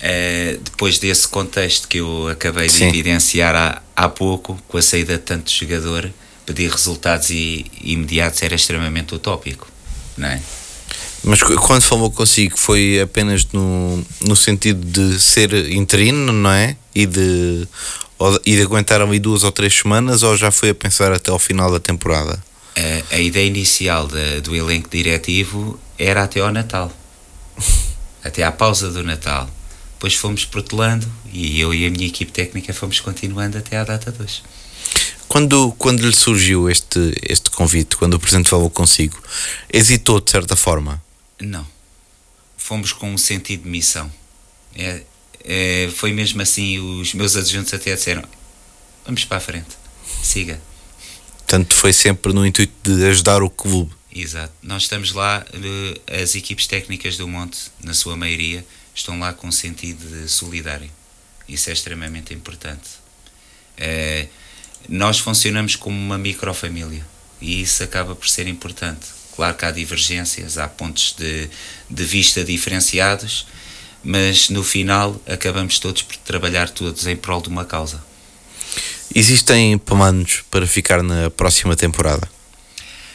É, 0.00 0.58
depois 0.64 0.98
desse 0.98 1.28
contexto 1.28 1.86
que 1.86 1.98
eu 1.98 2.28
acabei 2.28 2.66
de 2.66 2.72
Sim. 2.72 2.88
evidenciar 2.88 3.54
há, 3.54 3.82
há 3.94 4.08
pouco, 4.08 4.58
com 4.66 4.78
a 4.78 4.82
saída 4.82 5.12
de 5.12 5.22
tanto 5.22 5.52
jogador, 5.52 6.10
pedir 6.46 6.70
resultados 6.70 7.28
e, 7.30 7.66
imediatos 7.82 8.42
era 8.42 8.54
extremamente 8.54 9.14
utópico, 9.14 9.68
não 10.16 10.28
é? 10.28 10.40
Mas 11.22 11.40
quando 11.42 11.82
falou 11.82 12.10
consigo, 12.10 12.58
foi 12.58 13.00
apenas 13.00 13.46
no, 13.52 14.04
no 14.22 14.34
sentido 14.34 14.84
de 14.84 15.20
ser 15.20 15.52
interino, 15.70 16.32
não 16.32 16.50
é? 16.50 16.74
E 16.94 17.06
de, 17.06 17.68
e 18.44 18.56
de 18.56 18.62
aguentar 18.62 19.00
ali 19.00 19.20
duas 19.20 19.44
ou 19.44 19.52
três 19.52 19.72
semanas, 19.72 20.22
ou 20.24 20.36
já 20.36 20.50
foi 20.50 20.70
a 20.70 20.74
pensar 20.74 21.12
até 21.12 21.30
ao 21.30 21.38
final 21.38 21.70
da 21.70 21.78
temporada? 21.78 22.42
A, 22.76 23.16
a 23.16 23.18
ideia 23.18 23.46
inicial 23.46 24.06
de, 24.06 24.40
do 24.40 24.54
elenco 24.54 24.88
diretivo 24.88 25.78
era 25.98 26.22
até 26.24 26.40
ao 26.40 26.52
Natal, 26.52 26.92
até 28.22 28.42
à 28.42 28.52
pausa 28.52 28.90
do 28.90 29.02
Natal. 29.02 29.48
Depois 29.94 30.14
fomos 30.14 30.44
protelando 30.44 31.06
e 31.32 31.60
eu 31.60 31.72
e 31.72 31.86
a 31.86 31.90
minha 31.90 32.06
equipe 32.06 32.32
técnica 32.32 32.74
fomos 32.74 32.98
continuando 33.00 33.56
até 33.56 33.76
à 33.76 33.84
data 33.84 34.10
de 34.10 34.22
hoje. 34.22 34.42
Quando, 35.28 35.72
quando 35.78 36.06
lhe 36.06 36.14
surgiu 36.14 36.68
este, 36.68 37.14
este 37.22 37.50
convite, 37.50 37.96
quando 37.96 38.14
o 38.14 38.20
Presidente 38.20 38.50
falou 38.50 38.68
consigo, 38.68 39.16
hesitou 39.72 40.20
de 40.20 40.30
certa 40.30 40.56
forma? 40.56 41.02
Não. 41.40 41.66
Fomos 42.56 42.92
com 42.92 43.12
um 43.12 43.16
sentido 43.16 43.62
de 43.62 43.68
missão. 43.68 44.12
É, 44.74 45.02
é, 45.44 45.90
foi 45.94 46.12
mesmo 46.12 46.42
assim, 46.42 46.78
os 46.78 47.14
meus 47.14 47.36
adjuntos 47.36 47.72
até 47.72 47.94
disseram: 47.94 48.24
vamos 49.04 49.24
para 49.24 49.38
a 49.38 49.40
frente, 49.40 49.70
siga. 50.22 50.60
Portanto, 51.52 51.74
foi 51.74 51.92
sempre 51.92 52.32
no 52.32 52.46
intuito 52.46 52.72
de 52.82 53.04
ajudar 53.08 53.42
o 53.42 53.50
clube. 53.50 53.92
Exato. 54.10 54.54
Nós 54.62 54.84
estamos 54.84 55.12
lá, 55.12 55.44
eh, 55.52 56.22
as 56.22 56.34
equipes 56.34 56.66
técnicas 56.66 57.18
do 57.18 57.28
Monte, 57.28 57.70
na 57.84 57.92
sua 57.92 58.16
maioria, 58.16 58.64
estão 58.94 59.18
lá 59.18 59.34
com 59.34 59.48
um 59.48 59.52
sentido 59.52 60.26
solidário. 60.30 60.90
Isso 61.46 61.68
é 61.68 61.74
extremamente 61.74 62.32
importante. 62.32 62.88
É, 63.76 64.28
nós 64.88 65.18
funcionamos 65.18 65.76
como 65.76 65.94
uma 65.94 66.16
microfamília 66.16 67.06
e 67.38 67.60
isso 67.60 67.84
acaba 67.84 68.16
por 68.16 68.30
ser 68.30 68.46
importante. 68.46 69.08
Claro 69.36 69.54
que 69.54 69.66
há 69.66 69.70
divergências, 69.70 70.56
há 70.56 70.66
pontos 70.66 71.14
de, 71.18 71.50
de 71.90 72.04
vista 72.04 72.42
diferenciados, 72.42 73.46
mas 74.02 74.48
no 74.48 74.64
final 74.64 75.20
acabamos 75.26 75.78
todos 75.78 76.00
por 76.00 76.16
trabalhar 76.16 76.70
todos 76.70 77.06
em 77.06 77.14
prol 77.14 77.42
de 77.42 77.50
uma 77.50 77.66
causa. 77.66 78.02
Existem 79.14 79.76
planos 79.76 80.42
para 80.50 80.66
ficar 80.66 81.02
na 81.02 81.28
próxima 81.28 81.76
temporada? 81.76 82.26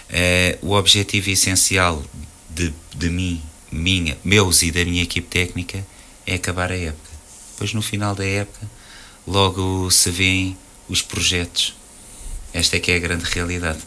É, 0.08 0.60
o 0.62 0.74
objetivo 0.74 1.32
essencial 1.32 2.06
de, 2.52 2.72
de 2.96 3.10
mim, 3.10 3.42
minha, 3.72 4.16
meus 4.24 4.62
e 4.62 4.72
da 4.72 4.86
minha 4.86 5.02
equipe 5.02 5.28
técnica 5.28 5.84
é 6.26 6.36
acabar 6.36 6.72
a 6.72 6.78
época. 6.78 7.10
Depois, 7.52 7.74
no 7.74 7.82
final 7.82 8.14
da 8.14 8.24
época, 8.24 8.70
logo 9.26 9.90
se 9.90 10.12
vêem 10.12 10.56
os 10.88 11.02
projetos. 11.02 11.76
Esta 12.54 12.78
é 12.78 12.80
que 12.80 12.92
é 12.92 12.98
a 12.98 13.00
grande 13.00 13.26
realidade. 13.26 13.80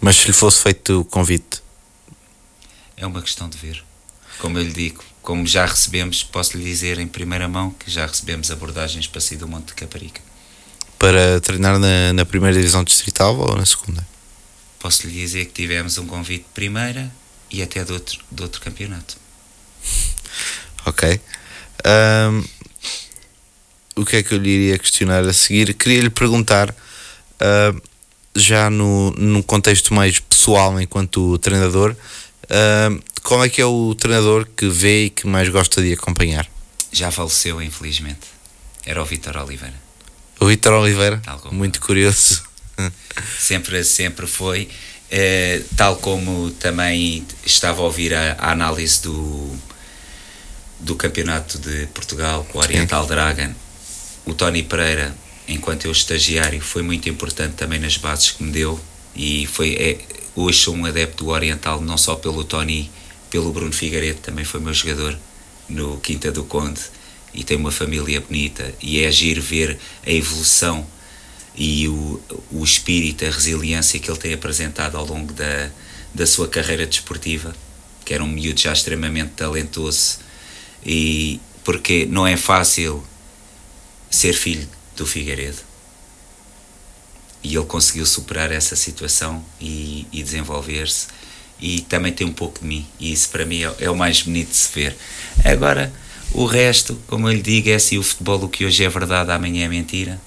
Mas 0.00 0.14
se 0.14 0.28
lhe 0.28 0.32
fosse 0.32 0.62
feito 0.62 1.00
o 1.00 1.04
convite? 1.04 1.60
É 2.96 3.04
uma 3.04 3.20
questão 3.20 3.48
de 3.48 3.58
ver. 3.58 3.82
Como 4.38 4.56
eu 4.58 4.62
lhe 4.62 4.72
digo, 4.72 5.02
como 5.22 5.44
já 5.44 5.66
recebemos, 5.66 6.22
posso 6.22 6.56
lhe 6.56 6.62
dizer 6.62 7.00
em 7.00 7.08
primeira 7.08 7.48
mão 7.48 7.70
que 7.70 7.90
já 7.90 8.06
recebemos 8.06 8.48
abordagens 8.52 9.08
para 9.08 9.20
sair 9.20 9.38
do 9.38 9.48
Monte 9.48 9.68
de 9.68 9.74
Caparica 9.74 10.27
para 10.98 11.40
treinar 11.40 11.78
na, 11.78 12.12
na 12.12 12.24
primeira 12.24 12.56
divisão 12.56 12.82
distrital 12.82 13.36
ou 13.36 13.56
na 13.56 13.64
segunda? 13.64 14.06
Posso 14.78 15.06
lhe 15.06 15.12
dizer 15.12 15.46
que 15.46 15.52
tivemos 15.52 15.98
um 15.98 16.06
convite 16.06 16.44
de 16.44 16.50
primeira 16.54 17.10
e 17.50 17.62
até 17.62 17.84
de 17.84 17.92
outro, 17.92 18.18
de 18.30 18.42
outro 18.42 18.60
campeonato. 18.60 19.16
Ok. 20.86 21.20
Um, 21.86 22.44
o 23.96 24.04
que 24.04 24.16
é 24.16 24.22
que 24.22 24.32
eu 24.32 24.38
lhe 24.38 24.48
iria 24.48 24.78
questionar 24.78 25.24
a 25.24 25.32
seguir? 25.32 25.74
Queria 25.74 26.02
lhe 26.02 26.10
perguntar, 26.10 26.70
uh, 26.70 27.82
já 28.34 28.70
no, 28.70 29.10
no 29.12 29.42
contexto 29.42 29.92
mais 29.92 30.18
pessoal, 30.20 30.80
enquanto 30.80 31.38
treinador, 31.38 31.96
uh, 32.44 33.02
qual 33.22 33.44
é 33.44 33.48
que 33.48 33.60
é 33.60 33.66
o 33.66 33.94
treinador 33.94 34.46
que 34.56 34.68
vê 34.68 35.04
e 35.04 35.10
que 35.10 35.26
mais 35.26 35.48
gosta 35.48 35.82
de 35.82 35.92
acompanhar? 35.92 36.48
Já 36.92 37.10
faleceu, 37.10 37.60
infelizmente. 37.60 38.26
Era 38.86 39.02
o 39.02 39.04
Vitor 39.04 39.36
Oliveira. 39.36 39.87
O 40.40 40.46
Vitor 40.46 40.72
Oliveira, 40.74 41.20
muito 41.50 41.80
curioso. 41.80 42.42
Sempre, 43.38 43.82
sempre 43.82 44.26
foi. 44.26 44.68
Eh, 45.10 45.62
tal 45.76 45.96
como 45.96 46.50
também 46.52 47.26
estava 47.44 47.80
a 47.80 47.84
ouvir 47.84 48.14
a, 48.14 48.36
a, 48.38 48.52
análise 48.52 49.02
do, 49.02 49.56
do 50.80 50.94
Campeonato 50.94 51.58
de 51.58 51.86
Portugal 51.88 52.46
com 52.52 52.58
o 52.58 52.60
Oriental 52.60 53.02
Sim. 53.02 53.08
Dragon, 53.08 53.54
o 54.26 54.34
Tony 54.34 54.62
Pereira, 54.62 55.14
enquanto 55.48 55.86
eu 55.86 55.92
estagiário, 55.92 56.60
foi 56.60 56.82
muito 56.82 57.08
importante 57.08 57.54
também 57.54 57.80
nas 57.80 57.96
bases 57.96 58.30
que 58.30 58.42
me 58.42 58.52
deu. 58.52 58.78
E 59.16 59.46
foi, 59.46 59.74
é, 59.74 59.98
hoje 60.36 60.58
sou 60.58 60.76
um 60.76 60.84
adepto 60.84 61.24
do 61.24 61.30
Oriental, 61.30 61.80
não 61.80 61.98
só 61.98 62.14
pelo 62.14 62.44
Tony, 62.44 62.90
pelo 63.30 63.52
Bruno 63.52 63.72
Figueiredo, 63.72 64.20
também 64.20 64.44
foi 64.44 64.60
meu 64.60 64.74
jogador 64.74 65.18
no 65.68 65.98
Quinta 65.98 66.30
do 66.30 66.44
Conde 66.44 66.80
e 67.32 67.44
tem 67.44 67.56
uma 67.56 67.70
família 67.70 68.20
bonita 68.20 68.74
e 68.80 69.02
é 69.02 69.08
agir 69.08 69.40
ver 69.40 69.78
a 70.06 70.10
evolução 70.10 70.86
e 71.54 71.88
o, 71.88 72.20
o 72.52 72.62
espírito, 72.62 73.24
a 73.24 73.30
resiliência 73.30 73.98
que 73.98 74.08
ele 74.08 74.18
tem 74.18 74.32
apresentado 74.32 74.96
ao 74.96 75.04
longo 75.04 75.32
da, 75.32 75.70
da 76.14 76.26
sua 76.26 76.46
carreira 76.48 76.86
desportiva, 76.86 77.54
que 78.04 78.14
era 78.14 78.22
um 78.22 78.28
miúdo 78.28 78.60
já 78.60 78.72
extremamente 78.72 79.32
talentoso. 79.32 80.20
E 80.86 81.40
porque 81.64 82.06
não 82.06 82.26
é 82.26 82.36
fácil 82.36 83.04
ser 84.08 84.32
filho 84.32 84.68
do 84.96 85.04
Figueiredo. 85.04 85.58
E 87.42 87.54
ele 87.56 87.66
conseguiu 87.66 88.06
superar 88.06 88.52
essa 88.52 88.76
situação 88.76 89.44
e, 89.60 90.06
e 90.12 90.22
desenvolver-se. 90.22 91.08
E 91.60 91.80
também 91.82 92.12
tem 92.12 92.26
um 92.26 92.32
pouco 92.32 92.60
de 92.60 92.66
mim. 92.66 92.86
E 93.00 93.12
isso 93.12 93.28
para 93.30 93.44
mim 93.44 93.64
é, 93.64 93.74
é 93.80 93.90
o 93.90 93.96
mais 93.96 94.22
bonito 94.22 94.50
de 94.50 94.56
se 94.56 94.72
ver. 94.72 94.96
Agora 95.44 95.92
o 96.32 96.44
resto, 96.44 96.98
como 97.06 97.28
eu 97.28 97.32
lhe 97.32 97.42
digo, 97.42 97.70
é 97.70 97.74
assim 97.74 97.98
o 97.98 98.02
futebol 98.02 98.44
o 98.44 98.48
que 98.48 98.64
hoje 98.64 98.84
é 98.84 98.88
verdade, 98.88 99.30
amanhã 99.30 99.64
é 99.64 99.68
mentira. 99.68 100.20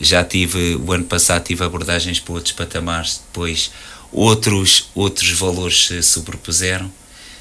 Já 0.00 0.24
tive, 0.24 0.76
o 0.76 0.92
ano 0.92 1.04
passado 1.04 1.44
tive 1.44 1.64
abordagens 1.64 2.20
para 2.20 2.34
outros 2.34 2.52
patamares, 2.52 3.20
depois 3.26 3.70
outros, 4.12 4.90
outros 4.94 5.30
valores 5.32 5.86
se 5.86 6.02
sobrepuseram. 6.02 6.90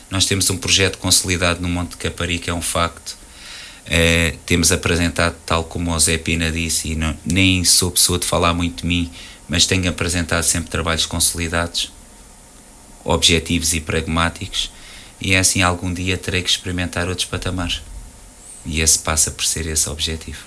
Nós 0.10 0.26
temos 0.26 0.50
um 0.50 0.58
projeto 0.58 0.98
consolidado 0.98 1.62
no 1.62 1.70
Monte 1.70 1.92
de 1.92 1.98
Caparica, 1.98 2.52
é 2.52 2.54
um 2.54 2.62
facto. 2.62 3.16
É, 3.86 4.36
temos 4.46 4.72
apresentado, 4.72 5.36
tal 5.46 5.64
como 5.64 5.94
o 5.94 6.00
Zé 6.00 6.18
Pina 6.18 6.52
disse, 6.52 6.90
e 6.90 6.96
não, 6.96 7.18
nem 7.26 7.64
sou 7.64 7.92
pessoa 7.92 8.20
de 8.20 8.26
falar 8.26 8.54
muito 8.54 8.82
de 8.82 8.88
mim, 8.88 9.12
mas 9.48 9.66
tenho 9.66 9.88
apresentado 9.90 10.44
sempre 10.44 10.70
trabalhos 10.70 11.06
consolidados, 11.06 11.92
objetivos 13.04 13.74
e 13.74 13.80
pragmáticos, 13.80 14.72
e 15.20 15.34
é 15.34 15.40
assim, 15.40 15.62
algum 15.62 15.94
dia 15.94 16.18
terei 16.18 16.42
que 16.42 16.50
experimentar 16.50 17.08
outros 17.10 17.26
patamares. 17.26 17.82
E 18.66 18.82
esse 18.82 19.00
passa 19.00 19.32
por 19.32 19.46
ser 19.46 19.66
esse 19.66 19.90
objetivo. 19.90 20.40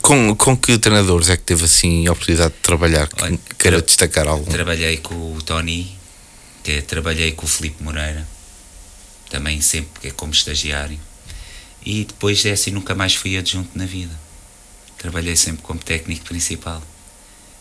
Com, 0.00 0.34
com 0.34 0.56
que 0.56 0.78
treinadores 0.78 1.28
é 1.28 1.36
que 1.36 1.42
teve 1.42 1.64
assim 1.64 2.06
a 2.06 2.12
oportunidade 2.12 2.54
de 2.54 2.60
trabalhar? 2.60 3.08
Olha, 3.20 3.38
tra 3.58 3.80
destacar 3.82 4.26
algum? 4.26 4.50
Trabalhei 4.50 4.96
com 4.98 5.14
o 5.14 5.42
Tony, 5.42 5.98
trabalhei 6.86 7.32
com 7.32 7.44
o 7.44 7.48
Felipe 7.48 7.82
Moreira, 7.82 8.26
também 9.28 9.60
sempre 9.60 10.10
como 10.12 10.32
estagiário. 10.32 10.98
E 11.84 12.04
depois 12.04 12.42
dessa 12.42 12.62
assim, 12.62 12.70
nunca 12.70 12.94
mais 12.94 13.14
fui 13.14 13.36
adjunto 13.36 13.70
na 13.74 13.86
vida. 13.86 14.12
Trabalhei 14.98 15.36
sempre 15.36 15.62
como 15.62 15.80
técnico 15.80 16.24
principal. 16.24 16.82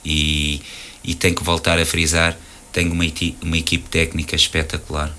E, 0.03 0.61
e 1.03 1.15
tenho 1.15 1.35
que 1.35 1.43
voltar 1.43 1.79
a 1.79 1.85
frisar, 1.85 2.37
tenho 2.71 2.91
uma, 2.91 3.05
uma 3.41 3.57
equipe 3.57 3.89
técnica 3.89 4.35
espetacular. 4.35 5.13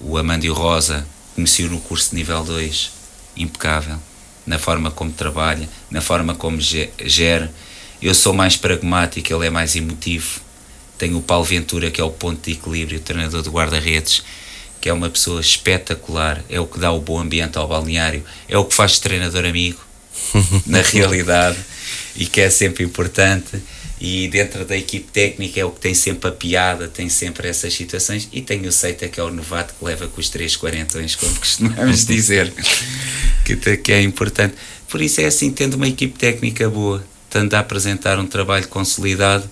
O 0.00 0.18
Amandio 0.18 0.52
Rosa 0.52 1.06
conheci-o 1.34 1.70
no 1.70 1.80
curso 1.80 2.10
de 2.10 2.16
nível 2.16 2.42
2, 2.42 2.90
impecável 3.36 3.98
na 4.46 4.58
forma 4.58 4.90
como 4.90 5.10
trabalha, 5.10 5.68
na 5.90 6.00
forma 6.00 6.34
como 6.34 6.58
gera. 6.60 7.52
Eu 8.00 8.14
sou 8.14 8.34
mais 8.34 8.56
pragmático, 8.56 9.32
ele 9.32 9.46
é 9.46 9.50
mais 9.50 9.74
emotivo. 9.74 10.40
Tenho 10.98 11.18
o 11.18 11.22
Paulo 11.22 11.44
Ventura, 11.44 11.90
que 11.90 12.00
é 12.00 12.04
o 12.04 12.10
ponto 12.10 12.44
de 12.44 12.52
equilíbrio, 12.52 12.98
o 12.98 13.02
treinador 13.02 13.42
do 13.42 13.50
guarda-redes, 13.50 14.22
que 14.80 14.88
é 14.88 14.92
uma 14.92 15.08
pessoa 15.08 15.40
espetacular, 15.40 16.44
é 16.48 16.60
o 16.60 16.66
que 16.66 16.78
dá 16.78 16.92
o 16.92 17.00
bom 17.00 17.18
ambiente 17.18 17.56
ao 17.56 17.66
balneário, 17.66 18.22
é 18.48 18.56
o 18.58 18.64
que 18.64 18.74
faz 18.74 18.98
treinador 18.98 19.44
amigo, 19.44 19.80
na 20.66 20.82
realidade, 20.82 21.58
e 22.14 22.26
que 22.26 22.40
é 22.40 22.50
sempre 22.50 22.84
importante 22.84 23.62
e 24.00 24.28
dentro 24.28 24.64
da 24.64 24.76
equipe 24.76 25.10
técnica 25.10 25.60
é 25.60 25.64
o 25.64 25.70
que 25.70 25.80
tem 25.80 25.94
sempre 25.94 26.28
a 26.28 26.32
piada, 26.32 26.88
tem 26.88 27.08
sempre 27.08 27.48
essas 27.48 27.72
situações 27.72 28.28
e 28.32 28.42
tem 28.42 28.66
o 28.66 28.72
Seita 28.72 29.08
que 29.08 29.20
é 29.20 29.22
o 29.22 29.30
novato 29.30 29.74
que 29.78 29.84
leva 29.84 30.08
com 30.08 30.20
os 30.20 30.28
três 30.28 30.56
quarentões, 30.56 31.14
como 31.14 31.34
costumamos 31.38 32.04
dizer, 32.04 32.52
que, 33.44 33.76
que 33.76 33.92
é 33.92 34.02
importante. 34.02 34.54
Por 34.88 35.00
isso 35.00 35.20
é 35.20 35.26
assim, 35.26 35.50
tendo 35.50 35.74
uma 35.74 35.88
equipe 35.88 36.18
técnica 36.18 36.68
boa, 36.68 37.04
estando 37.24 37.54
a 37.54 37.60
apresentar 37.60 38.18
um 38.18 38.26
trabalho 38.26 38.68
consolidado, 38.68 39.48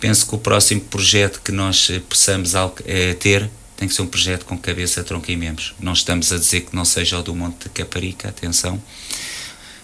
penso 0.00 0.26
que 0.26 0.34
o 0.34 0.38
próximo 0.38 0.80
projeto 0.80 1.40
que 1.44 1.52
nós 1.52 1.88
eh, 1.90 2.00
possamos 2.08 2.52
é, 2.84 3.14
ter 3.14 3.48
tem 3.76 3.86
que 3.86 3.94
ser 3.94 4.02
um 4.02 4.06
projeto 4.08 4.44
com 4.44 4.58
cabeça, 4.58 5.04
tronco 5.04 5.30
e 5.30 5.36
membros. 5.36 5.72
Não 5.78 5.92
estamos 5.92 6.32
a 6.32 6.36
dizer 6.36 6.62
que 6.62 6.74
não 6.74 6.84
seja 6.84 7.16
o 7.18 7.22
do 7.22 7.32
Monte 7.32 7.64
de 7.64 7.68
Caparica, 7.68 8.28
atenção, 8.28 8.82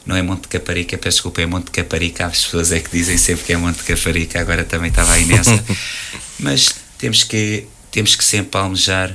não 0.07 0.15
é 0.15 0.23
Monte 0.23 0.43
de 0.43 0.49
Caparica, 0.49 0.99
peço 0.99 1.17
desculpa, 1.17 1.41
é 1.41 1.47
Monte 1.47 1.67
de 1.67 1.71
Caparica. 1.71 2.27
As 2.27 2.45
pessoas 2.45 2.73
é 2.73 2.81
que 2.81 2.91
dizem 2.91 3.17
sempre 3.17 3.45
que 3.45 3.53
é 3.53 3.57
Monte 3.57 3.79
de 3.79 3.85
Caparica, 3.85 4.41
agora 4.41 4.65
também 4.65 4.91
estava 4.91 5.13
aí 5.13 5.25
nessa. 5.25 5.65
Mas 6.39 6.75
temos 6.99 7.23
que, 7.23 7.67
temos 7.91 8.15
que 8.15 8.25
sempre 8.25 8.61
almejar 8.61 9.15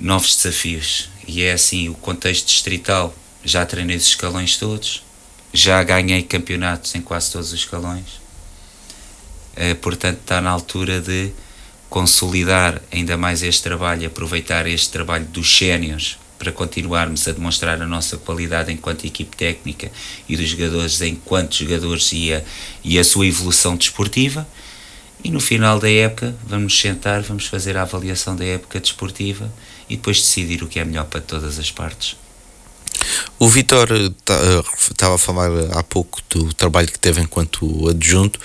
novos 0.00 0.36
desafios. 0.36 1.10
E 1.26 1.42
é 1.42 1.52
assim: 1.52 1.88
o 1.88 1.94
contexto 1.94 2.46
distrital, 2.46 3.14
já 3.44 3.66
treinei 3.66 3.96
os 3.96 4.06
escalões 4.06 4.56
todos, 4.56 5.04
já 5.52 5.82
ganhei 5.82 6.22
campeonatos 6.22 6.94
em 6.94 7.02
quase 7.02 7.30
todos 7.30 7.52
os 7.52 7.58
escalões. 7.58 8.22
É, 9.54 9.74
portanto, 9.74 10.20
está 10.20 10.40
na 10.40 10.48
altura 10.48 10.98
de 10.98 11.30
consolidar 11.90 12.80
ainda 12.90 13.18
mais 13.18 13.42
este 13.42 13.62
trabalho, 13.62 14.06
aproveitar 14.06 14.66
este 14.66 14.88
trabalho 14.88 15.26
dos 15.26 15.58
séniores 15.58 16.16
para 16.42 16.50
continuarmos 16.50 17.28
a 17.28 17.32
demonstrar 17.32 17.80
a 17.80 17.86
nossa 17.86 18.16
qualidade 18.16 18.72
enquanto 18.72 19.04
equipe 19.04 19.36
técnica 19.36 19.92
e 20.28 20.36
dos 20.36 20.48
jogadores 20.48 21.00
enquanto 21.00 21.54
jogadores 21.54 22.10
e 22.12 22.34
a, 22.34 22.42
e 22.82 22.98
a 22.98 23.04
sua 23.04 23.28
evolução 23.28 23.76
desportiva. 23.76 24.44
E 25.22 25.30
no 25.30 25.38
final 25.38 25.78
da 25.78 25.88
época 25.88 26.34
vamos 26.44 26.76
sentar, 26.76 27.22
vamos 27.22 27.46
fazer 27.46 27.76
a 27.76 27.82
avaliação 27.82 28.34
da 28.34 28.44
época 28.44 28.80
desportiva 28.80 29.52
e 29.88 29.94
depois 29.94 30.20
decidir 30.20 30.64
o 30.64 30.66
que 30.66 30.80
é 30.80 30.84
melhor 30.84 31.04
para 31.04 31.20
todas 31.20 31.60
as 31.60 31.70
partes. 31.70 32.16
O 33.38 33.48
Vitor 33.48 33.88
eh, 33.92 34.62
estava 34.90 35.14
a 35.14 35.18
falar 35.18 35.48
há 35.78 35.82
pouco 35.84 36.20
do 36.28 36.52
trabalho 36.52 36.88
que 36.88 36.98
teve 36.98 37.20
enquanto 37.20 37.88
adjunto. 37.88 38.40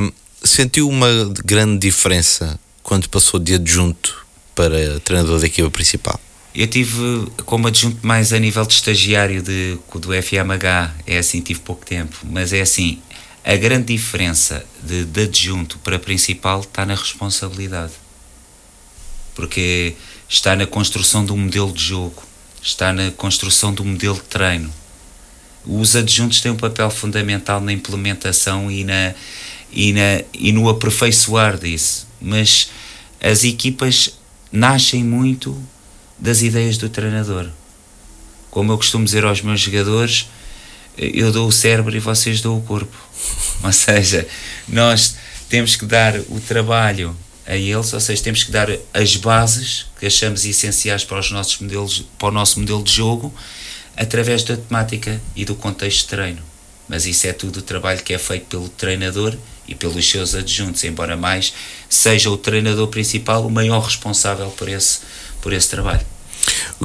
Um, 0.00 0.10
sentiu 0.42 0.88
uma 0.88 1.08
grande 1.44 1.80
diferença 1.80 2.58
quando 2.82 3.10
passou 3.10 3.38
de 3.38 3.56
adjunto 3.56 4.26
para 4.54 4.98
treinador 5.00 5.38
da 5.38 5.46
equipa 5.46 5.70
principal? 5.70 6.18
Eu 6.52 6.66
tive 6.66 7.30
como 7.46 7.68
adjunto 7.68 8.04
mais 8.04 8.32
a 8.32 8.38
nível 8.38 8.66
de 8.66 8.74
estagiário 8.74 9.40
de, 9.40 9.78
do 9.94 10.22
FMH, 10.22 10.94
é 11.06 11.18
assim, 11.18 11.40
tive 11.40 11.60
pouco 11.60 11.86
tempo, 11.86 12.18
mas 12.24 12.52
é 12.52 12.60
assim, 12.60 13.00
a 13.44 13.54
grande 13.54 13.94
diferença 13.94 14.64
de, 14.82 15.04
de 15.04 15.22
adjunto 15.22 15.78
para 15.78 15.98
principal 15.98 16.60
está 16.60 16.84
na 16.84 16.94
responsabilidade. 16.94 17.92
Porque 19.34 19.94
está 20.28 20.56
na 20.56 20.66
construção 20.66 21.24
um 21.30 21.36
modelo 21.36 21.72
de 21.72 21.82
jogo, 21.82 22.22
está 22.60 22.92
na 22.92 23.12
construção 23.12 23.74
um 23.80 23.84
modelo 23.84 24.16
de 24.16 24.22
treino. 24.22 24.72
Os 25.64 25.94
adjuntos 25.94 26.40
têm 26.40 26.50
um 26.50 26.56
papel 26.56 26.90
fundamental 26.90 27.60
na 27.60 27.72
implementação 27.72 28.70
e, 28.70 28.82
na, 28.82 29.14
e, 29.70 29.92
na, 29.92 30.24
e 30.34 30.52
no 30.52 30.68
aperfeiçoar 30.68 31.58
disso, 31.58 32.08
mas 32.20 32.70
as 33.20 33.44
equipas 33.44 34.18
nascem 34.50 35.04
muito 35.04 35.56
das 36.20 36.42
ideias 36.42 36.76
do 36.76 36.88
treinador. 36.88 37.48
Como 38.50 38.72
eu 38.72 38.76
costumo 38.76 39.04
dizer 39.04 39.24
aos 39.24 39.40
meus 39.40 39.60
jogadores, 39.60 40.28
eu 40.98 41.32
dou 41.32 41.48
o 41.48 41.52
cérebro 41.52 41.96
e 41.96 42.00
vocês 42.00 42.40
dão 42.40 42.58
o 42.58 42.62
corpo. 42.62 42.96
Ou 43.64 43.72
seja, 43.72 44.26
nós 44.68 45.16
temos 45.48 45.76
que 45.76 45.86
dar 45.86 46.16
o 46.28 46.40
trabalho 46.40 47.16
a 47.46 47.56
eles, 47.56 47.92
ou 47.92 47.98
seja, 47.98 48.22
temos 48.22 48.44
que 48.44 48.52
dar 48.52 48.68
as 48.94 49.16
bases 49.16 49.86
que 49.98 50.06
achamos 50.06 50.44
essenciais 50.44 51.04
para 51.04 51.18
os 51.18 51.32
nossos 51.32 51.58
modelos, 51.58 52.04
para 52.16 52.28
o 52.28 52.30
nosso 52.30 52.60
modelo 52.60 52.80
de 52.80 52.92
jogo, 52.92 53.34
através 53.96 54.44
da 54.44 54.56
temática 54.56 55.20
e 55.34 55.44
do 55.44 55.56
contexto 55.56 56.02
de 56.02 56.06
treino. 56.06 56.42
Mas 56.88 57.06
isso 57.06 57.26
é 57.26 57.32
tudo 57.32 57.58
o 57.58 57.62
trabalho 57.62 58.02
que 58.04 58.14
é 58.14 58.18
feito 58.18 58.46
pelo 58.46 58.68
treinador 58.68 59.36
e 59.66 59.74
pelos 59.74 60.08
seus 60.08 60.34
adjuntos, 60.34 60.84
embora 60.84 61.16
mais 61.16 61.52
seja 61.88 62.30
o 62.30 62.36
treinador 62.36 62.86
principal 62.86 63.44
o 63.44 63.50
maior 63.50 63.80
responsável 63.80 64.48
por 64.50 64.68
esse 64.68 65.00
por 65.40 65.52
esse 65.52 65.68
trabalho. 65.68 66.06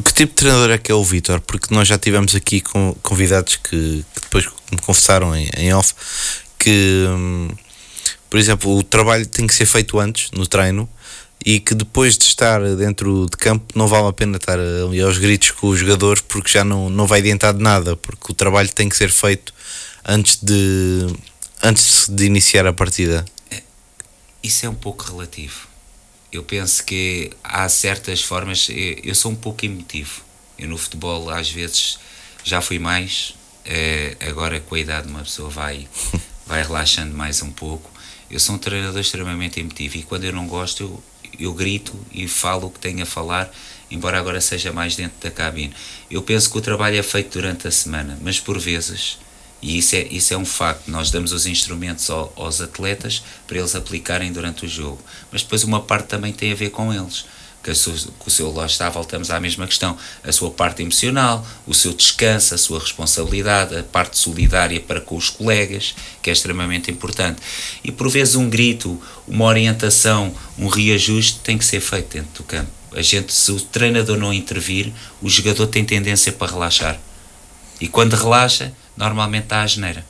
Que 0.04 0.14
tipo 0.14 0.32
de 0.32 0.36
treinador 0.36 0.72
é 0.72 0.78
que 0.78 0.92
é 0.92 0.96
o 0.96 1.04
Vitor? 1.04 1.40
Porque 1.42 1.74
nós 1.74 1.88
já 1.88 1.98
tivemos 1.98 2.36
aqui 2.36 2.62
convidados 3.02 3.56
que, 3.58 4.06
que 4.14 4.22
depois 4.22 4.46
me 4.72 4.78
confessaram 4.78 5.36
em, 5.36 5.50
em 5.58 5.74
off 5.74 5.94
que, 6.58 7.06
hum, 7.08 7.50
por 8.30 8.40
exemplo, 8.40 8.78
o 8.78 8.84
trabalho 8.84 9.26
tem 9.28 9.46
que 9.46 9.54
ser 9.54 9.66
feito 9.66 10.00
antes, 10.00 10.32
no 10.32 10.48
treino, 10.48 10.90
e 11.46 11.60
que 11.60 11.76
depois 11.76 12.18
de 12.18 12.26
estar 12.26 12.60
dentro 12.76 13.28
de 13.30 13.38
campo 13.38 13.66
não 13.76 13.88
vale 13.88 14.08
a 14.08 14.14
pena 14.14 14.38
estar 14.38 14.58
ali 14.60 15.00
aos 15.00 15.20
gritos 15.20 15.52
com 15.52 15.68
os 15.68 15.80
jogadores 15.80 16.22
porque 16.22 16.50
já 16.50 16.64
não, 16.64 16.90
não 16.90 17.06
vai 17.06 17.20
adiantar 17.20 17.54
de 17.54 17.62
nada, 17.62 17.96
porque 17.96 18.32
o 18.32 18.34
trabalho 18.34 18.70
tem 18.74 18.90
que 18.90 18.98
ser 18.98 19.12
feito 19.12 19.54
antes 20.04 20.40
de, 20.42 21.06
antes 21.62 22.08
de 22.10 22.26
iniciar 22.26 22.66
a 22.66 22.74
partida. 22.74 23.24
É, 23.52 23.62
isso 24.42 24.66
é 24.66 24.70
um 24.70 24.74
pouco 24.74 25.04
relativo 25.04 25.75
eu 26.36 26.44
penso 26.44 26.84
que 26.84 27.32
há 27.44 27.68
certas 27.70 28.22
formas. 28.22 28.68
Eu 28.70 29.16
sou 29.16 29.32
um 29.32 29.36
pouco 29.36 29.66
emotivo. 29.66 30.22
Eu 30.58 30.70
no 30.70 30.78
futebol, 30.78 31.30
às 31.30 31.50
vezes, 31.50 31.98
já 32.44 32.62
fui 32.62 32.80
mais. 32.80 33.34
Eh, 33.66 34.16
agora, 34.20 34.60
com 34.60 34.76
a 34.76 34.80
idade, 34.80 35.08
uma 35.08 35.22
pessoa 35.22 35.50
vai, 35.50 35.88
vai 36.46 36.62
relaxando 36.62 37.16
mais 37.16 37.42
um 37.42 37.52
pouco. 37.52 37.90
Eu 38.30 38.40
sou 38.40 38.56
um 38.56 38.58
treinador 38.58 39.00
extremamente 39.00 39.60
emotivo 39.60 39.98
e 39.98 40.04
quando 40.04 40.26
eu 40.26 40.34
não 40.34 40.48
gosto, 40.48 40.84
eu, 40.84 41.04
eu 41.40 41.54
grito 41.54 41.94
e 42.12 42.28
falo 42.28 42.68
o 42.68 42.72
que 42.72 42.80
tenho 42.80 43.04
a 43.04 43.06
falar, 43.06 43.54
embora 43.90 44.18
agora 44.18 44.42
seja 44.42 44.74
mais 44.74 44.96
dentro 44.96 45.18
da 45.22 45.32
cabine. 45.32 45.74
Eu 46.10 46.22
penso 46.22 46.50
que 46.50 46.58
o 46.58 46.62
trabalho 46.62 46.98
é 46.98 47.04
feito 47.04 47.34
durante 47.34 47.68
a 47.68 47.72
semana, 47.72 48.18
mas 48.22 48.40
por 48.40 48.60
vezes 48.60 49.20
e 49.66 49.80
isso 49.80 49.96
é, 49.96 50.04
isso 50.12 50.32
é 50.32 50.38
um 50.38 50.46
facto. 50.46 50.92
Nós 50.92 51.10
damos 51.10 51.32
os 51.32 51.48
instrumentos 51.48 52.08
ao, 52.12 52.32
aos 52.36 52.62
atletas 52.62 53.24
para 53.48 53.58
eles 53.58 53.74
aplicarem 53.74 54.32
durante 54.32 54.64
o 54.64 54.70
jogo. 54.70 55.00
Mas 55.32 55.42
depois 55.42 55.64
uma 55.64 55.82
parte 55.82 56.06
também 56.06 56.32
tem 56.32 56.52
a 56.52 56.56
ver 56.56 56.70
com 56.70 56.94
eles. 56.94 57.26
Que, 57.64 57.74
sua, 57.74 57.96
que 57.96 58.28
o 58.28 58.30
seu, 58.30 58.54
lá 58.54 58.68
está, 58.68 58.88
voltamos 58.92 59.32
à 59.32 59.40
mesma 59.40 59.66
questão. 59.66 59.98
A 60.24 60.32
sua 60.32 60.52
parte 60.52 60.84
emocional, 60.84 61.44
o 61.66 61.74
seu 61.74 61.94
descanso, 61.94 62.54
a 62.54 62.60
sua 62.60 62.80
responsabilidade, 62.80 63.76
a 63.76 63.82
parte 63.82 64.20
solidária 64.20 64.80
para 64.80 65.02
com 65.02 65.16
os 65.16 65.32
colegas, 65.32 65.96
que 66.22 66.30
é 66.30 66.34
extremamente 66.34 66.92
importante. 66.92 67.42
E 67.84 67.92
por 67.92 68.08
vezes 68.08 68.36
um 68.36 68.48
grito, 68.48 69.02
uma 69.28 69.46
orientação, 69.46 70.32
um 70.60 70.68
reajuste 70.68 71.40
tem 71.40 71.58
que 71.58 71.66
ser 71.66 71.80
feito 71.80 72.14
dentro 72.14 72.34
do 72.36 72.44
campo. 72.44 72.70
A 72.92 73.02
gente, 73.02 73.34
se 73.34 73.52
o 73.52 73.60
treinador 73.60 74.16
não 74.16 74.32
intervir, 74.32 74.94
o 75.24 75.28
jogador 75.28 75.66
tem 75.66 75.84
tendência 75.84 76.32
para 76.32 76.52
relaxar. 76.52 77.00
E 77.82 77.88
quando 77.88 78.14
relaxa, 78.14 78.72
normalmente 78.98 79.44
está 79.44 79.62
a 79.62 79.68
geneira. 79.68 80.06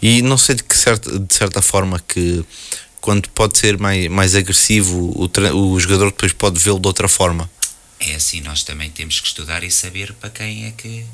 E 0.00 0.22
não 0.22 0.36
sei 0.36 0.56
de 0.56 0.62
que 0.62 0.76
certa, 0.76 1.18
de 1.18 1.34
certa 1.34 1.62
forma 1.62 2.02
que 2.06 2.44
quando 3.00 3.28
pode 3.30 3.58
ser 3.58 3.78
mais, 3.78 4.08
mais 4.08 4.34
agressivo, 4.34 5.12
o, 5.16 5.30
o 5.56 5.80
jogador 5.80 6.06
depois 6.06 6.32
pode 6.32 6.58
vê-lo 6.58 6.78
de 6.78 6.86
outra 6.86 7.08
forma. 7.08 7.50
É 8.00 8.14
assim, 8.14 8.40
nós 8.40 8.62
também 8.62 8.90
temos 8.90 9.20
que 9.20 9.26
estudar 9.26 9.62
e 9.62 9.70
saber 9.70 10.12
para 10.14 10.30
quem 10.30 10.66
é 10.66 10.70
que, 10.72 11.06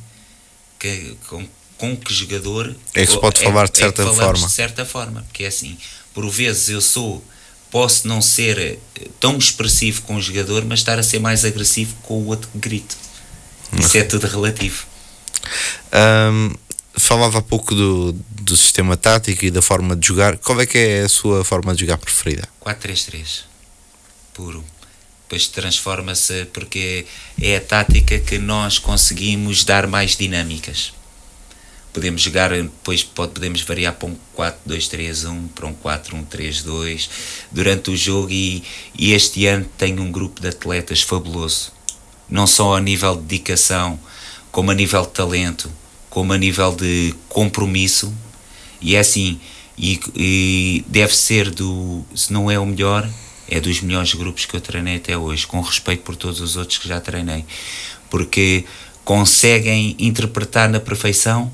que 0.78 1.16
com, 1.28 1.48
com 1.76 1.96
que 1.96 2.12
jogador 2.12 2.74
é 2.94 3.06
que 3.06 3.12
se 3.12 3.20
pode 3.20 3.40
é, 3.40 3.44
falar 3.44 3.68
de 3.68 3.78
certa 3.78 4.02
é 4.02 4.06
forma. 4.06 4.46
De 4.46 4.52
certa 4.52 4.84
forma, 4.84 5.22
porque 5.22 5.44
é 5.44 5.46
assim, 5.48 5.76
por 6.14 6.28
vezes 6.28 6.68
eu 6.68 6.80
sou 6.80 7.24
posso 7.70 8.08
não 8.08 8.20
ser 8.20 8.58
eh, 8.58 8.78
tão 9.18 9.38
expressivo 9.38 10.02
com 10.02 10.16
o 10.16 10.20
jogador, 10.20 10.64
mas 10.64 10.80
estar 10.80 10.98
a 10.98 11.02
ser 11.02 11.20
mais 11.20 11.44
agressivo 11.44 11.94
com 12.02 12.14
o 12.14 12.26
outro 12.26 12.50
que 12.50 12.58
grito. 12.58 12.96
Isso 13.78 13.96
é 13.96 14.02
tudo 14.02 14.26
relativo. 14.26 14.84
Um, 15.92 16.54
falava 16.96 17.38
há 17.38 17.42
pouco 17.42 17.74
do, 17.74 18.12
do 18.12 18.56
sistema 18.56 18.96
tático 18.96 19.44
e 19.44 19.50
da 19.50 19.62
forma 19.62 19.96
de 19.96 20.06
jogar. 20.06 20.38
Qual 20.38 20.60
é 20.60 20.66
que 20.66 20.78
é 20.78 21.00
a 21.02 21.08
sua 21.08 21.44
forma 21.44 21.74
de 21.74 21.80
jogar 21.80 21.98
preferida? 21.98 22.48
4-3-3. 22.64 23.44
Puro. 24.34 24.64
Depois 25.24 25.46
transforma-se 25.46 26.46
porque 26.46 27.06
é 27.40 27.56
a 27.56 27.60
tática 27.60 28.18
que 28.18 28.38
nós 28.38 28.78
conseguimos 28.78 29.64
dar 29.64 29.86
mais 29.86 30.16
dinâmicas 30.16 30.92
podemos 31.92 32.22
jogar, 32.22 32.50
depois 32.50 33.02
pode, 33.02 33.32
podemos 33.32 33.62
variar 33.62 33.94
para 33.94 34.08
um 34.08 34.16
4-2-3-1, 34.36 35.48
para 35.54 35.66
um 35.66 35.74
4-1-3-2 35.74 37.08
durante 37.50 37.90
o 37.90 37.96
jogo 37.96 38.30
e, 38.30 38.62
e, 38.96 39.12
este 39.12 39.46
ano 39.46 39.66
tenho 39.76 40.02
um 40.02 40.10
grupo 40.10 40.40
de 40.40 40.48
atletas 40.48 41.02
fabuloso, 41.02 41.72
não 42.28 42.46
só 42.46 42.76
a 42.76 42.80
nível 42.80 43.16
de 43.16 43.22
dedicação, 43.22 43.98
como 44.52 44.70
a 44.70 44.74
nível 44.74 45.02
de 45.02 45.08
talento, 45.08 45.70
como 46.10 46.32
a 46.32 46.38
nível 46.38 46.74
de 46.74 47.14
compromisso 47.28 48.12
e 48.80 48.96
é 48.96 49.00
assim, 49.00 49.38
e, 49.78 50.00
e 50.14 50.84
deve 50.88 51.14
ser 51.14 51.50
do, 51.50 52.04
se 52.14 52.32
não 52.32 52.50
é 52.50 52.58
o 52.58 52.66
melhor, 52.66 53.08
é 53.48 53.60
dos 53.60 53.80
melhores 53.80 54.14
grupos 54.14 54.46
que 54.46 54.54
eu 54.54 54.60
treinei 54.60 54.96
até 54.96 55.16
hoje, 55.16 55.46
com 55.46 55.60
respeito 55.60 56.02
por 56.02 56.16
todos 56.16 56.40
os 56.40 56.56
outros 56.56 56.78
que 56.78 56.88
já 56.88 57.00
treinei, 57.00 57.44
porque 58.08 58.64
conseguem 59.04 59.96
interpretar 59.98 60.68
na 60.68 60.80
perfeição 60.80 61.52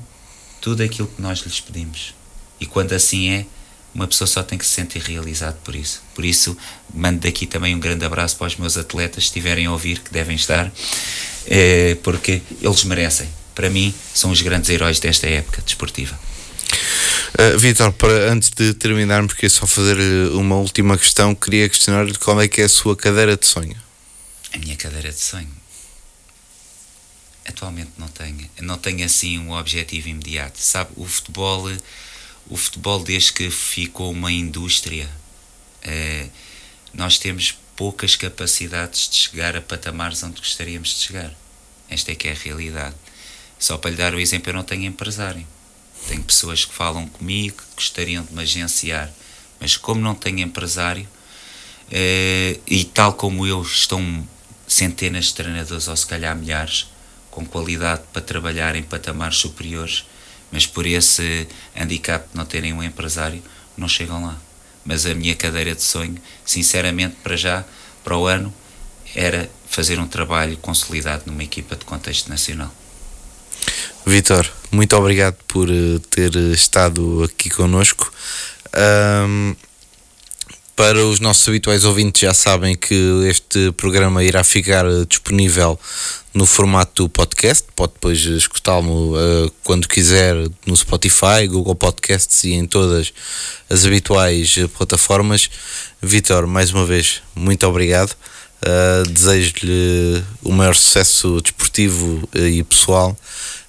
tudo 0.61 0.83
aquilo 0.83 1.07
que 1.07 1.21
nós 1.21 1.39
lhes 1.39 1.59
pedimos. 1.59 2.13
E 2.59 2.65
quando 2.65 2.93
assim 2.93 3.29
é, 3.29 3.45
uma 3.93 4.07
pessoa 4.07 4.27
só 4.27 4.43
tem 4.43 4.57
que 4.57 4.65
se 4.65 4.71
sentir 4.73 5.01
realizado 5.01 5.57
por 5.63 5.75
isso. 5.75 6.01
Por 6.13 6.23
isso, 6.23 6.55
mando 6.93 7.19
daqui 7.19 7.45
também 7.45 7.75
um 7.75 7.79
grande 7.79 8.05
abraço 8.05 8.37
para 8.37 8.47
os 8.47 8.55
meus 8.55 8.77
atletas, 8.77 9.23
se 9.23 9.29
estiverem 9.29 9.65
a 9.65 9.71
ouvir, 9.71 9.99
que 9.99 10.11
devem 10.11 10.35
estar, 10.35 10.71
é, 11.45 11.95
porque 12.03 12.41
eles 12.61 12.83
merecem. 12.83 13.27
Para 13.57 13.71
mim, 13.71 13.91
são 14.13 14.29
os 14.29 14.39
grandes 14.39 14.69
heróis 14.69 14.99
desta 14.99 15.25
época 15.25 15.63
desportiva. 15.63 16.15
Uh, 17.33 17.57
Vitor, 17.57 17.91
para, 17.91 18.31
antes 18.31 18.51
de 18.51 18.71
terminarmos, 18.75 19.33
queria 19.33 19.49
só 19.49 19.65
fazer 19.65 19.97
uma 20.33 20.57
última 20.57 20.95
questão. 20.95 21.33
Queria 21.33 21.67
questionar-lhe 21.67 22.13
qual 22.19 22.39
é 22.39 22.47
que 22.47 22.61
é 22.61 22.65
a 22.65 22.69
sua 22.69 22.95
cadeira 22.95 23.35
de 23.35 23.47
sonho. 23.47 23.75
A 24.53 24.59
minha 24.59 24.75
cadeira 24.75 25.11
de 25.11 25.19
sonho? 25.19 25.51
Atualmente 27.47 27.89
não 27.97 28.07
tenho. 28.09 28.47
Não 28.61 28.77
tenho 28.77 29.03
assim 29.03 29.39
um 29.39 29.51
objetivo 29.51 30.07
imediato. 30.07 30.59
Sabe, 30.59 30.91
o 30.95 31.07
futebol, 31.07 31.67
o 32.47 32.55
futebol 32.55 33.03
desde 33.03 33.33
que 33.33 33.49
ficou 33.49 34.11
uma 34.11 34.31
indústria, 34.31 35.09
é, 35.81 36.27
nós 36.93 37.17
temos 37.17 37.57
poucas 37.75 38.15
capacidades 38.15 39.09
de 39.09 39.15
chegar 39.15 39.57
a 39.57 39.61
patamares 39.63 40.21
onde 40.21 40.39
gostaríamos 40.41 40.89
de 40.89 41.07
chegar. 41.07 41.33
Esta 41.89 42.11
é 42.11 42.15
que 42.15 42.27
é 42.27 42.33
a 42.33 42.35
realidade. 42.35 42.95
Só 43.59 43.77
para 43.77 43.91
lhe 43.91 43.97
dar 43.97 44.13
o 44.13 44.19
exemplo, 44.19 44.49
eu 44.49 44.53
não 44.53 44.63
tenho 44.63 44.85
empresário. 44.85 45.45
Tenho 46.07 46.23
pessoas 46.23 46.63
que 46.63 46.73
falam 46.73 47.07
comigo, 47.07 47.57
que 47.57 47.75
gostariam 47.75 48.23
de 48.23 48.33
me 48.33 48.41
agenciar, 48.41 49.11
mas 49.59 49.75
como 49.75 49.99
não 49.99 50.15
tenho 50.15 50.39
empresário, 50.39 51.07
é, 51.91 52.59
e 52.67 52.83
tal 52.83 53.13
como 53.13 53.47
eu, 53.47 53.61
estão 53.61 54.27
centenas 54.67 55.25
de 55.25 55.33
treinadores, 55.35 55.87
ou 55.87 55.95
se 55.95 56.05
calhar 56.05 56.35
milhares, 56.35 56.87
com 57.31 57.45
qualidade 57.45 58.03
para 58.11 58.21
trabalhar 58.21 58.75
em 58.75 58.83
patamares 58.83 59.37
superiores, 59.37 60.05
mas 60.51 60.65
por 60.65 60.85
esse 60.85 61.47
handicap 61.75 62.27
de 62.29 62.37
não 62.37 62.45
terem 62.45 62.73
um 62.73 62.83
empresário, 62.83 63.41
não 63.77 63.87
chegam 63.87 64.25
lá. 64.25 64.37
Mas 64.85 65.05
a 65.05 65.13
minha 65.13 65.35
cadeira 65.35 65.75
de 65.75 65.83
sonho, 65.83 66.15
sinceramente, 66.45 67.15
para 67.21 67.35
já, 67.35 67.65
para 68.03 68.17
o 68.17 68.25
ano, 68.25 68.53
era 69.13 69.49
fazer 69.67 69.99
um 69.99 70.07
trabalho 70.07 70.57
consolidado 70.57 71.23
numa 71.25 71.43
equipa 71.43 71.75
de 71.75 71.85
contexto 71.85 72.29
nacional. 72.29 72.73
Vitor, 74.05 74.49
muito 74.71 74.95
obrigado 74.95 75.35
por 75.47 75.69
eh, 75.69 75.99
ter 76.09 76.35
estado 76.53 77.23
aqui 77.23 77.49
conosco. 77.49 78.11
Um, 78.73 79.55
para 80.77 81.03
os 81.05 81.19
nossos 81.19 81.47
habituais 81.47 81.83
ouvintes, 81.83 82.21
já 82.21 82.33
sabem 82.33 82.75
que 82.75 82.93
este 83.27 83.71
programa 83.71 84.23
irá 84.23 84.43
ficar 84.43 84.85
disponível 85.09 85.79
no 86.33 86.45
formato 86.45 87.09
podcast. 87.09 87.67
Pode 87.75 87.93
depois 87.93 88.19
escutá-lo 88.19 89.15
uh, 89.15 89.51
quando 89.63 89.87
quiser 89.87 90.35
no 90.65 90.77
Spotify, 90.77 91.47
Google 91.49 91.75
Podcasts 91.75 92.43
e 92.43 92.53
em 92.53 92.67
todas 92.67 93.11
as 93.69 93.85
habituais 93.85 94.55
plataformas. 94.77 95.49
Vitor, 96.01 96.45
mais 96.45 96.71
uma 96.71 96.85
vez, 96.85 97.23
muito 97.35 97.65
obrigado. 97.65 98.15
Uh, 98.61 99.09
Desejo-lhe 99.09 100.23
o 100.43 100.51
maior 100.51 100.75
sucesso 100.75 101.41
desportivo 101.41 102.29
e 102.35 102.63
pessoal 102.63 103.17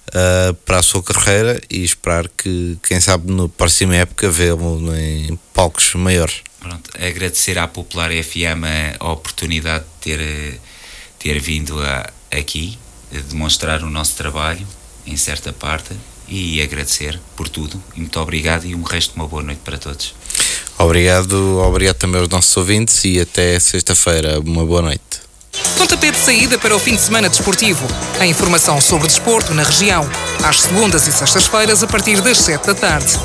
uh, 0.09 0.53
para 0.65 0.79
a 0.79 0.83
sua 0.83 1.01
carreira 1.01 1.61
e 1.69 1.83
esperar 1.83 2.27
que, 2.29 2.77
quem 2.83 2.99
sabe, 2.99 3.31
na 3.31 3.47
próxima 3.47 3.95
época 3.95 4.29
vê-lo 4.29 4.95
em 4.95 5.37
palcos 5.53 5.93
maiores. 5.95 6.41
Pronto, 6.59 6.91
agradecer 6.99 7.57
à 7.57 7.67
Popular 7.67 8.11
FM 8.11 8.97
a 8.99 9.11
oportunidade 9.11 9.85
de 9.85 10.17
ter, 10.17 10.59
ter 11.17 11.39
vindo 11.39 11.81
a, 11.81 12.09
aqui, 12.31 12.77
de 13.11 13.21
demonstrar 13.21 13.83
o 13.83 13.89
nosso 13.89 14.15
trabalho, 14.15 14.65
em 15.05 15.15
certa 15.15 15.53
parte, 15.53 15.95
e 16.27 16.61
agradecer 16.61 17.19
por 17.35 17.47
tudo. 17.49 17.81
E 17.95 17.99
muito 17.99 18.19
obrigado 18.19 18.65
e 18.65 18.75
um 18.75 18.83
resto 18.83 19.13
de 19.13 19.19
uma 19.19 19.27
boa 19.27 19.41
noite 19.41 19.61
para 19.63 19.77
todos. 19.77 20.13
Obrigado, 20.77 21.59
obrigado 21.59 21.97
também 21.97 22.21
aos 22.21 22.29
nossos 22.29 22.55
ouvintes 22.55 23.03
e 23.03 23.19
até 23.19 23.59
sexta-feira. 23.59 24.39
Uma 24.39 24.65
boa 24.65 24.81
noite. 24.81 25.28
Pontapé 25.77 26.11
de 26.11 26.17
saída 26.17 26.57
para 26.57 26.75
o 26.75 26.79
fim 26.79 26.95
de 26.95 27.01
semana 27.01 27.29
desportivo. 27.29 27.85
A 28.19 28.25
informação 28.25 28.79
sobre 28.79 29.07
desporto 29.07 29.53
na 29.53 29.63
região. 29.63 30.07
Às 30.43 30.61
segundas 30.61 31.07
e 31.07 31.11
sextas-feiras, 31.11 31.83
a 31.83 31.87
partir 31.87 32.21
das 32.21 32.37
sete 32.37 32.67
da 32.67 32.75
tarde. 32.75 33.17